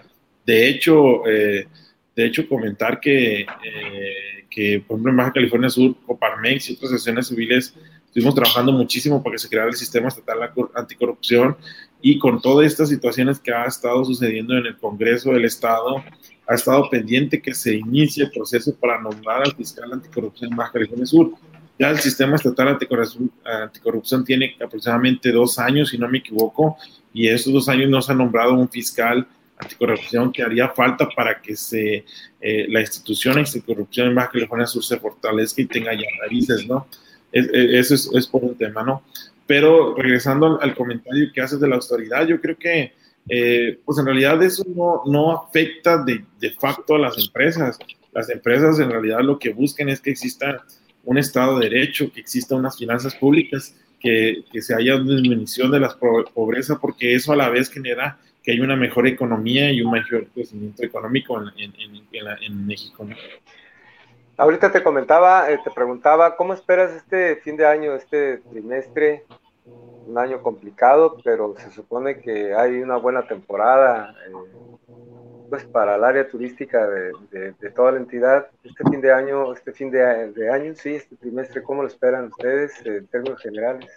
De 0.45 0.69
hecho, 0.69 1.27
eh, 1.27 1.67
de 2.15 2.27
hecho 2.27 2.49
comentar 2.49 3.01
que, 3.01 3.45
que, 4.49 4.85
por 4.87 4.95
ejemplo, 4.95 5.11
en 5.11 5.17
Baja 5.17 5.33
California 5.33 5.69
Sur, 5.69 5.97
Coparmex 6.07 6.71
y 6.71 6.75
otras 6.75 6.93
sesiones 6.93 7.27
civiles 7.27 7.75
estuvimos 8.17 8.35
trabajando 8.35 8.73
muchísimo 8.73 9.23
para 9.23 9.35
que 9.35 9.39
se 9.39 9.49
creara 9.51 9.69
el 9.69 9.77
sistema 9.77 10.09
estatal 10.09 10.51
anticorrupción 10.75 11.55
y 12.01 12.19
con 12.19 12.41
todas 12.41 12.67
estas 12.67 12.89
situaciones 12.89 13.39
que 13.39 13.53
ha 13.53 13.67
estado 13.67 14.03
sucediendo 14.07 14.57
en 14.57 14.65
el 14.65 14.79
Congreso 14.79 15.33
del 15.33 15.45
Estado, 15.45 16.03
ha 16.47 16.55
estado 16.55 16.89
pendiente 16.89 17.43
que 17.43 17.55
se 17.55 17.75
inicie 17.75 18.25
el 18.25 18.31
proceso 18.31 18.75
para 18.77 19.01
nombrar 19.01 19.43
al 19.43 19.55
fiscal 19.55 19.93
anticorrupción 19.93 20.55
Baja 20.55 20.73
California 20.73 21.07
Sur. 21.07 21.33
Ya 21.79 21.91
el 21.91 21.99
sistema 21.99 22.37
estatal 22.37 22.69
anticorrupción, 22.69 24.25
tiene 24.25 24.57
aproximadamente 24.65 25.31
dos 25.31 25.59
años, 25.59 25.91
si 25.91 25.99
no 25.99 26.09
me 26.09 26.19
equivoco, 26.19 26.77
y 27.13 27.29
esos 27.29 27.53
dos 27.53 27.69
años 27.69 27.91
no 27.91 28.01
se 28.01 28.13
ha 28.13 28.15
nombrado 28.15 28.55
un 28.55 28.69
fiscal 28.69 29.27
anticorrupción 29.59 30.33
que 30.33 30.43
haría 30.43 30.69
falta 30.69 31.09
para 31.15 31.41
que 31.41 31.57
se, 31.57 32.05
eh, 32.41 32.67
la 32.69 32.81
institución 32.81 33.39
anticorrupción 33.39 34.09
en 34.09 34.15
Baja 34.15 34.31
California 34.31 34.67
Sur 34.67 34.85
se 34.85 34.99
fortalezca 34.99 35.63
y 35.63 35.67
tenga 35.67 35.93
ya 35.93 36.07
raíces, 36.21 36.67
¿no? 36.67 36.87
eso 37.33 37.95
es, 37.95 38.11
es, 38.15 38.27
por 38.27 38.43
un 38.45 38.57
tema, 38.57 38.83
¿no? 38.83 39.03
Pero 39.47 39.95
regresando 39.95 40.61
al, 40.61 40.75
comentario 40.75 41.31
que 41.33 41.41
haces 41.41 41.61
de 41.61 41.69
la 41.69 41.77
autoridad, 41.77 42.27
yo 42.27 42.41
creo 42.41 42.57
que, 42.57 42.95
eh, 43.29 43.81
pues 43.85 43.99
en 43.99 44.07
realidad 44.07 44.43
eso 44.43 44.65
no, 44.75 45.03
no 45.07 45.33
afecta 45.33 46.03
de, 46.05 46.25
de, 46.39 46.51
facto 46.51 46.95
a 46.95 46.99
las 46.99 47.19
empresas. 47.19 47.79
Las 48.13 48.31
empresas 48.31 48.79
en 48.79 48.91
realidad 48.91 49.21
lo 49.21 49.39
que 49.39 49.53
buscan 49.53 49.89
es 49.89 50.01
que 50.01 50.11
exista 50.11 50.65
un 51.05 51.19
Estado 51.19 51.59
de 51.59 51.69
Derecho, 51.69 52.11
que 52.13 52.21
exista 52.21 52.55
unas 52.55 52.77
finanzas 52.77 53.15
públicas, 53.15 53.75
que, 54.01 54.45
se 54.61 54.75
haya 54.75 54.97
una 54.97 55.17
disminución 55.17 55.71
de 55.71 55.81
la 55.81 55.97
pobreza, 56.35 56.79
porque 56.81 57.15
eso 57.15 57.33
a 57.33 57.37
la 57.37 57.49
vez 57.49 57.71
genera 57.71 58.19
que 58.43 58.53
haya 58.53 58.63
una 58.63 58.77
mejor 58.77 59.07
economía 59.07 59.73
y 59.73 59.81
un 59.81 59.91
mayor 59.91 60.29
crecimiento 60.33 60.85
económico 60.85 61.41
en, 61.41 61.49
en, 61.59 61.97
en, 61.97 62.43
en 62.43 62.67
México. 62.67 63.07
Ahorita 64.37 64.71
te 64.71 64.83
comentaba, 64.83 65.51
eh, 65.51 65.59
te 65.65 65.71
preguntaba, 65.71 66.37
¿cómo 66.37 66.55
esperas 66.55 66.93
este 66.93 67.37
fin 67.37 67.57
de 67.57 67.67
año, 67.67 67.95
este 67.95 68.39
trimestre? 68.51 69.25
Un 70.07 70.19
año 70.19 70.41
complicado, 70.41 71.19
pero 71.25 71.55
se 71.59 71.71
supone 71.73 72.21
que 72.21 72.55
hay 72.55 72.77
una 72.77 72.97
buena 72.97 73.27
temporada 73.27 74.15
eh, 74.29 74.33
pues 75.49 75.65
para 75.65 75.97
el 75.97 76.05
área 76.05 76.29
turística 76.29 76.87
de, 76.87 77.55
toda 77.75 77.93
la 77.93 77.99
entidad. 77.99 78.47
Este 78.65 78.85
fin 78.89 79.01
de 79.01 79.13
año, 79.13 79.53
este 79.53 79.73
fin 79.73 79.91
de, 79.91 80.51
año, 80.51 80.75
sí, 80.75 80.91
este 80.91 81.17
trimestre, 81.17 81.63
¿cómo 81.63 81.83
lo 81.83 81.89
esperan 81.89 82.27
ustedes 82.27 82.73
en 82.85 83.07
términos 83.09 83.41
generales? 83.41 83.91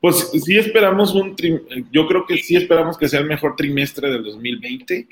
Pues 0.00 0.30
sí 0.30 0.56
esperamos 0.56 1.14
un, 1.14 1.36
yo 1.90 2.06
creo 2.06 2.24
que 2.26 2.38
sí 2.38 2.56
esperamos 2.56 2.96
que 2.96 3.08
sea 3.08 3.20
el 3.20 3.26
mejor 3.26 3.56
trimestre 3.56 4.10
del 4.10 4.22
2020, 4.24 5.06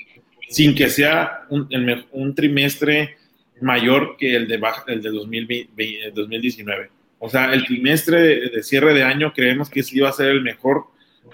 sin 0.49 0.73
que 0.73 0.89
sea 0.89 1.45
un, 1.49 1.67
un 2.11 2.35
trimestre 2.35 3.17
mayor 3.61 4.15
que 4.17 4.35
el 4.35 4.47
de, 4.47 4.59
el 4.87 5.01
de 5.01 5.09
2020, 5.09 6.11
2019. 6.11 6.89
O 7.19 7.29
sea, 7.29 7.53
el 7.53 7.65
trimestre 7.65 8.49
de, 8.49 8.63
cierre 8.63 8.93
de 8.93 9.03
año 9.03 9.33
creemos 9.33 9.69
que 9.69 9.83
sí 9.83 9.99
va 9.99 10.09
a 10.09 10.13
ser 10.13 10.27
el 10.27 10.41
mejor 10.41 10.85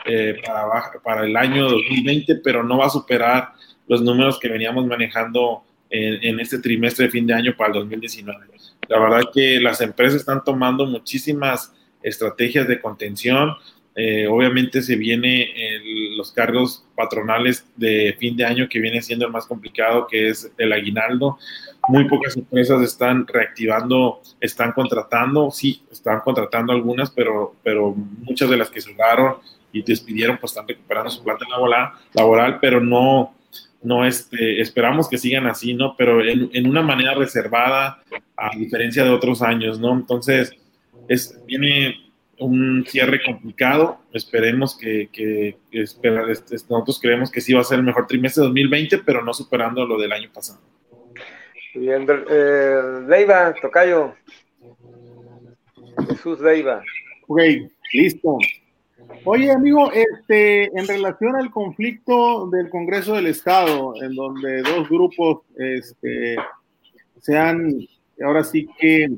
eh, 0.05 0.35
para, 0.45 0.91
para, 1.03 1.25
el 1.25 1.37
año 1.37 1.69
2020, 1.69 2.35
pero 2.37 2.63
no 2.63 2.79
va 2.79 2.87
a 2.87 2.89
superar 2.89 3.53
los 3.87 4.01
números 4.01 4.39
que 4.39 4.49
veníamos 4.49 4.85
manejando 4.87 5.63
en, 5.89 6.23
en, 6.23 6.39
este 6.39 6.57
trimestre 6.59 7.05
de 7.05 7.11
fin 7.11 7.27
de 7.27 7.35
año 7.35 7.55
para 7.55 7.69
el 7.69 7.75
2019. 7.75 8.47
La 8.89 8.99
verdad 8.99 9.21
que 9.33 9.59
las 9.61 9.79
empresas 9.81 10.21
están 10.21 10.43
tomando 10.43 10.85
muchísimas 10.85 11.73
estrategias 12.01 12.67
de 12.67 12.79
contención. 12.79 13.55
Eh, 13.95 14.27
obviamente 14.27 14.81
se 14.81 14.97
viene 14.97 15.53
los 16.17 16.31
cargos 16.33 16.85
patronales 16.95 17.65
de 17.77 18.15
fin 18.19 18.35
de 18.35 18.43
año 18.43 18.67
que 18.69 18.79
viene 18.79 19.01
siendo 19.01 19.25
el 19.25 19.31
más 19.31 19.45
complicado, 19.45 20.05
que 20.07 20.29
es 20.29 20.51
el 20.57 20.73
aguinaldo 20.73 21.37
muy 21.87 22.05
pocas 22.05 22.35
empresas 22.35 22.81
están 22.81 23.27
reactivando, 23.27 24.21
están 24.39 24.71
contratando, 24.71 25.51
sí, 25.51 25.83
están 25.91 26.21
contratando 26.21 26.73
algunas, 26.73 27.11
pero, 27.11 27.55
pero 27.63 27.93
muchas 27.93 28.49
de 28.49 28.57
las 28.57 28.69
que 28.69 28.81
cerraron 28.81 29.35
y 29.71 29.81
despidieron, 29.81 30.37
pues 30.37 30.51
están 30.51 30.67
recuperando 30.67 31.09
su 31.09 31.23
planta 31.23 31.45
laboral, 31.49 31.91
laboral 32.13 32.59
pero 32.59 32.79
no, 32.79 33.35
no 33.83 34.05
este, 34.05 34.61
esperamos 34.61 35.09
que 35.09 35.17
sigan 35.17 35.47
así, 35.47 35.73
¿no? 35.73 35.95
Pero 35.97 36.23
en, 36.23 36.49
en, 36.53 36.67
una 36.67 36.81
manera 36.81 37.13
reservada, 37.13 38.01
a 38.37 38.55
diferencia 38.57 39.03
de 39.03 39.09
otros 39.09 39.41
años, 39.41 39.79
¿no? 39.79 39.93
Entonces, 39.93 40.53
es, 41.07 41.37
viene 41.45 42.04
un 42.39 42.85
cierre 42.87 43.21
complicado, 43.23 43.99
esperemos 44.11 44.77
que, 44.77 45.09
que, 45.11 45.57
este, 45.71 46.09
nosotros 46.11 46.99
creemos 47.01 47.31
que 47.31 47.41
sí 47.41 47.53
va 47.53 47.61
a 47.61 47.65
ser 47.65 47.79
el 47.79 47.85
mejor 47.85 48.07
trimestre 48.07 48.41
de 48.41 48.47
2020, 48.47 48.97
pero 48.99 49.23
no 49.23 49.33
superando 49.33 49.85
lo 49.85 49.97
del 49.97 50.11
año 50.11 50.29
pasado. 50.33 50.59
Bien, 51.73 52.05
eh, 52.29 52.81
Leiva, 53.07 53.53
Tocayo. 53.61 54.15
Jesús 56.09 56.39
Leiva. 56.39 56.81
Ok, 57.27 57.41
listo. 57.93 58.37
Oye, 59.23 59.51
amigo, 59.51 59.91
este, 59.91 60.65
en 60.77 60.87
relación 60.87 61.35
al 61.35 61.51
conflicto 61.51 62.47
del 62.47 62.69
Congreso 62.69 63.15
del 63.15 63.27
Estado, 63.27 63.93
en 64.01 64.15
donde 64.15 64.61
dos 64.61 64.89
grupos 64.89 65.41
este, 65.57 66.35
se 67.21 67.37
han 67.37 67.71
ahora 68.23 68.43
sí 68.43 68.67
que 68.79 69.09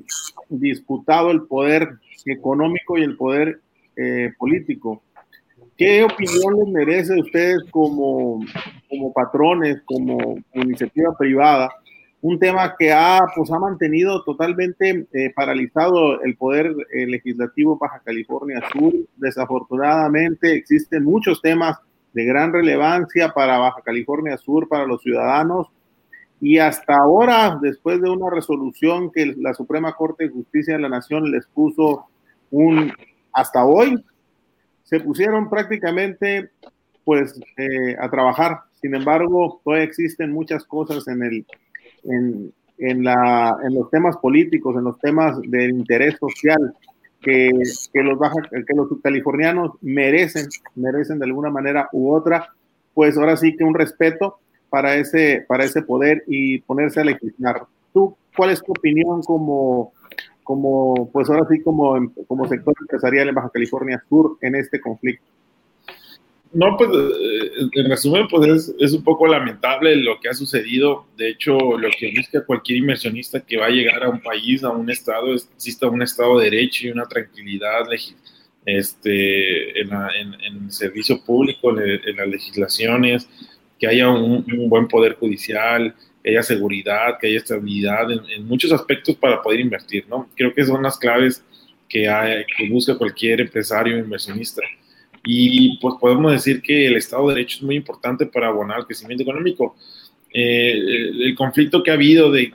disputado 0.50 1.32
el 1.32 1.44
poder 1.44 2.00
económico 2.26 2.98
y 2.98 3.04
el 3.04 3.16
poder 3.18 3.62
eh, 3.96 4.32
político. 4.38 5.02
¿Qué 5.78 6.04
opinión 6.04 6.56
les 6.58 6.68
merece 6.68 7.14
a 7.14 7.20
ustedes 7.20 7.64
como, 7.70 8.40
como 8.90 9.14
patrones, 9.14 9.82
como 9.86 10.38
iniciativa 10.54 11.16
privada? 11.18 11.70
Un 12.20 12.40
tema 12.40 12.76
que 12.78 12.92
ha, 12.92 13.20
pues, 13.36 13.52
ha 13.52 13.60
mantenido 13.60 14.24
totalmente 14.24 15.06
eh, 15.14 15.32
paralizado 15.36 16.22
el 16.24 16.36
poder 16.36 16.76
eh, 16.92 17.06
legislativo 17.06 17.78
Baja 17.78 18.02
California 18.04 18.60
Sur. 18.72 18.92
Desafortunadamente 19.18 20.54
existen 20.54 21.04
muchos 21.04 21.42
temas 21.42 21.78
de 22.14 22.26
gran 22.26 22.52
relevancia 22.52 23.32
para 23.34 23.60
Baja 23.60 23.82
California 23.86 24.36
Sur, 24.38 24.68
para 24.68 24.88
los 24.88 25.04
ciudadanos, 25.04 25.68
y 26.40 26.60
hasta 26.60 26.96
ahora, 26.98 27.58
después 27.62 28.02
de 28.02 28.10
una 28.10 28.30
resolución 28.30 29.12
que 29.12 29.34
la 29.38 29.54
Suprema 29.54 29.94
Corte 29.94 30.26
de 30.26 30.30
Justicia 30.30 30.76
de 30.76 30.82
la 30.82 30.90
Nación 30.90 31.32
les 31.32 31.48
puso 31.48 32.06
un, 32.52 32.92
hasta 33.34 33.66
hoy, 33.66 34.04
se 34.84 35.00
pusieron 35.00 35.50
prácticamente 35.50 36.52
pues 37.04 37.40
eh, 37.58 37.96
a 38.00 38.10
trabajar. 38.10 38.60
Sin 38.82 38.94
embargo, 38.94 39.62
todavía 39.64 39.86
existen 39.86 40.32
muchas 40.32 40.64
cosas 40.66 41.08
en, 41.08 41.24
el, 41.24 41.46
en, 42.04 42.54
en, 42.78 43.04
la, 43.04 43.58
en 43.64 43.74
los 43.74 43.90
temas 43.90 44.18
políticos, 44.18 44.76
en 44.76 44.84
los 44.84 45.00
temas 45.00 45.42
del 45.42 45.72
interés 45.72 46.18
social 46.20 46.76
que, 47.22 47.52
que 47.94 48.04
los, 48.04 48.20
baja, 48.20 48.36
que 48.52 48.76
los 48.76 48.90
californianos 49.02 49.72
merecen, 49.82 50.48
merecen 50.76 51.18
de 51.18 51.26
alguna 51.26 51.50
manera 51.50 51.90
u 51.92 52.14
otra, 52.14 52.50
pues 52.94 53.18
ahora 53.18 53.36
sí 53.38 53.56
que 53.56 53.64
un 53.64 53.74
respeto 53.74 54.40
para 54.70 54.96
ese, 54.96 55.46
para 55.48 55.64
ese 55.64 55.82
poder 55.82 56.24
y 56.28 56.60
ponerse 56.60 57.02
a 57.02 57.06
legislar. 57.06 57.64
¿Tú 57.94 58.16
cuál 58.36 58.52
es 58.52 58.64
tu 58.64 58.72
opinión 58.72 59.22
como, 59.24 59.94
como 60.44 61.10
pues 61.12 61.30
ahora 61.30 61.46
sí, 61.50 61.62
como, 61.62 62.12
como 62.28 62.48
sector 62.48 62.74
empresarial 62.80 63.30
en 63.30 63.36
Baja 63.36 63.50
California 63.54 64.04
Sur 64.10 64.38
en 64.42 64.56
este 64.56 64.80
conflicto? 64.80 65.26
No, 66.54 66.78
pues 66.78 66.90
eh, 66.90 67.70
en 67.74 67.90
resumen, 67.90 68.28
pues 68.30 68.48
es, 68.50 68.76
es, 68.80 68.94
un 68.94 69.04
poco 69.04 69.28
lamentable 69.28 69.96
lo 69.98 70.20
que 70.20 70.30
ha 70.30 70.34
sucedido. 70.34 71.06
De 71.18 71.30
hecho, 71.30 71.58
lo 71.78 71.90
que 72.00 72.14
busca 72.16 72.46
cualquier 72.46 72.80
inversionista 72.80 73.42
que 73.42 73.58
va 73.58 73.66
a 73.66 73.70
llegar 73.70 74.04
a 74.04 74.10
un 74.10 74.22
país, 74.22 74.64
a 74.64 74.70
un 74.70 74.90
estado, 74.90 75.34
es 75.34 75.50
exista 75.54 75.88
un 75.88 76.02
estado 76.02 76.40
de 76.40 76.46
derecho 76.46 76.88
y 76.88 76.92
una 76.92 77.06
tranquilidad 77.06 77.86
este, 78.66 79.82
en, 79.82 79.90
en, 79.92 80.42
en 80.42 80.72
servicio 80.72 81.22
público, 81.24 81.78
en, 81.78 82.16
las 82.16 82.28
legislaciones, 82.28 83.28
que 83.80 83.88
haya 83.88 84.10
un, 84.10 84.44
buen 84.70 84.88
poder 84.88 85.16
judicial, 85.16 85.94
que 86.24 86.32
haya 86.32 86.44
seguridad, 86.44 87.18
que 87.20 87.28
haya 87.28 87.38
estabilidad 87.38 88.12
en, 88.12 88.46
muchos 88.48 88.72
aspectos 88.72 89.16
para 89.16 89.42
poder 89.42 89.60
invertir, 89.60 90.06
¿no? 90.10 90.30
Creo 90.36 90.54
que 90.54 90.66
son 90.66 90.84
las 90.84 90.98
claves 90.98 91.44
que, 91.88 92.08
hay, 92.08 92.46
busca 92.70 92.98
cualquier 92.98 93.42
empresario 93.42 93.98
inversionista. 93.98 94.62
Y 95.24 95.78
pues 95.80 95.96
podemos 96.00 96.32
decir 96.32 96.62
que 96.62 96.88
el 96.88 96.96
Estado 96.96 97.28
de 97.28 97.36
Derecho 97.36 97.58
es 97.58 97.64
muy 97.64 97.76
importante 97.76 98.26
para 98.26 98.48
abonar 98.48 98.80
el 98.80 98.86
crecimiento 98.86 99.24
económico. 99.24 99.76
Eh, 100.34 100.74
el, 100.74 101.36
conflicto 101.36 101.82
que 101.84 101.92
ha 101.92 101.96
habido 101.96 102.32
de, 102.32 102.52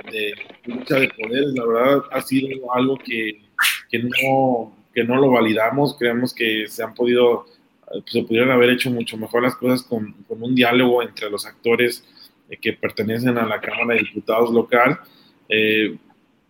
lucha 0.67 0.97
de 0.97 1.09
poderes, 1.09 1.53
la 1.55 1.67
verdad, 1.67 2.03
ha 2.11 2.21
sido 2.23 2.73
algo 2.75 2.97
que, 2.99 3.43
que, 3.91 3.99
no, 3.99 4.75
que 4.95 5.05
no 5.05 5.17
lo 5.17 5.31
validamos. 5.31 5.97
Creemos 5.99 6.35
que 6.35 6.67
se 6.69 6.83
han 6.83 6.95
podido 6.95 7.47
se 8.07 8.23
pudieran 8.23 8.51
haber 8.51 8.71
hecho 8.71 8.91
mucho 8.91 9.17
mejor 9.17 9.43
las 9.43 9.57
cosas 9.57 9.83
con, 9.83 10.13
con 10.29 10.43
un 10.43 10.55
diálogo 10.55 11.03
entre 11.03 11.29
los 11.31 11.47
actores 11.47 12.05
eh, 12.49 12.57
que 12.57 12.73
pertenecen 12.73 13.37
a 13.39 13.47
la 13.47 13.61
Cámara 13.61 13.95
de 13.95 14.01
Diputados 14.01 14.51
local. 14.51 14.99
Eh, 15.49 15.97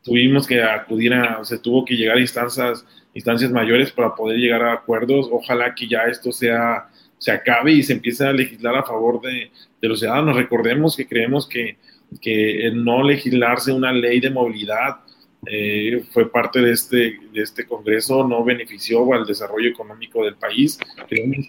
tuvimos 0.03 0.47
que 0.47 0.63
acudir 0.63 1.15
a, 1.15 1.45
se 1.45 1.59
tuvo 1.59 1.85
que 1.85 1.97
llegar 1.97 2.17
a 2.17 2.21
instancias, 2.21 2.87
instancias 3.15 3.51
mayores 3.51 3.91
para 3.91 4.15
poder 4.15 4.39
llegar 4.39 4.63
a 4.63 4.73
acuerdos. 4.75 5.29
Ojalá 5.31 5.75
que 5.75 5.89
ya 5.89 6.03
esto 6.05 6.33
sea, 6.33 6.89
se 7.19 7.33
acabe 7.33 7.73
y 7.73 7.83
se 7.83 7.95
empiece 7.95 8.25
a 8.25 8.33
legislar 8.33 8.77
a 8.77 8.85
favor 8.85 9.21
de, 9.21 9.51
de 9.81 9.89
los 9.89 10.01
ciudadanos. 10.01 10.37
Recordemos 10.37 10.97
que 10.97 11.07
creemos 11.07 11.49
que, 11.49 11.77
que 12.21 12.71
no 12.75 13.03
legislarse 13.03 13.73
una 13.73 13.93
ley 13.93 14.21
de 14.21 14.31
movilidad 14.31 14.99
eh, 15.45 16.05
fue 16.13 16.31
parte 16.31 16.61
de 16.61 16.71
este, 16.71 17.19
de 17.33 17.43
este 17.43 17.67
Congreso, 17.67 18.27
no 18.27 18.45
benefició 18.45 19.13
al 19.13 19.27
desarrollo 19.27 19.71
económico 19.71 20.25
del 20.25 20.37
país, 20.37 20.79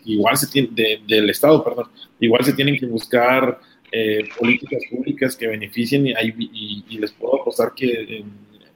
igual 0.05 0.35
se 0.35 0.47
tiene, 0.47 0.69
del 1.07 1.29
Estado, 1.29 1.63
perdón, 1.63 1.89
igual 2.19 2.43
se 2.43 2.53
tienen 2.53 2.77
que 2.77 2.87
buscar 2.87 3.59
eh, 3.91 4.27
políticas 4.39 4.81
públicas 4.89 5.35
que 5.35 5.45
beneficien 5.45 6.07
y, 6.07 6.83
y, 6.89 6.97
les 6.97 7.11
puedo 7.11 7.41
apostar 7.41 7.73
que 7.75 8.25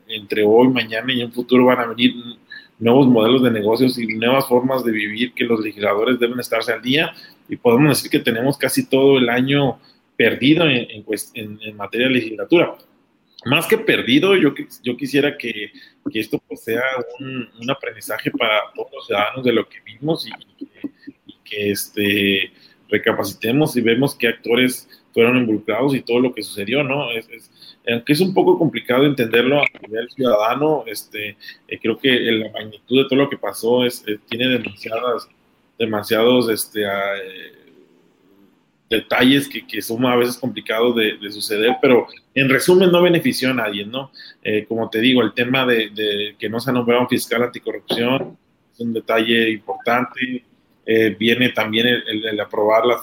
entre 0.07 0.43
hoy, 0.43 0.67
mañana 0.67 1.11
y 1.11 1.21
en 1.21 1.33
futuro 1.33 1.65
van 1.65 1.79
a 1.79 1.87
venir 1.87 2.13
nuevos 2.77 3.07
modelos 3.07 3.41
de 3.41 3.49
negocios 3.49 3.97
y 3.97 4.05
nuevas 4.05 4.47
formas 4.47 4.83
de 4.83 4.91
vivir 4.91 5.33
que 5.33 5.45
los 5.45 5.59
legisladores 5.59 6.19
deben 6.19 6.39
estarse 6.39 6.71
al 6.71 6.83
día 6.83 7.11
y 7.49 7.55
podemos 7.55 7.89
decir 7.89 8.11
que 8.11 8.19
tenemos 8.19 8.55
casi 8.55 8.87
todo 8.87 9.17
el 9.17 9.29
año 9.29 9.79
perdido 10.15 10.69
en, 10.69 11.03
en 11.33 11.75
materia 11.75 12.07
de 12.07 12.13
legislatura 12.13 12.77
más 13.47 13.67
que 13.67 13.77
perdido, 13.77 14.35
yo, 14.35 14.53
yo 14.83 14.97
quisiera 14.97 15.37
que, 15.37 15.71
que 16.11 16.19
esto 16.19 16.41
pues, 16.47 16.63
sea 16.63 16.83
un, 17.19 17.49
un, 17.59 17.71
aprendizaje 17.71 18.31
para 18.31 18.59
todos 18.75 18.89
los 18.93 19.07
ciudadanos 19.07 19.43
de 19.43 19.53
lo 19.53 19.67
que 19.67 19.79
vimos 19.81 20.27
y, 20.27 20.31
que 21.43 21.71
este, 21.71 22.51
recapacitemos 22.89 23.75
y 23.77 23.81
vemos 23.81 24.15
qué 24.15 24.27
actores 24.27 24.89
fueron 25.13 25.37
involucrados 25.37 25.95
y 25.95 26.01
todo 26.01 26.19
lo 26.19 26.33
que 26.33 26.43
sucedió, 26.43 26.83
¿no? 26.83 27.09
Es, 27.11 27.49
aunque 27.89 28.13
es 28.13 28.19
un 28.19 28.33
poco 28.33 28.59
complicado 28.59 29.05
entenderlo 29.05 29.61
a 29.61 29.65
nivel 29.81 30.09
ciudadano, 30.09 30.83
este, 30.87 31.37
eh, 31.67 31.79
creo 31.81 31.97
que 31.97 32.09
la 32.09 32.51
magnitud 32.51 33.03
de 33.03 33.03
todo 33.05 33.15
lo 33.15 33.29
que 33.29 33.37
pasó 33.37 33.85
es, 33.85 34.03
eh, 34.07 34.19
tiene 34.27 34.49
demasiadas, 34.49 35.29
demasiados 35.79 36.49
este, 36.49 36.83
eh, 36.83 37.66
detalles 38.89 39.47
que, 39.47 39.65
que, 39.67 39.81
son 39.81 40.05
a 40.05 40.15
veces 40.15 40.37
complicados 40.37 40.95
de, 40.95 41.31
suceder, 41.31 41.75
pero 41.81 42.07
en 42.33 42.49
resumen 42.49 42.91
no 42.91 43.01
benefició 43.01 43.51
a 43.51 43.53
nadie, 43.53 43.85
¿no? 43.85 44.11
Eh, 44.43 44.65
como 44.67 44.89
te 44.89 45.01
digo, 45.01 45.21
el 45.21 45.33
tema 45.33 45.65
de, 45.65 46.35
que 46.37 46.49
no 46.49 46.59
se 46.59 46.69
ha 46.69 46.73
nombrado 46.73 47.07
fiscal 47.07 47.43
anticorrupción 47.43 48.37
es 48.73 48.79
un 48.79 48.93
detalle 48.93 49.51
importante. 49.51 50.43
Eh, 50.89 51.13
viene 51.19 51.49
también 51.49 51.85
el, 51.85 52.39
aprobar 52.39 52.85
la, 52.85 52.95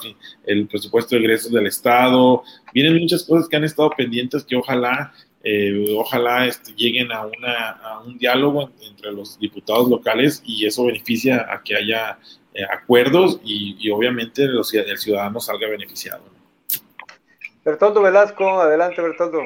el 0.45 0.65
presupuesto 0.65 1.15
de 1.15 1.21
ingresos 1.21 1.51
del 1.51 1.67
Estado. 1.67 2.41
Vienen 2.73 2.99
muchas 2.99 3.23
cosas 3.23 3.47
que 3.47 3.57
han 3.57 3.63
estado 3.63 3.91
pendientes 3.91 4.43
que 4.43 4.55
ojalá, 4.55 5.13
eh, 5.43 5.93
ojalá 5.95 6.47
este, 6.47 6.73
lleguen 6.73 7.11
a, 7.11 7.27
una, 7.27 7.69
a 7.69 7.99
un 7.99 8.17
diálogo 8.17 8.71
entre 8.81 9.11
los 9.11 9.37
diputados 9.37 9.87
locales 9.87 10.41
y 10.43 10.65
eso 10.65 10.85
beneficia 10.85 11.45
a 11.47 11.61
que 11.61 11.75
haya 11.75 12.17
eh, 12.55 12.63
acuerdos 12.71 13.41
y, 13.43 13.89
obviamente 13.91 14.45
los, 14.45 14.73
el 14.73 14.97
ciudadano 14.97 15.41
salga 15.41 15.67
beneficiado. 15.67 16.23
Bertoldo 17.65 18.01
Velasco, 18.01 18.61
adelante 18.61 19.01
Bertoldo. 19.01 19.39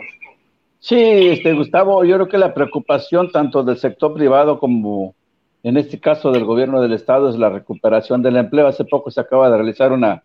Sí, 0.79 1.29
este, 1.29 1.53
Gustavo, 1.53 2.05
yo 2.05 2.15
creo 2.17 2.27
que 2.27 2.37
la 2.37 2.53
preocupación 2.53 3.31
tanto 3.31 3.63
del 3.63 3.77
sector 3.77 4.13
privado 4.13 4.59
como 4.59 5.15
en 5.63 5.77
este 5.77 5.99
caso 5.99 6.31
del 6.31 6.45
gobierno 6.45 6.81
del 6.81 6.93
estado 6.93 7.29
es 7.29 7.35
la 7.35 7.49
recuperación 7.49 8.21
del 8.21 8.37
empleo. 8.37 8.67
Hace 8.67 8.85
poco 8.85 9.09
se 9.09 9.21
acaba 9.21 9.49
de 9.49 9.57
realizar 9.57 9.91
una, 9.91 10.23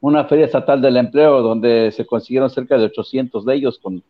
una 0.00 0.24
feria 0.24 0.46
estatal 0.46 0.82
del 0.82 0.96
empleo 0.96 1.40
donde 1.40 1.92
se 1.92 2.04
consiguieron 2.04 2.50
cerca 2.50 2.76
de 2.76 2.86
800 2.86 3.44
de 3.44 3.54
ellos 3.54 3.78
con 3.78 4.02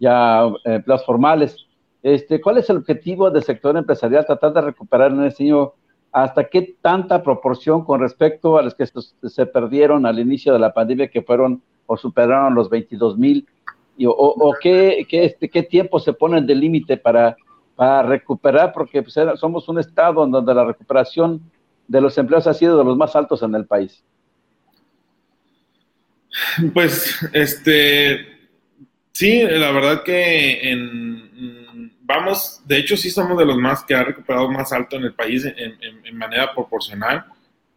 ya 0.00 0.50
empleos 0.64 1.04
formales. 1.06 1.56
Este, 2.02 2.40
¿Cuál 2.40 2.58
es 2.58 2.68
el 2.70 2.78
objetivo 2.78 3.30
del 3.30 3.44
sector 3.44 3.76
empresarial? 3.76 4.26
Tratar 4.26 4.52
de 4.52 4.62
recuperar 4.62 5.12
en 5.12 5.24
este 5.24 5.44
año 5.44 5.74
hasta 6.12 6.44
qué 6.44 6.76
tanta 6.80 7.22
proporción 7.22 7.84
con 7.84 8.00
respecto 8.00 8.58
a 8.58 8.62
los 8.62 8.74
que 8.74 8.86
se 9.28 9.46
perdieron 9.46 10.06
al 10.06 10.18
inicio 10.18 10.52
de 10.52 10.58
la 10.58 10.72
pandemia, 10.72 11.08
que 11.08 11.22
fueron 11.22 11.62
o 11.86 11.96
superaron 11.96 12.54
los 12.54 12.68
22 12.70 13.18
mil, 13.18 13.46
o, 14.04 14.10
o, 14.10 14.54
qué, 14.60 15.06
qué, 15.08 15.24
este, 15.24 15.48
qué 15.48 15.62
tiempo 15.62 15.98
se 15.98 16.12
ponen 16.12 16.46
de 16.46 16.54
límite 16.54 16.96
para, 16.96 17.36
para 17.74 18.02
recuperar, 18.02 18.72
porque 18.72 19.02
pues, 19.02 19.16
somos 19.36 19.68
un 19.68 19.78
estado 19.78 20.24
en 20.24 20.30
donde 20.30 20.54
la 20.54 20.64
recuperación 20.64 21.40
de 21.88 22.00
los 22.00 22.16
empleos 22.18 22.46
ha 22.46 22.54
sido 22.54 22.78
de 22.78 22.84
los 22.84 22.96
más 22.96 23.16
altos 23.16 23.42
en 23.42 23.54
el 23.54 23.66
país. 23.66 24.02
Pues, 26.72 27.28
este, 27.32 28.26
sí, 29.12 29.42
la 29.42 29.72
verdad 29.72 30.02
que 30.02 30.70
en 30.70 31.87
vamos, 32.08 32.62
de 32.64 32.78
hecho 32.78 32.96
sí 32.96 33.10
somos 33.10 33.38
de 33.38 33.44
los 33.44 33.58
más 33.58 33.84
que 33.84 33.94
ha 33.94 34.02
recuperado 34.02 34.50
más 34.50 34.72
alto 34.72 34.96
en 34.96 35.04
el 35.04 35.12
país 35.12 35.44
en, 35.44 36.16
manera 36.16 36.54
proporcional. 36.54 37.26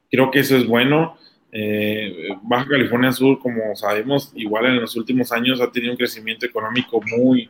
Creo 0.09 0.31
que 0.31 0.39
eso 0.39 0.55
es 0.55 0.65
bueno. 0.65 1.17
Eh, 1.51 2.29
Baja 2.41 2.65
California 2.65 3.11
Sur, 3.11 3.39
como 3.39 3.75
sabemos, 3.75 4.31
igual 4.35 4.67
en 4.67 4.79
los 4.79 4.95
últimos 4.95 5.33
años 5.33 5.59
ha 5.59 5.69
tenido 5.69 5.91
un 5.91 5.97
crecimiento 5.97 6.45
económico 6.45 7.01
muy, 7.17 7.49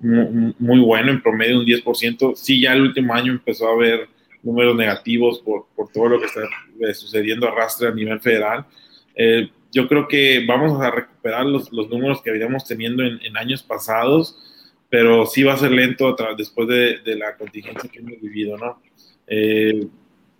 muy, 0.00 0.80
bueno, 0.80 1.12
en 1.12 1.22
promedio 1.22 1.60
un 1.60 1.64
10%. 1.64 2.34
Sí, 2.34 2.60
ya 2.60 2.72
el 2.72 2.82
último 2.82 3.14
año 3.14 3.30
empezó 3.30 3.68
a 3.68 3.74
haber 3.74 4.08
números 4.42 4.74
negativos 4.74 5.38
por, 5.40 5.66
por 5.76 5.92
todo 5.92 6.08
lo 6.08 6.18
que 6.18 6.26
está 6.26 6.40
eh, 6.80 6.92
sucediendo 6.92 7.46
arrastre 7.46 7.86
a 7.86 7.92
nivel 7.92 8.20
federal. 8.20 8.66
Eh, 9.14 9.48
yo 9.70 9.86
creo 9.86 10.08
que 10.08 10.44
vamos 10.44 10.80
a 10.82 10.90
recuperar 10.90 11.46
los, 11.46 11.72
los 11.72 11.88
números 11.88 12.20
que 12.20 12.32
veníamos 12.32 12.64
teniendo 12.64 13.04
en, 13.04 13.20
en 13.22 13.36
años 13.36 13.62
pasados 13.62 14.36
pero 14.88 15.26
sí 15.26 15.42
va 15.42 15.54
a 15.54 15.58
ser 15.58 15.72
lento 15.72 16.16
después 16.36 16.68
de, 16.68 17.16
la 17.16 17.36
contingencia 17.36 17.90
que 17.90 17.98
hemos 17.98 18.20
vivido, 18.20 18.56
¿no? 18.56 18.80
Eh, 19.26 19.86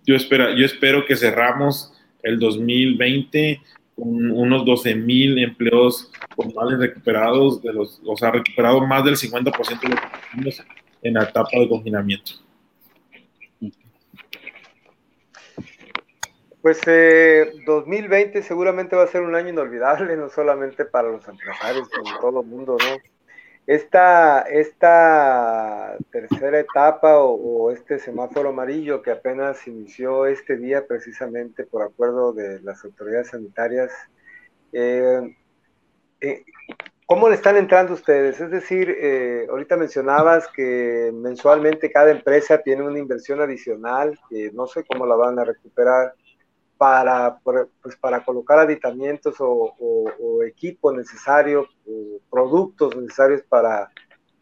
yo, 0.05 0.15
espero, 0.15 0.53
yo 0.53 0.65
espero 0.65 1.05
que 1.05 1.15
cerramos 1.15 1.93
el 2.23 2.39
2020 2.39 3.61
con 3.95 4.31
unos 4.31 4.65
12 4.65 4.95
mil 4.95 5.39
empleos 5.39 6.11
formales 6.35 6.79
recuperados, 6.79 7.61
de 7.61 7.73
los, 7.73 8.01
o 8.05 8.15
sea, 8.15 8.31
recuperado 8.31 8.85
más 8.85 9.03
del 9.03 9.15
50% 9.15 9.81
de 9.81 9.89
lo 9.89 9.95
que 9.95 10.01
tuvimos 10.31 10.63
en 11.01 11.13
la 11.13 11.23
etapa 11.23 11.49
de 11.53 11.67
confinamiento. 11.67 12.33
Pues 16.61 16.81
eh, 16.85 17.53
2020 17.65 18.43
seguramente 18.43 18.95
va 18.95 19.03
a 19.03 19.07
ser 19.07 19.21
un 19.21 19.35
año 19.35 19.49
inolvidable, 19.49 20.17
no 20.17 20.29
solamente 20.29 20.85
para 20.85 21.09
los 21.09 21.27
empresarios, 21.27 21.87
sino 21.89 22.19
todo 22.19 22.41
el 22.41 22.47
mundo, 22.47 22.77
¿no? 22.79 23.16
Esta, 23.67 24.43
esta 24.43 25.97
tercera 26.09 26.57
etapa 26.57 27.19
o, 27.19 27.69
este 27.69 27.99
semáforo 27.99 28.49
amarillo 28.49 29.01
que 29.01 29.11
apenas 29.11 29.67
inició 29.67 30.25
este 30.25 30.55
día 30.55 30.87
precisamente 30.87 31.65
por 31.65 31.81
acuerdo 31.81 32.31
de 32.31 32.61
las 32.61 32.85
autoridades 32.85 33.31
sanitarias, 33.31 33.91
eh, 34.71 35.35
eh, 36.21 36.45
¿cómo 37.05 37.27
le 37.27 37.35
están 37.35 37.57
entrando 37.57 37.93
ustedes? 37.93 38.39
Es 38.39 38.51
decir, 38.51 38.89
eh, 38.89 39.47
ahorita 39.49 39.75
mencionabas 39.75 40.47
que 40.47 41.11
mensualmente 41.13 41.91
cada 41.91 42.11
empresa 42.11 42.59
tiene 42.59 42.83
una 42.83 42.99
inversión 42.99 43.41
adicional, 43.41 44.17
que 44.29 44.49
no 44.53 44.67
sé 44.67 44.85
cómo 44.85 45.05
la 45.05 45.17
van 45.17 45.39
a 45.39 45.43
recuperar 45.43 46.13
para, 46.77 47.39
pues, 47.43 47.95
para 47.99 48.23
colocar 48.23 48.59
aditamientos 48.59 49.35
o, 49.39 49.73
equipo 50.45 50.91
necesario, 50.91 51.67
o 51.85 52.19
productos 52.29 52.95
necesarios 52.95 53.41
para, 53.49 53.91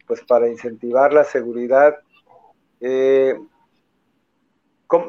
pues, 0.06 0.22
para 0.22 0.48
incentivar 0.48 1.12
la 1.12 1.24
seguridad. 1.24 1.96
Eh, 2.80 3.36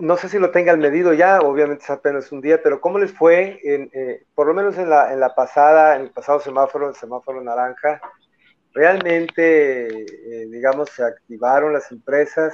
no 0.02 0.18
sé 0.18 0.30
si 0.30 0.40
lo 0.40 0.50
tengan 0.52 0.80
medido 0.80 1.14
ya, 1.14 1.40
obviamente 1.40 1.84
es 1.84 1.90
apenas 1.90 2.32
un 2.32 2.42
día, 2.42 2.62
pero 2.64 2.82
¿cómo 2.82 2.98
les 2.98 3.12
fue, 3.12 3.60
en, 3.64 3.90
eh, 3.94 4.26
por 4.34 4.48
lo 4.48 4.54
menos 4.54 4.78
en 4.78 4.90
la, 4.90 5.14
en 5.14 5.20
la 5.20 5.36
pasada, 5.36 5.96
en 5.96 6.04
el 6.04 6.12
pasado 6.12 6.40
semáforo, 6.40 6.90
el 6.90 6.96
semáforo 6.96 7.42
naranja? 7.44 8.02
¿Realmente, 8.74 9.88
eh, 9.88 10.48
digamos, 10.50 10.90
se 10.90 11.04
activaron 11.04 11.74
las 11.74 11.92
empresas? 11.92 12.54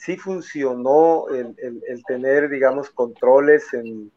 Sí 0.00 0.16
funcionó 0.16 1.26
el, 1.28 2.04
tener, 2.06 2.48
digamos, 2.48 2.88
controles 2.90 3.72
en, 3.74 4.10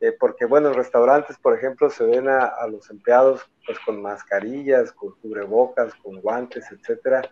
eh, 0.00 0.12
porque 0.18 0.46
bueno, 0.46 0.68
en 0.68 0.74
restaurantes, 0.74 1.36
por 1.38 1.54
ejemplo, 1.54 1.90
se 1.90 2.04
ven 2.04 2.26
a, 2.28 2.66
los 2.68 2.88
empleados 2.90 3.42
pues 3.66 3.78
con 3.80 4.00
mascarillas, 4.00 4.92
con 4.92 5.12
cubrebocas, 5.20 5.94
con 5.96 6.20
guantes, 6.22 6.64
etcétera, 6.72 7.22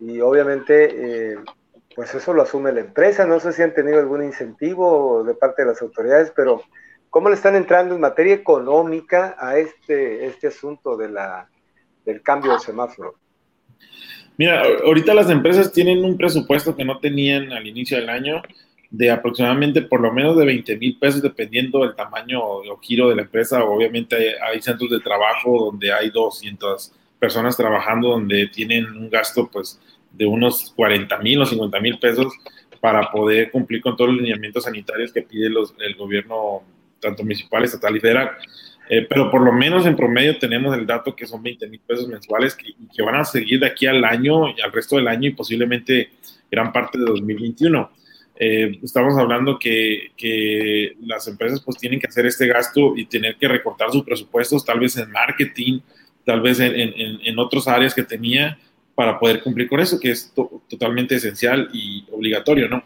y 0.00 0.20
obviamente, 0.20 1.32
eh, 1.32 1.36
pues 1.94 2.14
eso 2.14 2.32
lo 2.32 2.42
asume 2.42 2.72
la 2.72 2.80
empresa. 2.80 3.26
No 3.26 3.38
sé 3.38 3.52
si 3.52 3.62
han 3.62 3.74
tenido 3.74 3.98
algún 3.98 4.24
incentivo 4.24 5.22
de 5.22 5.34
parte 5.34 5.62
de 5.62 5.68
las 5.68 5.82
autoridades, 5.82 6.32
pero 6.34 6.62
¿cómo 7.10 7.28
le 7.28 7.34
están 7.36 7.56
entrando 7.56 7.94
en 7.94 8.00
materia 8.00 8.34
económica 8.34 9.36
a 9.38 9.58
este, 9.58 10.26
este 10.26 10.48
asunto 10.48 10.96
de 10.96 11.10
la, 11.10 11.48
del 12.04 12.22
cambio 12.22 12.54
de 12.54 12.60
semáforo? 12.60 13.14
Mira, 14.36 14.62
ahorita 14.84 15.14
las 15.14 15.30
empresas 15.30 15.72
tienen 15.72 16.04
un 16.04 16.16
presupuesto 16.16 16.74
que 16.74 16.84
no 16.84 16.98
tenían 16.98 17.52
al 17.52 17.66
inicio 17.66 17.98
del 17.98 18.08
año 18.08 18.42
de 18.90 19.10
aproximadamente 19.10 19.82
por 19.82 20.00
lo 20.00 20.12
menos 20.12 20.36
de 20.36 20.44
20 20.44 20.76
mil 20.76 20.96
pesos 20.98 21.20
dependiendo 21.20 21.80
del 21.80 21.96
tamaño 21.96 22.40
o 22.40 22.78
giro 22.78 23.08
de 23.08 23.16
la 23.16 23.22
empresa. 23.22 23.64
Obviamente 23.64 24.36
hay, 24.40 24.62
centros 24.62 24.90
de 24.90 25.00
trabajo 25.00 25.66
donde 25.66 25.92
hay 25.92 26.10
200 26.10 26.92
personas 27.18 27.56
trabajando 27.56 28.10
donde 28.10 28.46
tienen 28.48 28.86
un 28.96 29.10
gasto 29.10 29.48
pues 29.50 29.80
de 30.12 30.26
unos 30.26 30.72
40 30.76 31.18
mil 31.18 31.42
o 31.42 31.46
50 31.46 31.80
mil 31.80 31.98
pesos 31.98 32.32
para 32.80 33.10
poder 33.10 33.50
cumplir 33.50 33.80
con 33.80 33.96
todos 33.96 34.10
los 34.10 34.20
lineamientos 34.20 34.64
sanitarios 34.64 35.12
que 35.12 35.22
pide 35.22 35.48
los, 35.48 35.74
el 35.80 35.96
gobierno 35.96 36.62
tanto 37.00 37.22
municipal, 37.22 37.64
estatal 37.64 37.96
y 37.96 38.00
federal. 38.00 38.30
Eh, 38.88 39.06
pero 39.08 39.30
por 39.30 39.40
lo 39.40 39.52
menos 39.52 39.86
en 39.86 39.96
promedio 39.96 40.38
tenemos 40.38 40.76
el 40.76 40.86
dato 40.86 41.16
que 41.16 41.26
son 41.26 41.42
20 41.42 41.68
mil 41.68 41.80
pesos 41.80 42.06
mensuales 42.06 42.54
que, 42.54 42.74
que, 42.94 43.02
van 43.02 43.14
a 43.14 43.24
seguir 43.24 43.60
de 43.60 43.66
aquí 43.66 43.86
al 43.86 44.04
año 44.04 44.50
y 44.50 44.60
al 44.60 44.72
resto 44.72 44.96
del 44.96 45.08
año 45.08 45.28
y 45.28 45.34
posiblemente 45.34 46.10
gran 46.50 46.72
parte 46.72 46.98
de 46.98 47.04
2021. 47.04 47.90
Eh, 48.36 48.78
estamos 48.82 49.16
hablando 49.16 49.58
que, 49.58 50.10
que, 50.16 50.96
las 51.00 51.26
empresas 51.28 51.62
pues 51.62 51.78
tienen 51.78 52.00
que 52.00 52.08
hacer 52.08 52.26
este 52.26 52.46
gasto 52.46 52.94
y 52.96 53.06
tener 53.06 53.36
que 53.36 53.48
recortar 53.48 53.90
sus 53.90 54.04
presupuestos, 54.04 54.64
tal 54.64 54.80
vez 54.80 54.96
en 54.96 55.10
marketing, 55.10 55.80
tal 56.24 56.40
vez 56.40 56.60
en, 56.60 56.74
en, 56.74 57.20
en 57.22 57.38
otras 57.38 57.68
áreas 57.68 57.94
que 57.94 58.02
tenía 58.02 58.58
para 58.94 59.18
poder 59.18 59.42
cumplir 59.42 59.68
con 59.68 59.80
eso, 59.80 59.98
que 59.98 60.10
es 60.10 60.32
totalmente 60.68 61.16
esencial 61.16 61.68
y 61.72 62.04
obligatorio, 62.12 62.68
¿no? 62.68 62.84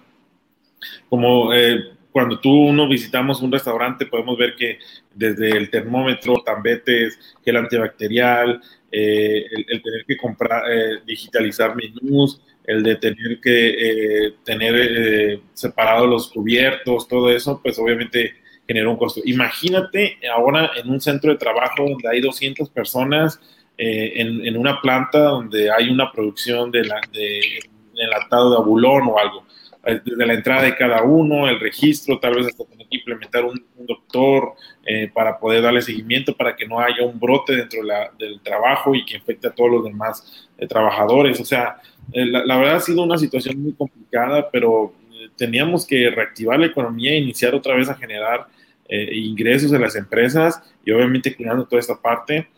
Como 1.08 1.52
eh, 1.52 1.92
cuando 2.12 2.40
tú 2.40 2.50
uno 2.50 2.88
visitamos 2.88 3.42
un 3.42 3.52
restaurante 3.52 4.06
podemos 4.06 4.36
ver 4.36 4.54
que 4.56 4.78
desde 5.14 5.50
el 5.50 5.70
termómetro, 5.70 6.42
tambetes, 6.44 7.18
gel 7.44 7.56
antibacterial, 7.56 8.60
eh, 8.90 9.46
el, 9.50 9.82
tener 9.82 10.04
que 10.06 10.16
comprar, 10.16 10.62
eh, 10.70 11.00
digitalizar 11.06 11.76
menús, 11.76 12.40
el 12.64 12.82
de 12.82 12.96
tener 12.96 13.40
que 13.40 14.26
eh, 14.26 14.34
tener 14.44 15.40
separados 15.52 16.08
los 16.08 16.28
cubiertos, 16.30 17.08
todo 17.08 17.30
eso, 17.30 17.60
pues 17.62 17.78
obviamente 17.78 18.34
genera 18.66 18.88
un 18.88 18.96
costo. 18.96 19.20
Imagínate 19.24 20.18
ahora 20.32 20.70
en 20.76 20.90
un 20.90 21.00
centro 21.00 21.30
de 21.30 21.38
trabajo 21.38 21.84
donde 21.88 22.08
hay 22.08 22.20
200 22.20 22.68
personas, 22.70 23.40
en, 23.80 24.44
en, 24.44 24.56
una 24.56 24.80
planta 24.80 25.20
donde 25.20 25.70
hay 25.70 25.88
una 25.88 26.10
producción 26.10 26.72
de, 26.72 26.84
la, 26.84 27.00
de 27.12 27.60
enlatado 27.94 28.50
de 28.50 28.56
abulón 28.56 29.04
o 29.06 29.18
algo 29.18 29.44
eh, 29.44 29.67
desde 29.88 30.26
la 30.26 30.34
entrada 30.34 30.62
de 30.62 30.76
cada 30.76 31.02
uno, 31.02 31.48
el 31.48 31.58
registro, 31.58 32.18
tal 32.18 32.34
vez 32.34 32.46
hasta 32.48 32.64
tener 32.64 32.86
que 32.88 32.98
implementar 32.98 33.44
un, 33.44 33.64
doctor 33.86 34.52
eh, 34.84 35.10
para 35.14 35.38
poder 35.38 35.62
darle 35.62 35.80
seguimiento 35.80 36.36
para 36.36 36.54
que 36.54 36.66
no 36.66 36.78
haya 36.78 37.06
un 37.06 37.18
brote 37.18 37.56
dentro 37.56 37.80
del 38.18 38.38
trabajo 38.42 38.94
y 38.94 39.02
que 39.06 39.16
infecte 39.16 39.48
a 39.48 39.50
todos 39.50 39.70
los 39.70 39.84
demás 39.84 40.46
eh, 40.58 40.66
trabajadores. 40.66 41.40
O 41.40 41.44
sea, 41.44 41.80
la, 42.12 42.58
verdad 42.58 42.76
ha 42.76 42.80
sido 42.80 43.02
una 43.02 43.16
situación 43.16 43.62
muy 43.62 43.72
complicada, 43.72 44.50
pero 44.50 44.92
teníamos 45.36 45.86
que 45.86 46.10
reactivar 46.10 46.60
la 46.60 46.66
economía 46.66 47.12
e 47.12 47.18
iniciar 47.18 47.54
otra 47.54 47.74
vez 47.74 47.88
a 47.88 47.94
generar 47.94 48.46
ingresos 48.90 49.70
en 49.74 49.82
las 49.82 49.96
empresas 49.96 50.62
y 50.82 50.90
obviamente 50.92 51.36
cuidando 51.36 51.66
toda 51.66 51.80
esta 51.80 52.00
parte. 52.00 52.48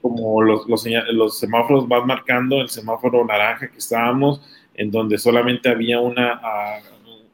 como 0.00 0.40
los, 0.42 0.68
los, 0.68 0.84
los 1.12 1.38
semáforos 1.38 1.88
van 1.88 2.06
marcando, 2.06 2.60
el 2.60 2.68
semáforo 2.68 3.24
naranja 3.24 3.68
que 3.68 3.78
estábamos, 3.78 4.40
en 4.78 4.92
donde 4.92 5.18
solamente 5.18 5.68
había 5.68 6.00
una, 6.00 6.40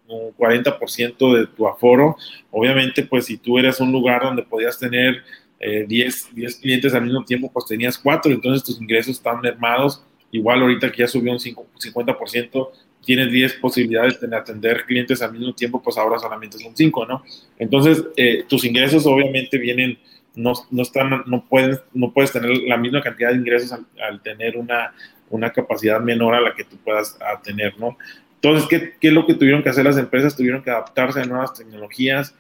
un 0.09 0.35
40% 0.35 1.39
de 1.39 1.47
tu 1.47 1.69
aforo. 1.69 2.17
Obviamente, 2.51 3.05
pues 3.05 3.27
si 3.27 3.37
tú 3.37 3.59
eras 3.59 3.81
un 3.81 3.93
lugar 3.93 4.23
donde 4.23 4.43
podías 4.43 4.79
tener 4.79 5.23
10, 5.61 6.31
eh, 6.37 6.47
clientes 6.61 6.95
al 6.95 7.05
mismo 7.05 7.23
tiempo, 7.25 7.51
pues 7.53 7.67
tenías 7.67 7.99
4, 7.99 8.33
entonces 8.33 8.65
tus 8.65 8.81
ingresos 8.81 9.17
están 9.17 9.41
mermados. 9.43 10.03
Igual 10.31 10.63
ahorita 10.63 10.91
que 10.91 11.03
ya 11.03 11.07
subió 11.07 11.33
un 11.33 11.39
50%, 11.39 12.69
tienes 13.05 13.31
10 13.31 13.55
posibilidades 13.57 14.19
de 14.19 14.35
atender 14.35 14.85
clientes 14.87 15.21
al 15.21 15.33
mismo 15.33 15.55
tiempo, 15.55 15.83
pues 15.83 15.99
ahora 15.99 16.19
solamente 16.19 16.59
son 16.59 16.75
5, 16.75 17.07
¿no? 17.07 17.23
Entonces, 17.59 18.05
eh, 18.17 18.45
tus 18.49 18.65
ingresos 18.65 19.07
obviamente 19.07 19.59
vienen, 19.59 19.99
no, 20.35 20.55
no, 20.71 20.83
están, 20.83 21.23
no, 21.27 21.45
puedes, 21.47 21.81
no 21.93 22.11
puedes 22.11 22.33
tener 22.33 22.51
la 22.67 22.79
misma 22.79 23.03
cantidad 23.03 23.31
de 23.31 23.37
ingresos 23.37 23.79
al 24.01 24.23
tener 24.23 24.57
una, 24.57 24.95
una 25.35 25.53
capacidad 25.53 26.01
menor 26.01 26.35
a 26.35 26.41
la 26.41 26.55
que 26.55 26.65
tú 26.65 26.77
puedas 26.79 27.19
tener, 27.43 27.79
¿no? 27.79 27.97
Entonces, 28.37 28.69
¿qué, 28.69 28.95
¿qué, 29.01 29.09
es 29.09 29.15
lo 29.15 29.27
que 29.27 29.35
tuvieron 29.35 29.63
que 29.63 29.71
hacer 29.71 29.85
las 29.85 29.97
empresas? 29.97 30.37
Tuvieron 30.37 30.63
que 30.63 30.71
adaptarse 30.71 31.21
a 31.21 31.25
nuevas 31.25 31.55
tecnologías, 31.55 32.35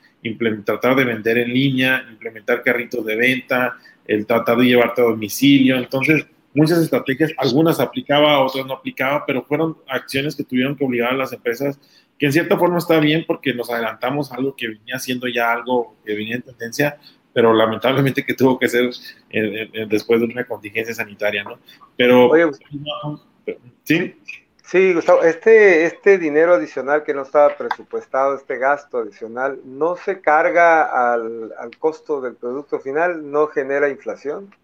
tratar 0.64 0.96
de 0.96 1.04
vender 1.04 1.38
en 1.38 1.52
línea, 1.52 2.04
implementar 2.10 2.62
carritos 2.62 3.04
de 3.04 3.16
venta, 3.16 3.76
el 4.06 4.26
tratar 4.26 4.58
de 4.58 4.66
llevarte 4.66 5.00
a 5.00 5.04
domicilio. 5.04 5.76
Entonces, 5.76 6.26
muchas 6.54 6.78
estrategias, 6.78 7.32
algunas 7.36 7.80
aplicaba, 7.80 8.40
otras 8.40 8.66
no 8.66 8.74
aplicaba, 8.74 9.24
pero 9.26 9.44
fueron 9.44 9.76
acciones 9.88 10.36
que 10.36 10.44
tuvieron 10.44 10.76
que 10.76 10.84
obligar 10.84 11.12
a 11.12 11.16
las 11.16 11.32
empresas, 11.32 11.78
que 12.18 12.26
en 12.26 12.32
cierta 12.32 12.56
forma 12.56 12.78
está 12.78 13.00
bien 13.00 13.24
porque 13.26 13.52
nos 13.52 13.70
adelantamos 13.70 14.30
a 14.30 14.36
algo 14.36 14.54
que 14.54 14.68
venía 14.68 14.98
siendo 14.98 15.26
ya 15.26 15.52
algo 15.52 15.96
que 16.04 16.14
venía 16.14 16.36
en 16.36 16.42
tendencia, 16.42 16.98
pero 17.34 17.52
lamentablemente 17.52 18.24
que 18.24 18.34
tuvo 18.34 18.58
que 18.58 18.68
ser 18.68 18.90
después 19.88 20.20
de 20.20 20.26
una 20.26 20.44
contingencia 20.44 20.94
sanitaria, 20.94 21.44
¿no? 21.44 21.58
Pero, 21.96 22.28
Oye, 22.28 22.46
¿sí? 23.82 24.16
Sí, 24.62 24.94
Gustavo, 24.94 25.22
este, 25.22 25.84
este 25.84 26.16
dinero 26.16 26.54
adicional 26.54 27.04
que 27.04 27.12
no 27.12 27.22
estaba 27.22 27.54
presupuestado, 27.54 28.34
este 28.34 28.56
gasto 28.56 28.98
adicional, 28.98 29.60
¿no 29.64 29.96
se 29.96 30.22
carga 30.22 31.12
al, 31.12 31.52
al 31.58 31.76
costo 31.78 32.22
del 32.22 32.34
producto 32.34 32.80
final? 32.80 33.30
¿No 33.30 33.48
genera 33.48 33.90
inflación? 33.90 34.54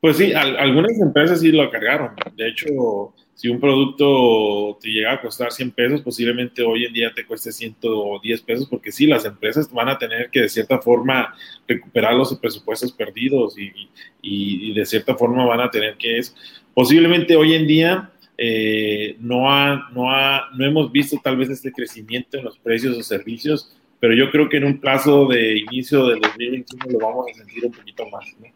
Pues 0.00 0.18
sí, 0.18 0.32
algunas 0.32 0.98
empresas 1.00 1.40
sí 1.40 1.50
lo 1.50 1.70
cargaron. 1.70 2.12
De 2.36 2.48
hecho, 2.48 3.14
si 3.34 3.48
un 3.48 3.60
producto 3.60 4.78
te 4.80 4.88
llega 4.88 5.12
a 5.12 5.20
costar 5.20 5.52
100 5.52 5.70
pesos, 5.72 6.02
posiblemente 6.02 6.62
hoy 6.62 6.84
en 6.84 6.92
día 6.92 7.12
te 7.14 7.26
cueste 7.26 7.52
110 7.52 8.42
pesos, 8.42 8.66
porque 8.66 8.92
sí, 8.92 9.06
las 9.06 9.24
empresas 9.24 9.70
van 9.72 9.88
a 9.88 9.98
tener 9.98 10.30
que 10.30 10.40
de 10.40 10.48
cierta 10.48 10.78
forma 10.80 11.34
recuperar 11.68 12.14
los 12.14 12.34
presupuestos 12.38 12.92
perdidos 12.92 13.58
y, 13.58 13.90
y, 14.22 14.72
de 14.72 14.86
cierta 14.86 15.14
forma 15.16 15.44
van 15.44 15.60
a 15.60 15.70
tener 15.70 15.96
que 15.96 16.18
es, 16.18 16.34
posiblemente 16.72 17.36
hoy 17.36 17.54
en 17.54 17.66
día 17.66 18.10
eh, 18.38 19.16
no, 19.20 19.50
ha, 19.50 19.90
no, 19.92 20.10
ha, 20.10 20.50
no 20.56 20.64
hemos 20.64 20.90
visto 20.92 21.18
tal 21.22 21.36
vez 21.36 21.50
este 21.50 21.72
crecimiento 21.72 22.38
en 22.38 22.44
los 22.44 22.58
precios 22.58 22.96
o 22.96 23.02
servicios, 23.02 23.76
pero 24.00 24.14
yo 24.14 24.30
creo 24.30 24.48
que 24.48 24.58
en 24.58 24.64
un 24.64 24.80
plazo 24.80 25.26
de 25.26 25.58
inicio 25.58 26.06
del 26.06 26.20
2021 26.20 26.86
lo 26.90 27.06
vamos 27.06 27.26
a 27.30 27.34
sentir 27.34 27.66
un 27.66 27.72
poquito 27.72 28.08
más. 28.08 28.24
¿no? 28.38 28.46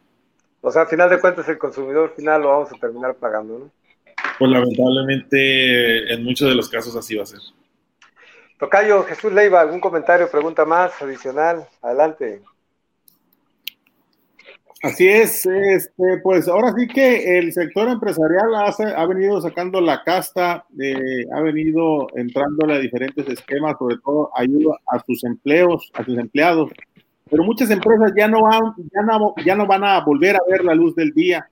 O 0.62 0.70
sea, 0.70 0.82
al 0.82 0.88
final 0.88 1.08
de 1.08 1.20
cuentas, 1.20 1.48
el 1.48 1.58
consumidor 1.58 2.14
final 2.14 2.42
lo 2.42 2.48
vamos 2.48 2.72
a 2.72 2.76
terminar 2.76 3.14
pagando, 3.14 3.58
¿no? 3.58 3.70
Pues 4.38 4.50
lamentablemente, 4.50 6.12
en 6.12 6.24
muchos 6.24 6.48
de 6.48 6.54
los 6.54 6.68
casos 6.68 6.94
así 6.96 7.16
va 7.16 7.22
a 7.22 7.26
ser. 7.26 7.40
Tocayo, 8.58 9.04
Jesús 9.04 9.32
Leiva, 9.32 9.60
¿algún 9.60 9.80
comentario, 9.80 10.30
pregunta 10.30 10.64
más 10.64 11.00
adicional? 11.00 11.66
Adelante. 11.80 12.42
Así 14.82 15.06
es, 15.06 15.44
este, 15.44 16.18
pues 16.22 16.48
ahora 16.48 16.72
sí 16.74 16.88
que 16.88 17.38
el 17.38 17.52
sector 17.52 17.86
empresarial 17.88 18.54
ha 18.54 19.06
venido 19.06 19.38
sacando 19.42 19.78
la 19.78 20.02
casta, 20.02 20.64
eh, 20.82 21.26
ha 21.34 21.40
venido 21.42 22.06
entrándole 22.14 22.74
a 22.74 22.78
diferentes 22.78 23.28
esquemas, 23.28 23.76
sobre 23.78 23.98
todo 24.02 24.30
ayuda 24.34 24.78
a 24.86 24.98
sus 25.04 25.22
empleos, 25.24 25.90
a 25.92 26.02
sus 26.02 26.16
empleados, 26.16 26.70
pero 27.30 27.44
muchas 27.44 27.70
empresas 27.70 28.12
ya 28.16 28.26
no, 28.26 28.50
han, 28.50 28.74
ya 28.92 29.02
no, 29.02 29.34
ya 29.44 29.54
no 29.54 29.66
van 29.66 29.84
a 29.84 30.00
volver 30.00 30.36
a 30.36 30.40
ver 30.48 30.64
la 30.64 30.74
luz 30.74 30.94
del 30.94 31.12
día. 31.12 31.48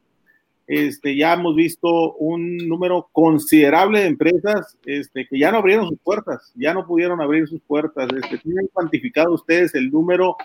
Este, 0.67 1.17
ya 1.17 1.33
hemos 1.33 1.57
visto 1.57 2.15
un 2.15 2.59
número 2.69 3.09
considerable 3.13 4.01
de 4.01 4.07
empresas 4.09 4.77
este, 4.85 5.27
que 5.27 5.39
ya 5.39 5.51
no 5.51 5.59
abrieron 5.59 5.89
sus 5.89 5.99
puertas, 6.01 6.53
ya 6.57 6.75
no 6.75 6.87
pudieron 6.87 7.23
abrir 7.23 7.49
sus 7.49 7.61
puertas. 7.63 8.09
Este, 8.13 8.39
¿Tienen 8.39 8.69
cuantificado 8.73 9.33
ustedes 9.33 9.75
el 9.75 9.91
número 9.91 10.37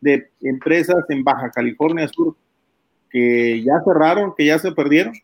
de 0.00 0.28
empresas 0.42 1.04
en 1.08 1.24
Baja 1.24 1.50
California 1.50 2.08
Sur 2.08 2.36
que 3.08 3.62
ya 3.62 3.80
cerraron, 3.84 4.34
que 4.36 4.46
ya 4.46 4.58
se 4.58 4.72
perdieron? 4.72 5.14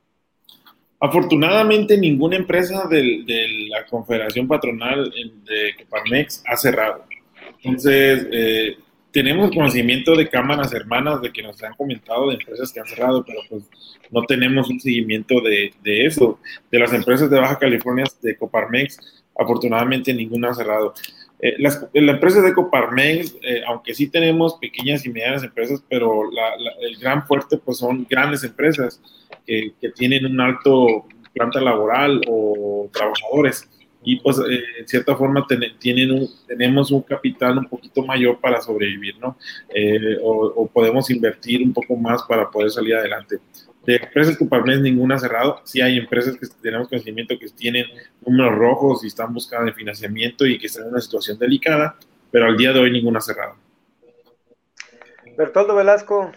Afortunadamente, 1.00 1.98
ninguna 1.98 2.36
empresa 2.36 2.88
de 2.88 3.24
la 3.68 3.84
Confederación 3.86 4.48
Patronal 4.48 5.12
de 5.44 5.84
Coparmex 5.84 6.42
ha 6.46 6.56
cerrado. 6.56 7.04
Entonces, 7.62 8.26
eh, 8.32 8.76
tenemos 9.12 9.50
conocimiento 9.50 10.14
de 10.14 10.28
cámaras 10.28 10.72
hermanas 10.72 11.20
de 11.22 11.32
que 11.32 11.42
nos 11.42 11.62
han 11.62 11.74
comentado 11.74 12.28
de 12.28 12.34
empresas 12.34 12.72
que 12.72 12.80
han 12.80 12.86
cerrado, 12.86 13.24
pero 13.24 13.40
pues 13.48 13.64
no 14.10 14.22
tenemos 14.24 14.68
un 14.68 14.80
seguimiento 14.80 15.40
de, 15.40 15.72
eso. 15.84 16.38
De 16.70 16.78
las 16.78 16.92
empresas 16.92 17.30
de 17.30 17.40
Baja 17.40 17.58
California, 17.58 18.04
de 18.22 18.36
Coparmex, 18.36 19.22
afortunadamente 19.38 20.12
ninguna 20.12 20.50
ha 20.50 20.54
cerrado. 20.54 20.94
Eh, 21.40 21.54
las, 21.58 21.86
las, 21.92 22.14
empresas 22.14 22.42
de 22.42 22.52
Coparmex, 22.52 23.36
eh, 23.42 23.62
aunque 23.66 23.94
sí 23.94 24.08
tenemos 24.08 24.56
pequeñas 24.58 25.06
y 25.06 25.10
medianas 25.10 25.42
empresas, 25.42 25.82
pero 25.88 26.22
el 26.80 26.96
gran 26.98 27.26
fuerte 27.26 27.56
pues 27.58 27.78
son 27.78 28.06
grandes 28.08 28.44
empresas 28.44 29.00
que 29.46 29.72
tienen 29.94 30.26
un 30.26 30.38
alto 30.42 31.06
planta 31.32 31.60
laboral 31.60 32.20
o 32.28 32.90
trabajadores 32.92 33.68
y 34.02 34.20
pues 34.20 34.38
eh, 34.38 34.60
en 34.80 34.88
cierta 34.88 35.16
forma 35.16 35.46
tienen 35.78 36.12
un, 36.12 36.28
tenemos 36.46 36.90
un 36.90 37.02
capital 37.02 37.58
un 37.58 37.68
poquito 37.68 38.04
mayor 38.04 38.38
para 38.40 38.60
sobrevivir, 38.60 39.18
¿no? 39.18 39.36
o, 40.22 40.68
podemos 40.72 41.10
invertir 41.10 41.62
un 41.62 41.72
poco 41.72 41.96
más 41.96 42.22
para 42.22 42.50
poder 42.50 42.70
salir 42.70 42.94
adelante. 42.94 43.38
De 43.84 43.96
empresas 43.96 44.36
Coparmex 44.36 44.80
ninguna 44.80 45.18
cerrado. 45.18 45.62
Sí 45.64 45.80
hay 45.80 45.96
empresas 45.96 46.36
que 46.36 46.46
tenemos 46.60 46.88
conocimiento 46.88 47.38
que 47.38 47.48
tienen 47.48 47.86
números 48.24 48.54
rojos 48.54 49.04
y 49.04 49.06
están 49.06 49.32
buscando 49.32 49.72
financiamiento 49.72 50.46
y 50.46 50.58
que 50.58 50.66
están 50.66 50.84
en 50.84 50.90
una 50.90 51.00
situación 51.00 51.38
delicada, 51.38 51.96
pero 52.30 52.46
al 52.46 52.56
día 52.56 52.72
de 52.72 52.80
hoy 52.80 52.90
ninguna 52.90 53.20
cerrado. 53.20 53.54
Bertoldo 55.36 55.74
Velasco. 55.74 56.32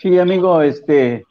Sí, 0.00 0.18
amigo, 0.18 0.60
este, 0.62 1.24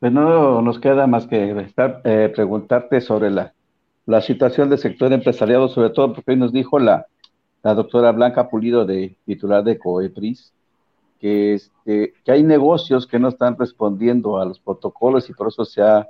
pues 0.00 0.12
no 0.12 0.62
nos 0.62 0.78
queda 0.78 1.06
más 1.06 1.26
que 1.26 1.50
estar, 1.60 2.00
eh, 2.04 2.30
preguntarte 2.34 3.00
sobre 3.00 3.30
la, 3.30 3.54
la 4.08 4.22
situación 4.22 4.70
del 4.70 4.78
sector 4.78 5.12
empresariado, 5.12 5.68
sobre 5.68 5.90
todo 5.90 6.14
porque 6.14 6.30
hoy 6.30 6.38
nos 6.38 6.50
dijo 6.50 6.78
la, 6.78 7.06
la 7.62 7.74
doctora 7.74 8.10
Blanca 8.10 8.48
Pulido, 8.48 8.86
de 8.86 9.18
titular 9.26 9.62
de 9.62 9.78
COEPRIS, 9.78 10.54
que, 11.20 11.52
este, 11.52 12.14
que 12.24 12.32
hay 12.32 12.42
negocios 12.42 13.06
que 13.06 13.18
no 13.18 13.28
están 13.28 13.58
respondiendo 13.58 14.38
a 14.38 14.46
los 14.46 14.60
protocolos 14.60 15.28
y 15.28 15.34
por 15.34 15.48
eso 15.48 15.66
se 15.66 15.82
ha, 15.82 16.08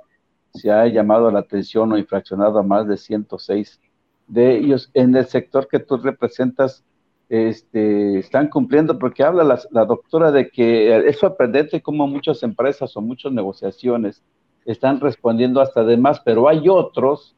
se 0.53 0.71
ha 0.71 0.87
llamado 0.87 1.29
la 1.29 1.39
atención 1.39 1.91
o 1.91 1.97
infraccionado 1.97 2.57
a 2.59 2.63
más 2.63 2.87
de 2.87 2.95
106 2.95 3.81
de 4.27 4.55
ellos 4.55 4.89
en 4.93 5.13
el 5.17 5.25
sector 5.25 5.67
que 5.67 5.79
tú 5.79 5.97
representas. 5.97 6.85
Este, 7.27 8.17
están 8.17 8.47
cumpliendo 8.47 8.97
porque 8.97 9.23
habla 9.23 9.43
la, 9.43 9.59
la 9.71 9.85
doctora 9.85 10.31
de 10.31 10.49
que 10.49 10.95
es 11.05 11.19
sorprendente 11.19 11.81
cómo 11.81 12.07
muchas 12.07 12.41
empresas 12.43 12.95
o 12.95 13.01
muchas 13.01 13.33
negociaciones 13.33 14.23
están 14.65 15.01
respondiendo 15.01 15.59
hasta 15.59 15.83
de 15.83 15.97
más, 15.97 16.21
pero 16.21 16.47
hay 16.47 16.69
otros 16.69 17.35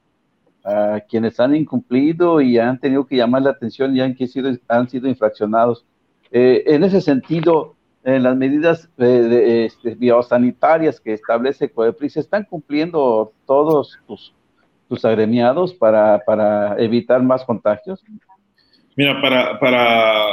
a 0.64 1.01
quienes 1.09 1.39
han 1.39 1.55
incumplido 1.55 2.41
y 2.41 2.57
han 2.57 2.80
tenido 2.80 3.05
que 3.05 3.16
llamar 3.16 3.41
la 3.41 3.51
atención 3.51 3.95
y 3.95 4.01
han, 4.01 4.16
sido, 4.16 4.51
han 4.68 4.89
sido 4.89 5.07
infraccionados. 5.07 5.86
Eh, 6.32 6.64
en 6.68 6.84
ese 6.84 7.01
sentido, 7.01 7.76
en 8.03 8.24
las 8.24 8.36
medidas 8.36 8.89
eh, 8.97 9.03
de, 9.03 9.66
este, 9.66 9.95
biosanitarias 9.95 10.99
que 10.99 11.14
establece 11.14 11.72
COEPRIS, 11.72 12.18
¿están 12.18 12.45
cumpliendo 12.45 13.34
todos 13.45 13.99
tus, 14.07 14.34
tus 14.88 15.05
agremiados 15.05 15.74
para, 15.74 16.20
para, 16.26 16.76
evitar 16.80 17.22
más 17.22 17.43
contagios? 17.43 18.03
Mira, 18.95 19.22
para, 19.22 19.59
para 19.59 20.26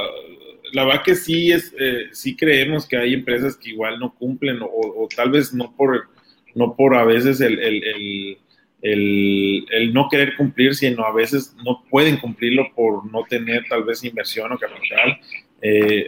la 0.72 0.85
verdad 0.85 1.03
que 1.03 1.14
sí, 1.14 1.51
es, 1.51 1.74
eh, 1.79 2.09
sí 2.12 2.37
creemos 2.37 2.87
que 2.87 2.97
hay 2.97 3.14
empresas 3.14 3.57
que 3.57 3.70
igual 3.70 3.99
no 3.99 4.14
cumplen 4.14 4.61
o, 4.62 4.68
o 4.68 5.09
tal 5.14 5.31
vez 5.31 5.55
no 5.55 5.74
por, 5.74 6.09
no 6.55 6.74
por 6.74 6.95
a 6.95 7.05
veces 7.05 7.41
el, 7.41 7.59
el, 7.59 7.85
el 7.85 8.39
el, 8.83 9.66
el, 9.70 9.93
no 9.93 10.09
querer 10.09 10.37
cumplir, 10.37 10.74
sino 10.74 11.05
a 11.05 11.12
veces 11.12 11.55
no 11.64 11.83
pueden 11.91 12.18
cumplirlo 12.18 12.72
por 12.74 13.11
no 13.11 13.24
tener 13.24 13.64
tal 13.68 13.85
vez 13.85 14.05
inversión 14.05 14.53
o 14.53 14.59
capital. 14.59 15.18
Eh, 15.61 16.07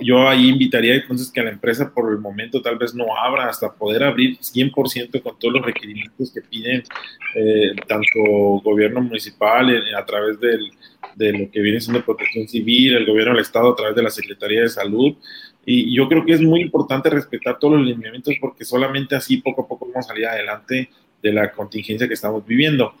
yo 0.00 0.28
ahí 0.28 0.48
invitaría 0.48 0.94
entonces 0.94 1.30
que 1.30 1.42
la 1.42 1.50
empresa 1.50 1.92
por 1.94 2.10
el 2.12 2.18
momento 2.18 2.60
tal 2.60 2.76
vez 2.76 2.94
no 2.94 3.16
abra 3.16 3.48
hasta 3.48 3.72
poder 3.72 4.02
abrir 4.02 4.38
100% 4.38 5.22
con 5.22 5.38
todos 5.38 5.54
los 5.54 5.64
requerimientos 5.64 6.32
que 6.32 6.42
piden 6.42 6.82
eh, 7.34 7.74
tanto 7.86 8.20
gobierno 8.62 9.00
municipal 9.00 9.70
eh, 9.70 9.94
a 9.96 10.04
través 10.04 10.38
del, 10.40 10.70
de 11.14 11.32
lo 11.32 11.50
que 11.50 11.60
viene 11.60 11.80
siendo 11.80 12.04
protección 12.04 12.48
civil, 12.48 12.96
el 12.96 13.06
gobierno 13.06 13.32
del 13.32 13.42
estado 13.42 13.72
a 13.72 13.76
través 13.76 13.96
de 13.96 14.02
la 14.02 14.10
Secretaría 14.10 14.62
de 14.62 14.68
Salud. 14.68 15.14
Y 15.64 15.96
yo 15.96 16.08
creo 16.08 16.24
que 16.24 16.32
es 16.32 16.40
muy 16.40 16.60
importante 16.60 17.10
respetar 17.10 17.58
todos 17.58 17.78
los 17.78 17.86
lineamientos 17.86 18.34
porque 18.40 18.64
solamente 18.64 19.16
así 19.16 19.38
poco 19.38 19.62
a 19.62 19.68
poco 19.68 19.86
vamos 19.86 20.04
a 20.04 20.08
salir 20.08 20.26
adelante 20.26 20.90
de 21.22 21.32
la 21.32 21.52
contingencia 21.52 22.08
que 22.08 22.14
estamos 22.14 22.46
viviendo. 22.46 22.94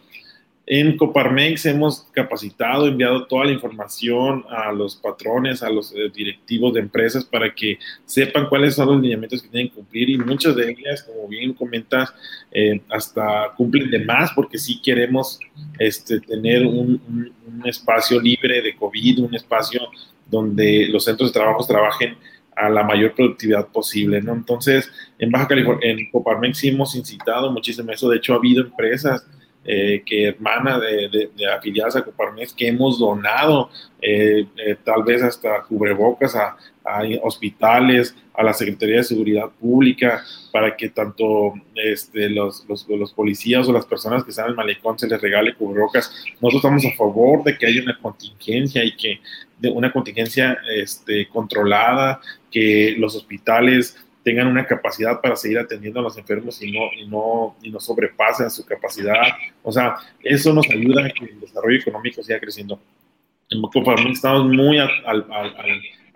En 0.68 0.96
Coparmex 0.96 1.64
hemos 1.66 2.08
capacitado, 2.10 2.88
enviado 2.88 3.26
toda 3.28 3.44
la 3.44 3.52
información 3.52 4.44
a 4.50 4.72
los 4.72 4.96
patrones, 4.96 5.62
a 5.62 5.70
los 5.70 5.92
eh, 5.92 6.10
directivos 6.12 6.74
de 6.74 6.80
empresas 6.80 7.24
para 7.24 7.54
que 7.54 7.78
sepan 8.04 8.48
cuáles 8.48 8.74
son 8.74 8.88
los 8.88 9.00
lineamientos 9.00 9.42
que 9.42 9.48
tienen 9.48 9.68
que 9.68 9.76
cumplir 9.76 10.10
y 10.10 10.18
muchas 10.18 10.56
de 10.56 10.68
ellas, 10.72 11.04
como 11.04 11.28
bien 11.28 11.52
comentas, 11.52 12.12
eh, 12.50 12.80
hasta 12.90 13.52
cumplen 13.56 13.88
de 13.92 14.04
más 14.04 14.32
porque 14.34 14.58
sí 14.58 14.80
queremos 14.82 15.38
este, 15.78 16.18
tener 16.18 16.66
un, 16.66 17.00
un, 17.06 17.32
espacio 17.64 18.20
libre 18.20 18.60
de 18.60 18.74
COVID, 18.74 19.20
un 19.20 19.34
espacio 19.36 19.82
donde 20.28 20.88
los 20.88 21.04
centros 21.04 21.30
de 21.30 21.38
trabajo 21.40 21.64
trabajen 21.64 22.16
a 22.56 22.68
la 22.70 22.82
mayor 22.82 23.14
productividad 23.14 23.68
posible, 23.68 24.20
¿no? 24.22 24.32
Entonces, 24.32 24.90
en 25.18 25.30
Baja 25.30 25.48
California, 25.48 25.90
en 25.90 26.10
Coparmex 26.10 26.58
sí 26.58 26.68
hemos 26.68 26.96
incitado 26.96 27.52
muchísimo 27.52 27.92
eso. 27.92 28.08
De 28.08 28.16
hecho, 28.16 28.32
ha 28.32 28.36
habido 28.36 28.64
empresas 28.64 29.26
eh, 29.68 30.02
que 30.06 30.28
hermana 30.28 30.78
de, 30.78 31.30
de, 31.36 31.52
afiliadas 31.52 31.96
a 31.96 32.04
Coparmex 32.04 32.52
que 32.52 32.68
hemos 32.68 33.00
donado 33.00 33.68
eh, 34.00 34.46
eh, 34.56 34.76
tal 34.84 35.02
vez 35.02 35.20
hasta 35.22 35.62
cubrebocas 35.62 36.36
a, 36.36 36.56
hospitales, 37.22 38.14
a 38.32 38.44
la 38.44 38.52
Secretaría 38.52 38.98
de 38.98 39.02
Seguridad 39.02 39.50
Pública, 39.60 40.22
para 40.52 40.76
que 40.76 40.88
tanto 40.88 41.54
este, 41.74 42.30
los, 42.30 42.64
los, 42.68 43.12
policías 43.12 43.66
o 43.66 43.72
las 43.72 43.84
personas 43.84 44.22
que 44.22 44.30
están 44.30 44.50
en 44.50 44.54
malecón 44.54 44.96
se 44.96 45.08
les 45.08 45.20
regale 45.20 45.56
cubrebocas. 45.56 46.14
Nosotros 46.40 46.54
estamos 46.56 46.84
a 46.86 46.96
favor 46.96 47.42
de 47.42 47.58
que 47.58 47.66
haya 47.66 47.82
una 47.82 47.98
contingencia 47.98 48.84
y 48.84 48.94
que 48.94 49.18
de 49.58 49.68
una 49.68 49.92
contingencia 49.92 50.56
este, 50.76 51.26
controlada, 51.28 52.20
que 52.52 52.94
los 52.98 53.16
hospitales 53.16 53.96
tengan 54.26 54.48
una 54.48 54.66
capacidad 54.66 55.20
para 55.20 55.36
seguir 55.36 55.56
atendiendo 55.56 56.00
a 56.00 56.02
los 56.02 56.18
enfermos 56.18 56.60
y 56.60 56.72
no, 56.72 56.90
y 56.98 57.06
no, 57.06 57.56
y 57.62 57.70
no 57.70 57.78
sobrepasen 57.78 58.50
su 58.50 58.66
capacidad. 58.66 59.22
O 59.62 59.70
sea, 59.70 59.94
eso 60.20 60.52
nos 60.52 60.68
ayuda 60.68 61.06
a 61.06 61.10
que 61.10 61.26
el 61.26 61.38
desarrollo 61.38 61.78
económico 61.78 62.24
siga 62.24 62.40
creciendo. 62.40 62.80
En 63.48 63.62
Coparmex 63.62 64.16
estamos 64.16 64.46
muy 64.52 64.78
al, 64.78 64.90
al, 65.06 65.24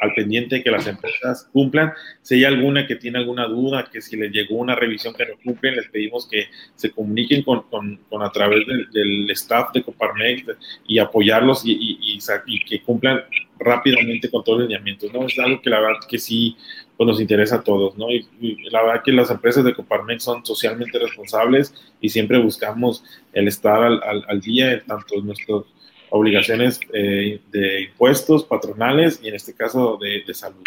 al 0.01 0.15
pendiente 0.15 0.57
de 0.57 0.63
que 0.65 0.71
las 0.71 0.87
empresas 0.87 1.49
cumplan. 1.53 1.93
Si 2.23 2.35
hay 2.35 2.45
alguna 2.45 2.87
que 2.87 2.97
tiene 2.97 3.19
alguna 3.19 3.47
duda, 3.47 3.89
que 3.93 4.01
si 4.01 4.17
les 4.17 4.33
llegó 4.33 4.57
una 4.57 4.75
revisión 4.75 5.15
que 5.15 5.27
no 5.27 5.35
cumplen, 5.45 5.77
les 5.77 5.89
pedimos 5.89 6.29
que 6.29 6.47
se 6.75 6.91
comuniquen 6.91 7.43
con, 7.43 7.63
con, 7.71 8.01
con 8.09 8.23
a 8.23 8.31
través 8.33 8.67
del, 8.67 8.91
del, 8.91 9.31
staff 9.31 9.73
de 9.73 9.83
Coparmex 9.83 10.47
y 10.87 10.99
apoyarlos 10.99 11.65
y, 11.65 11.73
y, 11.73 12.19
y, 12.47 12.65
que 12.65 12.83
cumplan 12.83 13.23
rápidamente 13.59 14.31
con 14.31 14.43
todos 14.43 14.61
los 14.61 14.69
lineamientos, 14.69 15.13
¿no? 15.13 15.27
Es 15.27 15.39
algo 15.39 15.61
que 15.61 15.71
la 15.71 15.81
verdad 15.81 16.01
que 16.09 16.19
sí 16.19 16.57
pues 17.01 17.09
nos 17.09 17.21
interesa 17.23 17.57
a 17.57 17.63
todos, 17.63 17.97
¿no? 17.97 18.11
Y, 18.11 18.29
la 18.71 18.83
verdad 18.83 19.03
que 19.03 19.11
las 19.11 19.31
empresas 19.31 19.65
de 19.65 19.75
Coparmex 19.75 20.23
son 20.23 20.45
socialmente 20.45 20.99
responsables 20.99 21.75
y 21.99 22.11
siempre 22.11 22.37
buscamos 22.37 23.03
el 23.33 23.49
estar 23.49 23.83
al, 23.83 24.03
al, 24.03 24.23
al 24.29 24.41
día, 24.43 24.85
tanto 24.87 25.15
en 25.15 25.25
nuestros 25.25 25.65
obligaciones 26.11 26.79
eh, 26.93 27.41
de 27.51 27.85
impuestos 27.85 28.45
patronales 28.45 29.19
y 29.23 29.29
en 29.29 29.35
este 29.35 29.55
caso 29.55 29.97
de, 29.97 30.25
de, 30.27 30.35
salud. 30.35 30.63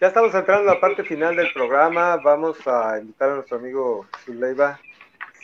Ya 0.00 0.06
estamos 0.06 0.34
entrando 0.34 0.70
a 0.70 0.74
la 0.76 0.80
parte 0.80 1.04
final 1.04 1.36
del 1.36 1.52
programa. 1.52 2.16
Vamos 2.16 2.56
a 2.66 2.98
invitar 2.98 3.28
a 3.28 3.34
nuestro 3.34 3.58
amigo 3.58 4.06
Jesús 4.16 4.36
Leiva 4.36 4.80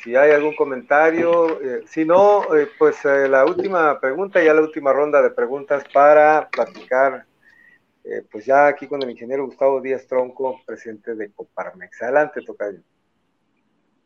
si 0.03 0.17
hay 0.17 0.31
algún 0.31 0.55
comentario. 0.55 1.61
Eh, 1.61 1.85
si 1.87 2.07
no, 2.07 2.55
eh, 2.57 2.67
pues 2.79 3.05
eh, 3.05 3.29
la 3.29 3.45
última 3.45 4.01
pregunta, 4.01 4.43
ya 4.43 4.55
la 4.55 4.63
última 4.63 4.91
ronda 4.91 5.21
de 5.21 5.29
preguntas 5.29 5.85
para 5.93 6.49
platicar, 6.49 7.27
eh, 8.11 8.25
pues 8.31 8.45
ya 8.45 8.67
aquí 8.67 8.87
con 8.89 9.03
el 9.03 9.11
ingeniero 9.11 9.47
Gustavo 9.47 9.81
Díaz 9.81 10.07
Tronco, 10.07 10.61
presidente 10.67 11.15
de 11.15 11.31
Coparmex. 11.31 12.03
Adelante, 12.03 12.41
Tocayo. 12.45 12.81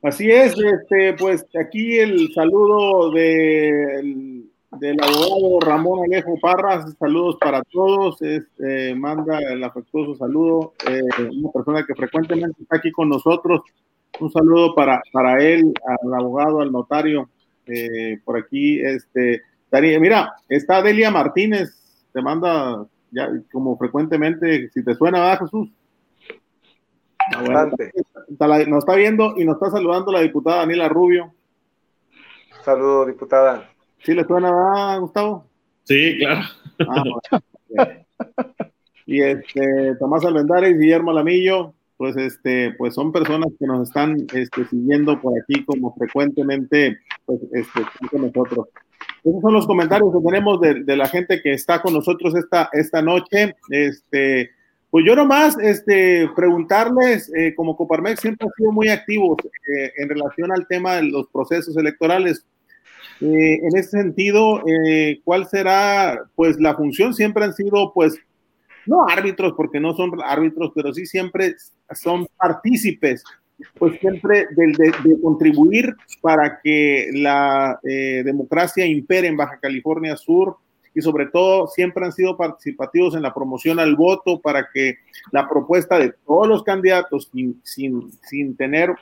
Así 0.02 0.30
es, 0.30 0.54
este, 0.58 1.14
pues 1.14 1.46
aquí 1.58 1.98
el 1.98 2.30
saludo 2.34 3.10
de 3.10 4.44
del 4.78 4.96
abogado 5.02 5.60
Ramón 5.60 6.04
Alejo 6.04 6.38
Parras, 6.40 6.94
saludos 6.98 7.36
para 7.40 7.62
todos, 7.62 8.20
este, 8.20 8.94
manda 8.94 9.38
el 9.38 9.62
afectuoso 9.62 10.16
saludo, 10.16 10.74
eh, 10.88 11.00
una 11.32 11.50
persona 11.52 11.84
que 11.86 11.94
frecuentemente 11.94 12.60
está 12.62 12.76
aquí 12.76 12.90
con 12.90 13.08
nosotros, 13.08 13.62
un 14.20 14.32
saludo 14.32 14.74
para, 14.74 15.00
para 15.12 15.42
él, 15.42 15.72
al 16.02 16.14
abogado, 16.14 16.60
al 16.60 16.72
notario, 16.72 17.30
eh, 17.66 18.18
por 18.24 18.36
aquí, 18.36 18.80
este, 18.80 19.42
mira, 20.00 20.34
está 20.48 20.82
Delia 20.82 21.10
Martínez, 21.10 22.08
te 22.12 22.20
manda 22.20 22.86
ya 23.14 23.30
como 23.52 23.76
frecuentemente, 23.78 24.68
si 24.70 24.84
te 24.84 24.94
suena, 24.94 25.20
¿verdad, 25.20 25.40
Jesús? 25.40 25.68
Ah, 27.34 27.42
bueno, 27.42 27.70
nos 28.68 28.78
está 28.78 28.96
viendo 28.96 29.34
y 29.36 29.44
nos 29.44 29.54
está 29.54 29.70
saludando 29.70 30.12
la 30.12 30.20
diputada 30.20 30.58
Daniela 30.58 30.88
Rubio. 30.88 31.32
Saludos, 32.64 33.08
diputada. 33.08 33.70
¿Sí 33.98 34.14
le 34.14 34.24
suena, 34.24 34.96
Gustavo? 34.98 35.46
Sí, 35.84 36.18
claro. 36.18 36.40
Ah, 36.88 37.02
y 39.06 39.20
este, 39.20 39.96
Tomás 39.98 40.24
Almendares 40.24 40.72
y 40.72 40.78
Guillermo 40.78 41.12
Lamillo, 41.12 41.74
pues 41.96 42.16
este, 42.16 42.74
pues 42.76 42.94
son 42.94 43.12
personas 43.12 43.48
que 43.58 43.66
nos 43.66 43.88
están 43.88 44.16
este, 44.32 44.64
siguiendo 44.66 45.20
por 45.20 45.34
aquí 45.38 45.64
como 45.64 45.94
frecuentemente, 45.94 46.98
pues 47.26 47.40
este, 47.52 47.80
con 48.10 48.22
nosotros. 48.22 48.68
Esos 49.24 49.40
son 49.40 49.54
los 49.54 49.66
comentarios 49.66 50.12
que 50.12 50.24
tenemos 50.24 50.60
de, 50.60 50.84
de, 50.84 50.96
la 50.96 51.08
gente 51.08 51.40
que 51.40 51.54
está 51.54 51.80
con 51.80 51.94
nosotros 51.94 52.34
esta, 52.36 52.68
esta 52.72 53.00
noche. 53.00 53.56
Este, 53.70 54.50
pues 54.90 55.04
yo 55.04 55.16
nomás 55.16 55.58
este, 55.58 56.28
preguntarles, 56.36 57.32
eh, 57.34 57.54
como 57.56 57.76
Coparmex 57.76 58.20
siempre 58.20 58.46
ha 58.46 58.56
sido 58.56 58.70
muy 58.70 58.88
activos 58.88 59.38
eh, 59.42 59.92
en 59.96 60.08
relación 60.08 60.52
al 60.52 60.68
tema 60.68 60.96
de 60.96 61.04
los 61.04 61.26
procesos 61.30 61.76
electorales. 61.76 62.46
Eh, 63.20 63.60
en 63.62 63.76
ese 63.76 63.90
sentido, 63.90 64.62
eh, 64.66 65.20
¿cuál 65.24 65.46
será, 65.48 66.24
pues, 66.34 66.60
la 66.60 66.74
función? 66.74 67.14
Siempre 67.14 67.44
han 67.44 67.54
sido, 67.54 67.92
pues, 67.92 68.18
no 68.86 69.06
árbitros, 69.08 69.54
porque 69.56 69.80
no 69.80 69.94
son 69.94 70.12
árbitros, 70.22 70.72
pero 70.74 70.92
sí 70.92 71.06
siempre 71.06 71.54
son 71.94 72.26
partícipes, 72.36 73.24
pues 73.78 73.98
siempre 74.00 74.46
de, 74.50 74.92
contribuir 75.22 75.94
para 76.20 76.60
que 76.62 77.10
la 77.12 77.78
eh, 77.84 78.22
democracia 78.24 78.86
impere 78.86 79.28
en 79.28 79.36
Baja 79.36 79.58
California 79.60 80.16
Sur 80.16 80.56
y 80.94 81.00
sobre 81.00 81.26
todo 81.26 81.66
siempre 81.66 82.04
han 82.04 82.12
sido 82.12 82.36
participativos 82.36 83.14
en 83.14 83.22
la 83.22 83.34
promoción 83.34 83.80
al 83.80 83.96
voto 83.96 84.40
para 84.40 84.68
que 84.72 84.98
la 85.32 85.48
propuesta 85.48 85.98
de 85.98 86.14
todos 86.24 86.46
los 86.46 86.62
candidatos 86.62 87.30
sin, 87.32 87.60
sin, 87.64 88.12
sin 88.22 88.56
tener 88.56 88.94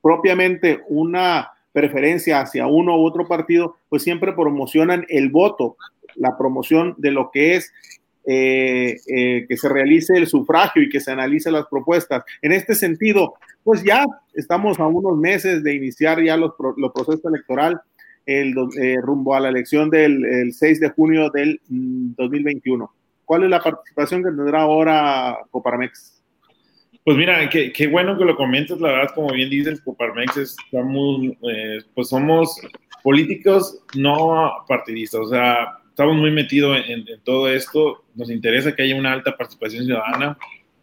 propiamente 0.00 0.82
una 0.88 1.50
preferencia 1.72 2.40
hacia 2.40 2.66
uno 2.66 2.96
u 2.96 3.04
otro 3.04 3.28
partido, 3.28 3.76
pues 3.90 4.02
siempre 4.02 4.32
promocionan 4.32 5.04
el 5.10 5.28
voto, 5.28 5.76
la 6.14 6.38
promoción 6.38 6.94
de 6.96 7.10
lo 7.10 7.30
que 7.30 7.56
es 7.56 7.70
eh, 8.26 8.96
eh, 9.06 9.46
que 9.48 9.56
se 9.56 9.68
realice 9.68 10.16
el 10.16 10.26
sufragio 10.26 10.82
y 10.82 10.88
que 10.88 11.00
se 11.00 11.12
analice 11.12 11.50
las 11.50 11.66
propuestas. 11.66 12.24
En 12.42 12.52
este 12.52 12.74
sentido, 12.74 13.34
pues 13.62 13.82
ya 13.84 14.04
estamos 14.34 14.80
a 14.80 14.86
unos 14.86 15.16
meses 15.16 15.62
de 15.62 15.74
iniciar 15.74 16.22
ya 16.22 16.36
los, 16.36 16.52
los 16.76 16.92
procesos 16.92 17.24
electoral 17.24 17.80
el, 18.26 18.54
eh, 18.80 18.96
rumbo 19.00 19.34
a 19.34 19.40
la 19.40 19.48
elección 19.48 19.88
del 19.88 20.24
el 20.24 20.52
6 20.52 20.80
de 20.80 20.90
junio 20.90 21.30
del 21.30 21.60
2021. 21.68 22.84
Mm, 22.84 22.88
¿Cuál 23.24 23.44
es 23.44 23.50
la 23.50 23.60
participación 23.60 24.22
que 24.22 24.30
tendrá 24.30 24.62
ahora 24.62 25.38
Coparmex? 25.50 26.22
Pues 27.04 27.16
mira, 27.16 27.48
qué, 27.48 27.72
qué, 27.72 27.86
bueno 27.86 28.18
que 28.18 28.24
lo 28.24 28.34
comentas, 28.34 28.80
la 28.80 28.90
verdad, 28.90 29.14
como 29.14 29.32
bien 29.32 29.48
dices, 29.48 29.80
Coparmex 29.80 30.36
estamos, 30.38 31.20
eh, 31.48 31.78
pues 31.94 32.08
somos 32.08 32.60
políticos 33.04 33.80
no 33.94 34.64
partidistas, 34.66 35.20
o 35.20 35.28
sea, 35.28 35.78
estamos 35.96 36.16
muy 36.16 36.30
metidos 36.30 36.76
en, 36.76 37.08
en, 37.08 37.20
todo 37.24 37.48
esto, 37.48 38.04
nos 38.14 38.30
interesa 38.30 38.76
que 38.76 38.82
haya 38.82 38.94
una 38.96 39.14
alta 39.14 39.34
participación 39.34 39.86
ciudadana. 39.86 40.36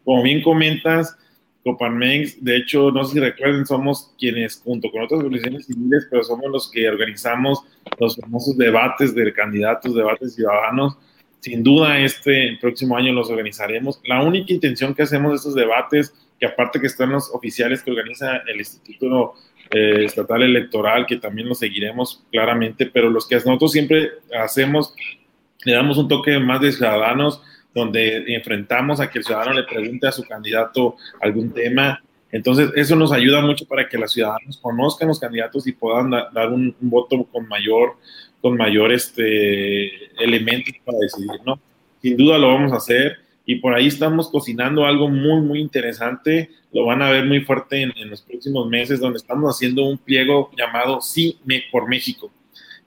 Como 0.03 0.23
bien 0.23 0.41
comentas, 0.41 1.15
Coparmex, 1.63 2.43
de 2.43 2.57
hecho, 2.57 2.89
no 2.89 3.05
sé 3.05 3.13
si 3.13 3.19
recuerden, 3.19 3.63
somos 3.63 4.11
quienes, 4.17 4.59
junto 4.65 4.89
con 4.89 5.03
otras 5.03 5.19
organizaciones 5.19 5.67
civiles, 5.67 6.07
pero 6.09 6.23
somos 6.23 6.49
los 6.49 6.71
que 6.71 6.89
organizamos 6.89 7.63
los 7.99 8.15
famosos 8.15 8.57
debates 8.57 9.13
de 9.13 9.31
candidatos, 9.31 9.93
debates 9.93 10.33
ciudadanos, 10.33 10.97
sin 11.41 11.61
duda, 11.61 11.99
este 11.99 12.57
próximo 12.59 12.97
año 12.97 13.13
los 13.13 13.29
organizaremos. 13.29 14.01
La 14.05 14.23
única 14.23 14.51
intención 14.51 14.95
que 14.95 15.03
hacemos 15.03 15.31
de 15.33 15.35
estos 15.35 15.53
debates, 15.53 16.11
que 16.39 16.47
aparte 16.47 16.81
que 16.81 16.87
están 16.87 17.11
los 17.11 17.29
oficiales 17.31 17.83
que 17.83 17.91
organiza 17.91 18.37
el 18.47 18.57
Instituto 18.57 19.35
eh, 19.71 20.05
Estatal 20.05 20.43
Electoral, 20.43 21.05
que 21.05 21.17
también 21.17 21.49
los 21.49 21.59
seguiremos 21.59 22.23
claramente, 22.31 22.85
pero 22.85 23.09
los 23.09 23.27
que 23.27 23.35
nosotros 23.35 23.71
siempre 23.71 24.11
hacemos, 24.37 24.93
le 25.65 25.73
damos 25.73 25.97
un 25.97 26.07
toque 26.07 26.39
más 26.39 26.61
de 26.61 26.71
ciudadanos, 26.71 27.41
donde 27.73 28.35
enfrentamos 28.35 28.99
a 28.99 29.09
que 29.09 29.19
el 29.19 29.25
ciudadano 29.25 29.53
le 29.53 29.63
pregunte 29.63 30.07
a 30.07 30.11
su 30.11 30.23
candidato 30.23 30.95
algún 31.21 31.51
tema. 31.53 32.03
Entonces, 32.31 32.71
eso 32.75 32.95
nos 32.95 33.11
ayuda 33.11 33.41
mucho 33.41 33.65
para 33.65 33.87
que 33.87 33.97
los 33.97 34.11
ciudadanos 34.11 34.57
conozcan 34.57 35.07
los 35.07 35.19
candidatos 35.19 35.65
y 35.67 35.71
puedan 35.71 36.11
da, 36.11 36.29
dar 36.33 36.49
un, 36.49 36.75
un 36.79 36.89
voto 36.89 37.23
con 37.31 37.47
mayor 37.47 37.95
con 38.43 38.57
mayor 38.57 38.91
este, 38.91 40.13
elementos 40.21 40.73
para 40.83 40.97
decidir, 40.97 41.39
¿no? 41.45 41.57
Sin 42.01 42.17
duda 42.17 42.37
lo 42.37 42.49
vamos 42.49 42.73
a 42.73 42.75
hacer 42.75 43.22
y 43.45 43.55
por 43.55 43.73
ahí 43.73 43.87
estamos 43.87 44.29
cocinando 44.29 44.85
algo 44.85 45.09
muy, 45.09 45.41
muy 45.41 45.59
interesante. 45.59 46.49
Lo 46.71 46.85
van 46.85 47.01
a 47.01 47.09
ver 47.09 47.25
muy 47.25 47.41
fuerte 47.41 47.81
en, 47.81 47.93
en 47.97 48.09
los 48.09 48.21
próximos 48.21 48.69
meses, 48.69 48.99
donde 48.99 49.17
estamos 49.17 49.53
haciendo 49.53 49.83
un 49.83 49.97
pliego 49.97 50.49
llamado 50.57 51.01
Sí 51.01 51.37
por 51.71 51.87
México. 51.89 52.31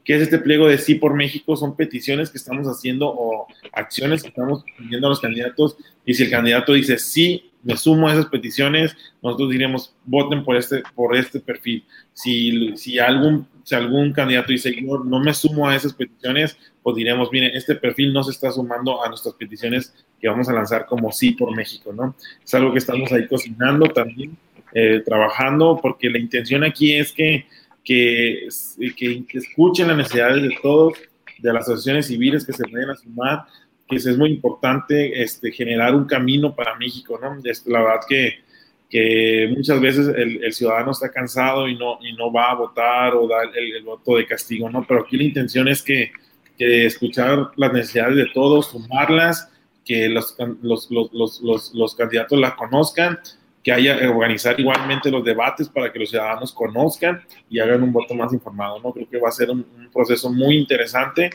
¿Qué 0.02 0.14
es 0.14 0.22
este 0.22 0.38
pliego 0.38 0.68
de 0.68 0.78
Sí 0.78 0.94
por 0.94 1.14
México? 1.14 1.56
Son 1.56 1.76
peticiones 1.76 2.30
que 2.30 2.38
estamos 2.38 2.68
haciendo 2.68 3.08
o 3.08 3.48
acciones 3.72 4.22
que 4.22 4.28
estamos 4.28 4.64
pidiendo 4.78 5.08
a 5.08 5.10
los 5.10 5.20
candidatos. 5.20 5.76
Y 6.06 6.14
si 6.14 6.22
el 6.22 6.30
candidato 6.30 6.72
dice 6.72 6.96
sí, 6.96 7.50
me 7.64 7.76
sumo 7.76 8.08
a 8.08 8.12
esas 8.12 8.26
peticiones, 8.26 8.96
nosotros 9.20 9.50
diremos 9.50 9.94
voten 10.04 10.44
por 10.44 10.56
este, 10.56 10.84
por 10.94 11.16
este 11.16 11.40
perfil. 11.40 11.84
Si, 12.12 12.76
si 12.76 13.00
algún 13.00 13.48
si 13.66 13.74
algún 13.74 14.12
candidato 14.12 14.52
dice, 14.52 14.72
yo 14.80 15.02
no 15.04 15.18
me 15.18 15.34
sumo 15.34 15.68
a 15.68 15.74
esas 15.74 15.92
peticiones, 15.92 16.56
pues 16.84 16.94
diremos, 16.94 17.30
miren, 17.32 17.56
este 17.56 17.74
perfil 17.74 18.12
no 18.12 18.22
se 18.22 18.30
está 18.30 18.52
sumando 18.52 19.04
a 19.04 19.08
nuestras 19.08 19.34
peticiones 19.34 19.92
que 20.20 20.28
vamos 20.28 20.48
a 20.48 20.52
lanzar 20.52 20.86
como 20.86 21.12
sí 21.12 21.32
por 21.32 21.54
México, 21.54 21.92
¿no? 21.92 22.14
Es 22.42 22.54
algo 22.54 22.72
que 22.72 22.78
estamos 22.78 23.10
ahí 23.12 23.26
cocinando 23.26 23.86
también, 23.88 24.36
eh, 24.72 25.02
trabajando, 25.04 25.78
porque 25.80 26.10
la 26.10 26.18
intención 26.18 26.64
aquí 26.64 26.94
es 26.94 27.12
que, 27.12 27.46
que, 27.84 28.48
que, 28.96 29.24
escuchen 29.34 29.88
las 29.88 29.96
necesidades 29.96 30.42
de 30.42 30.56
todos, 30.62 30.94
de 31.38 31.52
las 31.52 31.62
asociaciones 31.64 32.06
civiles 32.06 32.44
que 32.44 32.52
se 32.52 32.64
pueden 32.64 32.96
sumar, 32.96 33.44
que 33.88 33.96
es 33.96 34.18
muy 34.18 34.30
importante 34.30 35.22
este, 35.22 35.52
generar 35.52 35.94
un 35.94 36.06
camino 36.06 36.54
para 36.54 36.74
México, 36.76 37.18
¿no? 37.22 37.36
La 37.66 37.80
verdad 37.80 38.00
que 38.08 38.46
que 38.88 39.52
muchas 39.54 39.80
veces 39.80 40.08
el, 40.08 40.44
el, 40.44 40.52
ciudadano 40.52 40.92
está 40.92 41.10
cansado 41.10 41.68
y 41.68 41.76
no, 41.76 41.98
y 42.00 42.12
no 42.12 42.32
va 42.32 42.52
a 42.52 42.54
votar 42.54 43.14
o 43.14 43.26
da 43.26 43.42
el, 43.42 43.76
el 43.76 43.82
voto 43.82 44.16
de 44.16 44.26
castigo, 44.26 44.70
¿no? 44.70 44.84
Pero 44.86 45.00
aquí 45.00 45.16
la 45.16 45.24
intención 45.24 45.66
es 45.68 45.82
que, 45.82 46.12
que 46.56 46.86
escuchar 46.86 47.50
las 47.56 47.72
necesidades 47.72 48.16
de 48.16 48.26
todos, 48.32 48.70
sumarlas, 48.70 49.52
que 49.86 50.08
los, 50.08 50.36
los, 50.62 50.90
los, 50.90 51.40
los, 51.40 51.74
los 51.74 51.94
candidatos 51.94 52.38
las 52.38 52.54
conozcan, 52.54 53.18
que 53.62 53.72
haya 53.72 54.10
organizar 54.10 54.58
igualmente 54.60 55.10
los 55.10 55.24
debates 55.24 55.68
para 55.68 55.90
que 55.90 55.98
los 55.98 56.10
ciudadanos 56.10 56.52
conozcan 56.52 57.22
y 57.48 57.58
hagan 57.58 57.82
un 57.82 57.92
voto 57.92 58.14
más 58.14 58.32
informado, 58.32 58.80
¿no? 58.80 58.92
Creo 58.92 59.08
que 59.08 59.18
va 59.18 59.28
a 59.28 59.32
ser 59.32 59.50
un, 59.50 59.64
un 59.76 59.90
proceso 59.90 60.30
muy 60.30 60.58
interesante 60.58 61.30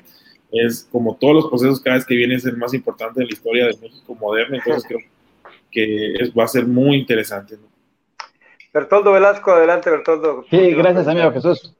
es 0.52 0.88
como 0.92 1.16
todos 1.16 1.36
los 1.36 1.48
procesos, 1.48 1.80
cada 1.80 1.96
vez 1.96 2.06
que 2.06 2.16
viene 2.16 2.36
es 2.36 2.46
el 2.46 2.58
más 2.58 2.74
importante 2.74 3.22
en 3.22 3.28
la 3.28 3.34
historia 3.34 3.68
de 3.68 3.78
México 3.82 4.16
moderno, 4.16 4.58
entonces 4.58 4.84
creo 4.86 5.00
que 5.72 6.14
es, 6.16 6.32
va 6.34 6.44
a 6.44 6.48
ser 6.48 6.68
muy 6.68 6.98
interesante. 6.98 7.58
Bertoldo 8.74 9.14
Velasco, 9.14 9.52
adelante 9.52 9.90
Bertoldo. 9.90 10.46
Sí, 10.50 10.74
gracias 10.74 11.08
amigo 11.08 11.32
Jesús. 11.32 11.74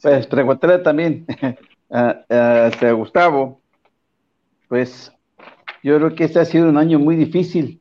Pues 0.00 0.26
preguntarle 0.26 0.78
también 0.78 1.26
a, 1.90 2.22
a, 2.28 2.66
a 2.66 2.92
Gustavo, 2.92 3.60
pues 4.68 5.12
yo 5.86 5.96
creo 5.98 6.16
que 6.16 6.24
este 6.24 6.40
ha 6.40 6.44
sido 6.44 6.68
un 6.68 6.78
año 6.78 6.98
muy 6.98 7.14
difícil 7.14 7.80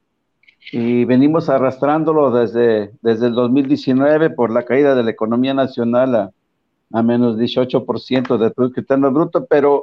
y 0.72 1.06
venimos 1.06 1.49
arrastrándolo 1.49 2.30
desde, 2.30 2.91
desde 3.01 3.26
el 3.26 3.34
2019 3.34 4.30
por 4.30 4.51
la 4.51 4.64
caída 4.64 4.93
de 4.93 5.01
la 5.01 5.10
economía 5.10 5.56
nacional 5.56 6.16
a, 6.16 6.32
a 6.93 7.01
menos 7.01 7.36
18% 7.36 8.38
del 8.38 8.53
Producto 8.53 8.82
Interno 8.82 9.12
Bruto, 9.12 9.47
pero 9.47 9.82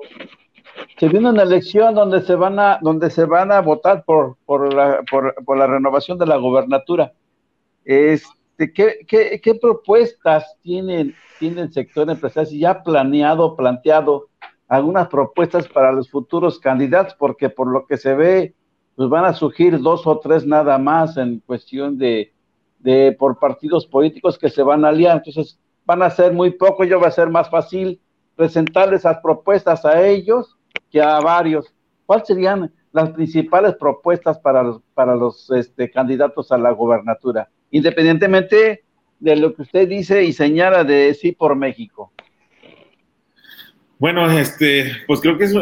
se 1.00 1.08
viene 1.08 1.30
una 1.30 1.42
elección 1.42 1.96
donde 1.96 2.22
se 2.22 2.36
van 2.36 2.60
a, 2.60 2.78
donde 2.80 3.10
se 3.10 3.24
van 3.24 3.50
a 3.50 3.60
votar 3.60 4.04
por, 4.04 4.36
por, 4.46 4.72
la, 4.72 5.00
por, 5.10 5.34
por 5.44 5.58
la 5.58 5.66
renovación 5.66 6.16
de 6.16 6.26
la 6.26 6.36
gobernatura. 6.36 7.12
Este, 7.84 8.72
¿qué, 8.72 8.98
qué, 9.08 9.40
qué 9.42 9.54
propuestas 9.56 10.44
tiene, 10.62 11.16
tiene 11.40 11.62
el 11.62 11.72
sector 11.72 12.08
empresarial? 12.08 12.46
Si 12.46 12.60
ya 12.60 12.84
planeado, 12.84 13.56
planteado 13.56 14.28
algunas 14.72 15.08
propuestas 15.08 15.68
para 15.68 15.92
los 15.92 16.10
futuros 16.10 16.58
candidatos, 16.58 17.14
porque 17.18 17.50
por 17.50 17.66
lo 17.66 17.84
que 17.84 17.98
se 17.98 18.14
ve, 18.14 18.54
pues 18.96 19.10
van 19.10 19.26
a 19.26 19.34
surgir 19.34 19.78
dos 19.78 20.06
o 20.06 20.18
tres 20.18 20.46
nada 20.46 20.78
más 20.78 21.18
en 21.18 21.40
cuestión 21.40 21.98
de, 21.98 22.32
de 22.78 23.14
por 23.18 23.38
partidos 23.38 23.86
políticos 23.86 24.38
que 24.38 24.48
se 24.48 24.62
van 24.62 24.86
a 24.86 24.88
aliar. 24.88 25.18
Entonces, 25.18 25.58
van 25.84 26.00
a 26.00 26.08
ser 26.08 26.32
muy 26.32 26.52
pocos, 26.52 26.88
yo 26.88 26.98
va 26.98 27.08
a 27.08 27.10
ser 27.10 27.28
más 27.28 27.50
fácil 27.50 28.00
presentarles 28.34 29.00
esas 29.00 29.18
propuestas 29.18 29.84
a 29.84 30.06
ellos 30.06 30.56
que 30.90 31.02
a 31.02 31.20
varios. 31.20 31.74
¿Cuáles 32.06 32.26
serían 32.26 32.72
las 32.92 33.10
principales 33.10 33.74
propuestas 33.74 34.38
para 34.38 34.62
los, 34.62 34.80
para 34.94 35.14
los 35.14 35.50
este, 35.50 35.90
candidatos 35.90 36.50
a 36.50 36.56
la 36.56 36.70
gobernatura? 36.70 37.50
Independientemente 37.72 38.84
de 39.20 39.36
lo 39.36 39.52
que 39.54 39.62
usted 39.62 39.86
dice 39.86 40.24
y 40.24 40.32
señala 40.32 40.82
de 40.82 41.12
sí 41.12 41.32
por 41.32 41.56
México. 41.56 42.10
Bueno, 44.02 44.28
este, 44.36 44.90
pues 45.06 45.20
creo 45.20 45.38
que 45.38 45.44
es, 45.44 45.52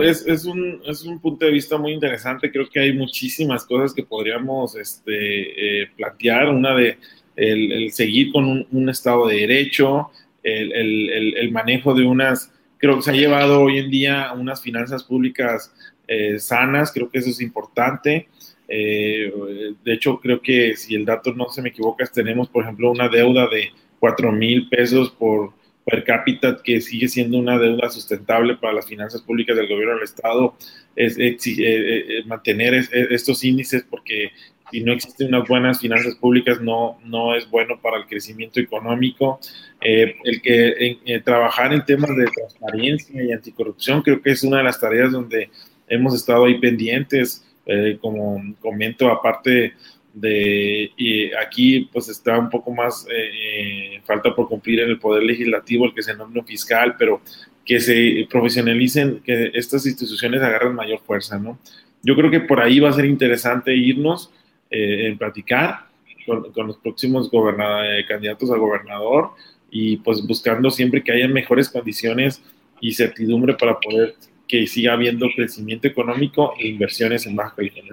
un, 0.47 0.81
es 0.87 1.03
un 1.05 1.21
punto 1.21 1.45
de 1.45 1.53
vista 1.53 1.77
muy 1.77 1.93
interesante. 1.93 2.51
Creo 2.51 2.71
que 2.71 2.81
hay 2.81 2.95
muchísimas 2.95 3.67
cosas 3.67 3.93
que 3.93 4.03
podríamos 4.03 4.77
este, 4.77 5.83
eh, 5.83 5.91
plantear. 5.95 6.49
Una 6.49 6.75
de 6.75 6.97
el, 7.37 7.93
seguir 7.93 8.33
con 8.33 8.67
un, 8.73 8.89
Estado 8.89 9.27
de 9.27 9.41
Derecho, 9.41 10.11
el, 10.43 10.73
el, 10.73 11.37
el, 11.37 11.53
manejo 11.53 11.93
de 11.93 12.07
unas, 12.07 12.51
creo 12.79 12.97
que 12.97 13.03
se 13.03 13.11
ha 13.11 13.15
llevado 13.15 13.61
hoy 13.61 13.77
en 13.77 13.91
día 13.91 14.33
unas 14.33 14.63
finanzas 14.63 15.05
públicas 15.05 15.71
eh, 16.09 16.39
sanas, 16.39 16.93
creo 16.93 17.11
que 17.11 17.19
eso 17.19 17.29
es 17.29 17.43
importante. 17.43 18.29
Eh, 18.69 19.75
de 19.85 19.93
hecho, 19.93 20.19
creo 20.19 20.41
que 20.41 20.79
si 20.79 20.95
el 20.95 21.05
dato 21.05 21.35
no 21.35 21.51
se 21.51 21.61
me 21.61 21.69
equivoca, 21.69 22.07
tenemos, 22.07 22.49
por 22.49 22.63
ejemplo, 22.63 22.91
una 22.91 23.11
deuda 23.11 23.49
de 23.49 23.71
4 23.99 24.33
mil 24.33 24.67
pesos 24.71 25.11
por 25.11 25.60
per 25.85 26.05
cápita, 26.05 26.61
que 26.63 26.81
sigue 26.81 27.09
siendo 27.09 27.39
una 27.39 27.59
deuda 27.59 27.89
sustentable 27.91 28.57
para 28.57 28.75
las 28.75 28.87
finanzas 28.87 29.23
públicas 29.23 29.57
del 29.57 29.69
gobierno 29.69 29.95
del 29.95 30.05
Estado, 30.05 30.55
es, 30.95 31.19
es, 31.19 31.47
es 31.47 31.59
eh, 31.59 32.23
mantener 32.27 32.75
estos 32.93 33.43
índices 33.45 33.85
porque 33.89 34.33
si 34.71 34.81
no 34.83 34.93
existen 34.93 35.29
unas 35.29 35.49
buenas 35.49 35.81
finanzas 35.81 36.15
públicas 36.15 36.61
no, 36.61 36.99
no 37.05 37.35
es 37.35 37.49
bueno 37.51 37.81
para 37.81 37.99
el 37.99 38.07
crecimiento 38.07 38.61
económico. 38.61 39.41
Eh, 39.81 40.15
el 40.25 40.41
que 40.43 40.99
eh, 41.05 41.21
trabajar 41.21 41.73
en 41.73 41.85
temas 41.85 42.11
de 42.17 42.27
transparencia 42.27 43.23
y 43.23 43.33
anticorrupción 43.33 44.03
creo 44.03 44.23
que 44.23 44.31
es 44.31 44.43
una 44.43 44.59
de 44.59 44.65
las 44.65 44.81
tareas 44.81 45.13
donde 45.13 45.51
hemos 45.89 46.15
estado 46.15 46.45
ahí 46.45 46.59
pendientes, 46.59 47.45
eh, 47.67 47.99
como 48.01 48.55
comento, 48.61 49.11
aparte 49.11 49.75
de 50.13 50.91
y 50.97 51.33
aquí 51.35 51.89
pues 51.93 52.09
está 52.09 52.39
un 52.39 52.51
poco 52.51 52.73
más 52.73 53.07
eh, 53.11 54.01
falta 54.05 54.35
por 54.35 54.49
cumplir 54.49 54.81
en 54.81 54.91
el 54.91 54.99
poder 54.99 55.23
legislativo 55.23 55.87
el 55.87 55.95
que 55.95 56.01
es 56.01 56.09
el 56.09 56.19
nombre 56.19 56.43
fiscal 56.43 56.97
pero 56.99 57.21
que 57.65 57.79
se 57.79 58.27
profesionalicen 58.29 59.21
que 59.21 59.53
estas 59.55 59.87
instituciones 59.87 60.43
agarren 60.43 60.75
mayor 60.75 61.01
fuerza 61.01 61.39
no 61.39 61.59
yo 62.03 62.17
creo 62.17 62.31
que 62.31 62.41
por 62.41 62.61
ahí 62.61 62.81
va 62.81 62.89
a 62.89 62.93
ser 62.93 63.05
interesante 63.05 63.75
irnos 63.75 64.33
eh, 64.71 65.09
en 65.09 65.19
platicar 65.19 65.87
con, 66.27 66.67
los 66.67 66.79
próximos 66.79 67.31
eh, 67.33 68.05
candidatos 68.09 68.51
a 68.51 68.57
gobernador 68.57 69.31
y 69.71 69.99
pues 69.99 70.27
buscando 70.27 70.71
siempre 70.71 71.03
que 71.03 71.13
haya 71.13 71.29
mejores 71.29 71.69
condiciones 71.69 72.43
y 72.81 72.93
certidumbre 72.93 73.55
para 73.55 73.79
poder 73.79 74.15
que 74.49 74.67
siga 74.67 74.95
habiendo 74.95 75.29
crecimiento 75.35 75.87
económico 75.87 76.55
e 76.59 76.69
inversiones 76.69 77.27
en 77.27 77.37
Baja 77.37 77.55
California. 77.55 77.93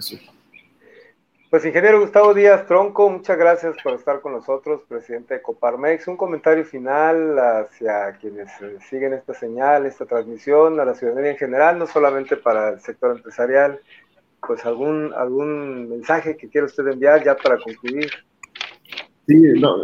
Pues 1.49 1.63
ingeniero 1.63 2.01
Gustavo 2.01 2.33
Díaz 2.33 2.67
Tronco, 2.67 3.09
muchas 3.09 3.37
gracias 3.37 3.77
por 3.81 3.93
estar 3.93 4.19
con 4.19 4.33
nosotros, 4.33 4.81
presidente 4.85 5.35
de 5.35 5.41
Coparmex. 5.41 6.05
Un 6.09 6.17
comentario 6.17 6.65
final 6.65 7.39
hacia 7.39 8.17
quienes 8.19 8.49
siguen 8.89 9.13
esta 9.13 9.33
señal, 9.33 9.85
esta 9.85 10.05
transmisión, 10.05 10.77
a 10.77 10.83
la 10.83 10.93
ciudadanía 10.93 11.31
en 11.31 11.37
general, 11.37 11.79
no 11.79 11.87
solamente 11.87 12.35
para 12.35 12.71
el 12.71 12.81
sector 12.81 13.15
empresarial, 13.15 13.79
pues 14.45 14.65
algún, 14.65 15.13
algún 15.13 15.87
mensaje 15.87 16.35
que 16.35 16.49
quiera 16.49 16.67
usted 16.67 16.85
enviar 16.85 17.23
ya 17.23 17.37
para 17.37 17.57
concluir. 17.57 18.09
Sí, 19.25 19.37
no, 19.57 19.77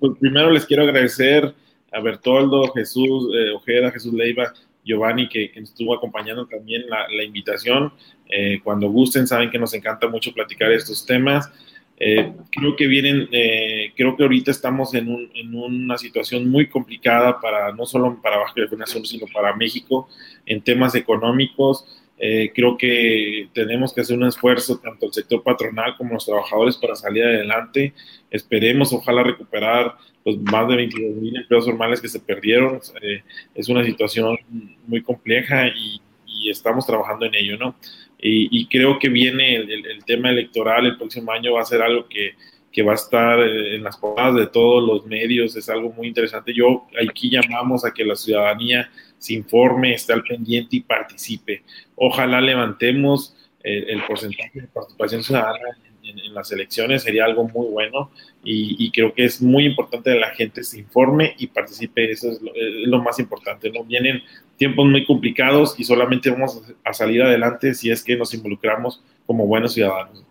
pues 0.00 0.18
primero 0.18 0.50
les 0.50 0.66
quiero 0.66 0.82
agradecer 0.82 1.54
a 1.92 2.00
Bertoldo, 2.00 2.72
Jesús 2.72 3.28
eh, 3.32 3.52
Ojeda, 3.52 3.92
Jesús 3.92 4.12
Leiva, 4.12 4.52
Giovanni, 4.84 5.28
que, 5.28 5.52
estuvo 5.54 5.94
acompañando 5.94 6.46
también 6.46 6.88
la, 6.88 7.06
la 7.08 7.24
invitación. 7.24 7.92
Eh, 8.28 8.60
cuando 8.62 8.88
gusten, 8.88 9.26
saben 9.26 9.50
que 9.50 9.58
nos 9.58 9.74
encanta 9.74 10.08
mucho 10.08 10.32
platicar 10.32 10.70
estos 10.72 11.04
temas. 11.04 11.50
Eh, 11.96 12.32
creo 12.50 12.74
que 12.74 12.86
vienen, 12.88 13.28
eh, 13.30 13.92
creo 13.96 14.16
que 14.16 14.24
ahorita 14.24 14.50
estamos 14.50 14.94
en, 14.94 15.08
un, 15.08 15.30
en, 15.34 15.54
una 15.54 15.96
situación 15.96 16.50
muy 16.50 16.66
complicada 16.66 17.40
para 17.40 17.72
no 17.72 17.86
solo 17.86 18.20
para 18.20 18.38
Baja 18.38 18.54
California 18.54 18.86
Sur, 18.86 19.06
sino 19.06 19.26
para 19.32 19.54
México 19.54 20.08
en 20.44 20.60
temas 20.60 20.94
económicos. 20.96 21.84
Eh, 22.18 22.52
creo 22.54 22.76
que 22.76 23.48
tenemos 23.52 23.92
que 23.92 24.00
hacer 24.00 24.16
un 24.16 24.26
esfuerzo, 24.26 24.78
tanto 24.78 25.06
el 25.06 25.12
sector 25.12 25.42
patronal 25.42 25.96
como 25.96 26.14
los 26.14 26.24
trabajadores, 26.24 26.76
para 26.76 26.94
salir 26.94 27.24
adelante. 27.24 27.92
Esperemos, 28.30 28.92
ojalá, 28.92 29.22
recuperar 29.22 29.96
los 30.24 30.38
más 30.38 30.68
de 30.68 30.76
22 30.76 31.16
mil 31.16 31.36
empleos 31.36 31.64
formales 31.64 32.00
que 32.00 32.08
se 32.08 32.20
perdieron. 32.20 32.80
Eh, 33.02 33.22
es 33.54 33.68
una 33.68 33.84
situación 33.84 34.38
muy 34.86 35.02
compleja 35.02 35.68
y, 35.68 36.00
y, 36.26 36.50
estamos 36.50 36.86
trabajando 36.86 37.26
en 37.26 37.34
ello, 37.34 37.58
¿no? 37.58 37.74
Y, 38.18 38.48
y 38.58 38.66
creo 38.66 38.98
que 38.98 39.08
viene 39.08 39.56
el, 39.56 39.70
el, 39.70 39.86
el, 39.86 40.04
tema 40.04 40.30
electoral 40.30 40.86
el 40.86 40.96
próximo 40.96 41.32
año, 41.32 41.54
va 41.54 41.62
a 41.62 41.66
ser 41.66 41.82
algo 41.82 42.08
que, 42.08 42.34
que 42.74 42.82
va 42.82 42.92
a 42.92 42.96
estar 42.96 43.38
en 43.40 43.84
las 43.84 43.96
portadas 43.96 44.34
de 44.34 44.46
todos 44.48 44.82
los 44.82 45.06
medios, 45.06 45.54
es 45.56 45.68
algo 45.68 45.92
muy 45.92 46.08
interesante. 46.08 46.52
Yo 46.52 46.86
aquí 47.08 47.30
llamamos 47.30 47.84
a 47.84 47.92
que 47.94 48.04
la 48.04 48.16
ciudadanía 48.16 48.90
se 49.24 49.34
informe, 49.34 49.94
esté 49.94 50.12
al 50.12 50.22
pendiente 50.22 50.76
y 50.76 50.80
participe. 50.80 51.62
Ojalá 51.96 52.40
levantemos 52.40 53.34
el, 53.62 54.02
porcentaje 54.06 54.60
de 54.60 54.66
participación 54.66 55.22
ciudadana 55.22 55.78
en, 56.02 56.34
las 56.34 56.52
elecciones, 56.52 57.02
sería 57.02 57.24
algo 57.24 57.48
muy 57.48 57.66
bueno 57.68 58.10
y, 58.42 58.76
y, 58.78 58.90
creo 58.90 59.14
que 59.14 59.24
es 59.24 59.40
muy 59.40 59.64
importante 59.64 60.12
que 60.12 60.18
la 60.18 60.34
gente 60.34 60.62
se 60.62 60.80
informe 60.80 61.34
y 61.38 61.46
participe, 61.46 62.10
eso 62.10 62.30
es 62.30 62.42
lo, 62.42 62.54
es 62.54 62.86
lo, 62.86 63.02
más 63.02 63.18
importante. 63.18 63.70
¿no? 63.70 63.84
Vienen 63.84 64.22
tiempos 64.58 64.84
muy 64.84 65.06
complicados 65.06 65.74
y 65.78 65.84
solamente 65.84 66.28
vamos 66.30 66.62
a 66.84 66.92
salir 66.92 67.22
adelante 67.22 67.72
si 67.72 67.90
es 67.90 68.04
que 68.04 68.16
nos 68.16 68.34
involucramos 68.34 69.02
como 69.24 69.46
buenos 69.46 69.72
ciudadanos. 69.72 70.24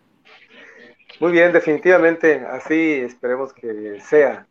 Muy 1.19 1.31
bien, 1.31 1.53
definitivamente, 1.53 2.43
así 2.51 2.75
esperemos 2.75 3.53
que 3.53 3.99
sea. 4.01 4.45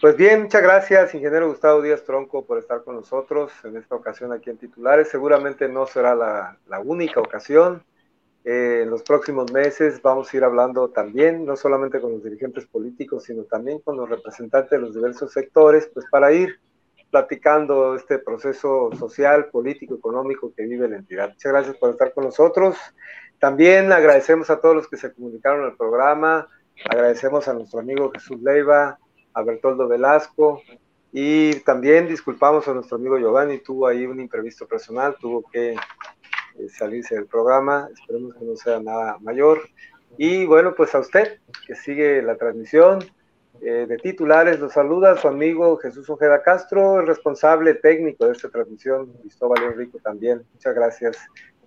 Pues 0.00 0.16
bien, 0.16 0.42
muchas 0.42 0.62
gracias, 0.62 1.14
ingeniero 1.14 1.48
Gustavo 1.48 1.80
Díaz 1.80 2.04
Tronco, 2.04 2.44
por 2.44 2.58
estar 2.58 2.84
con 2.84 2.96
nosotros 2.96 3.52
en 3.64 3.76
esta 3.76 3.94
ocasión 3.94 4.32
aquí 4.32 4.50
en 4.50 4.58
Titulares. 4.58 5.08
Seguramente 5.08 5.68
no 5.68 5.86
será 5.86 6.14
la, 6.14 6.80
única 6.80 7.20
ocasión. 7.20 7.84
Eh, 8.44 8.80
en 8.82 8.90
los 8.90 9.02
próximos 9.02 9.50
meses 9.52 10.02
vamos 10.02 10.32
a 10.32 10.36
ir 10.36 10.44
hablando 10.44 10.90
también, 10.90 11.46
no 11.46 11.56
solamente 11.56 12.00
con 12.00 12.12
los 12.12 12.22
dirigentes 12.22 12.66
políticos, 12.66 13.24
sino 13.24 13.44
también 13.44 13.80
con 13.80 13.96
los 13.96 14.08
representantes 14.08 14.70
de 14.70 14.78
los 14.78 14.94
diversos 14.94 15.32
sectores, 15.32 15.90
pues 15.92 16.04
para 16.10 16.32
ir 16.32 16.60
platicando 17.10 17.94
este 17.94 18.18
proceso 18.18 18.90
social, 18.98 19.46
político, 19.46 19.94
económico 19.94 20.52
que 20.54 20.66
vive 20.66 20.88
la 20.88 20.96
entidad. 20.96 21.28
Muchas 21.30 21.52
gracias 21.52 21.76
por 21.76 21.90
estar 21.90 22.12
con 22.12 22.24
nosotros. 22.24 22.76
También 23.38 23.92
agradecemos 23.92 24.50
a 24.50 24.60
todos 24.60 24.74
los 24.74 24.88
que 24.88 24.96
se 24.96 25.12
comunicaron 25.14 25.64
al 25.64 25.76
programa, 25.76 26.48
agradecemos 26.90 27.46
a 27.48 27.54
nuestro 27.54 27.80
amigo 27.80 28.10
Jesús 28.10 28.40
Leiva, 28.42 28.98
a 29.34 29.42
Bertoldo 29.42 29.88
Velasco 29.88 30.62
y 31.12 31.60
también 31.60 32.08
disculpamos 32.08 32.66
a 32.66 32.74
nuestro 32.74 32.96
amigo 32.96 33.18
Giovanni, 33.18 33.58
tuvo 33.58 33.86
ahí 33.86 34.04
un 34.04 34.18
imprevisto 34.18 34.66
personal, 34.66 35.16
tuvo 35.20 35.44
que 35.48 35.72
eh, 35.72 36.68
salirse 36.68 37.14
del 37.14 37.26
programa, 37.26 37.88
esperemos 37.92 38.34
que 38.34 38.44
no 38.44 38.56
sea 38.56 38.80
nada 38.80 39.18
mayor. 39.20 39.60
Y 40.18 40.44
bueno, 40.44 40.74
pues 40.74 40.92
a 40.94 40.98
usted 40.98 41.38
que 41.66 41.76
sigue 41.76 42.20
la 42.20 42.36
transmisión, 42.36 42.98
eh, 43.60 43.86
de 43.88 43.96
titulares 43.98 44.58
los 44.58 44.72
saluda 44.72 45.16
su 45.16 45.28
amigo 45.28 45.76
Jesús 45.76 46.10
Ojeda 46.10 46.42
Castro, 46.42 46.98
el 46.98 47.06
responsable 47.06 47.74
técnico 47.74 48.26
de 48.26 48.32
esta 48.32 48.48
transmisión, 48.48 49.12
Cristóbal 49.20 49.62
Enrico 49.62 49.98
también. 50.00 50.44
Muchas 50.52 50.74
gracias. 50.74 51.16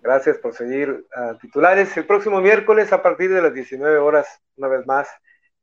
Gracias 0.01 0.38
por 0.38 0.53
seguir 0.53 1.05
a 1.15 1.38
titulares. 1.38 1.95
El 1.95 2.05
próximo 2.05 2.41
miércoles 2.41 2.91
a 2.91 3.01
partir 3.01 3.34
de 3.34 3.41
las 3.41 3.53
19 3.53 3.97
horas, 3.97 4.41
una 4.57 4.68
vez 4.68 4.86
más, 4.86 5.07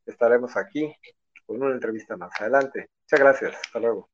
estaremos 0.06 0.56
aquí 0.56 0.94
con 1.46 1.62
una 1.62 1.74
entrevista 1.74 2.16
más 2.16 2.32
adelante. 2.40 2.90
Muchas 3.02 3.20
gracias. 3.20 3.54
Hasta 3.54 3.80
luego. 3.80 4.13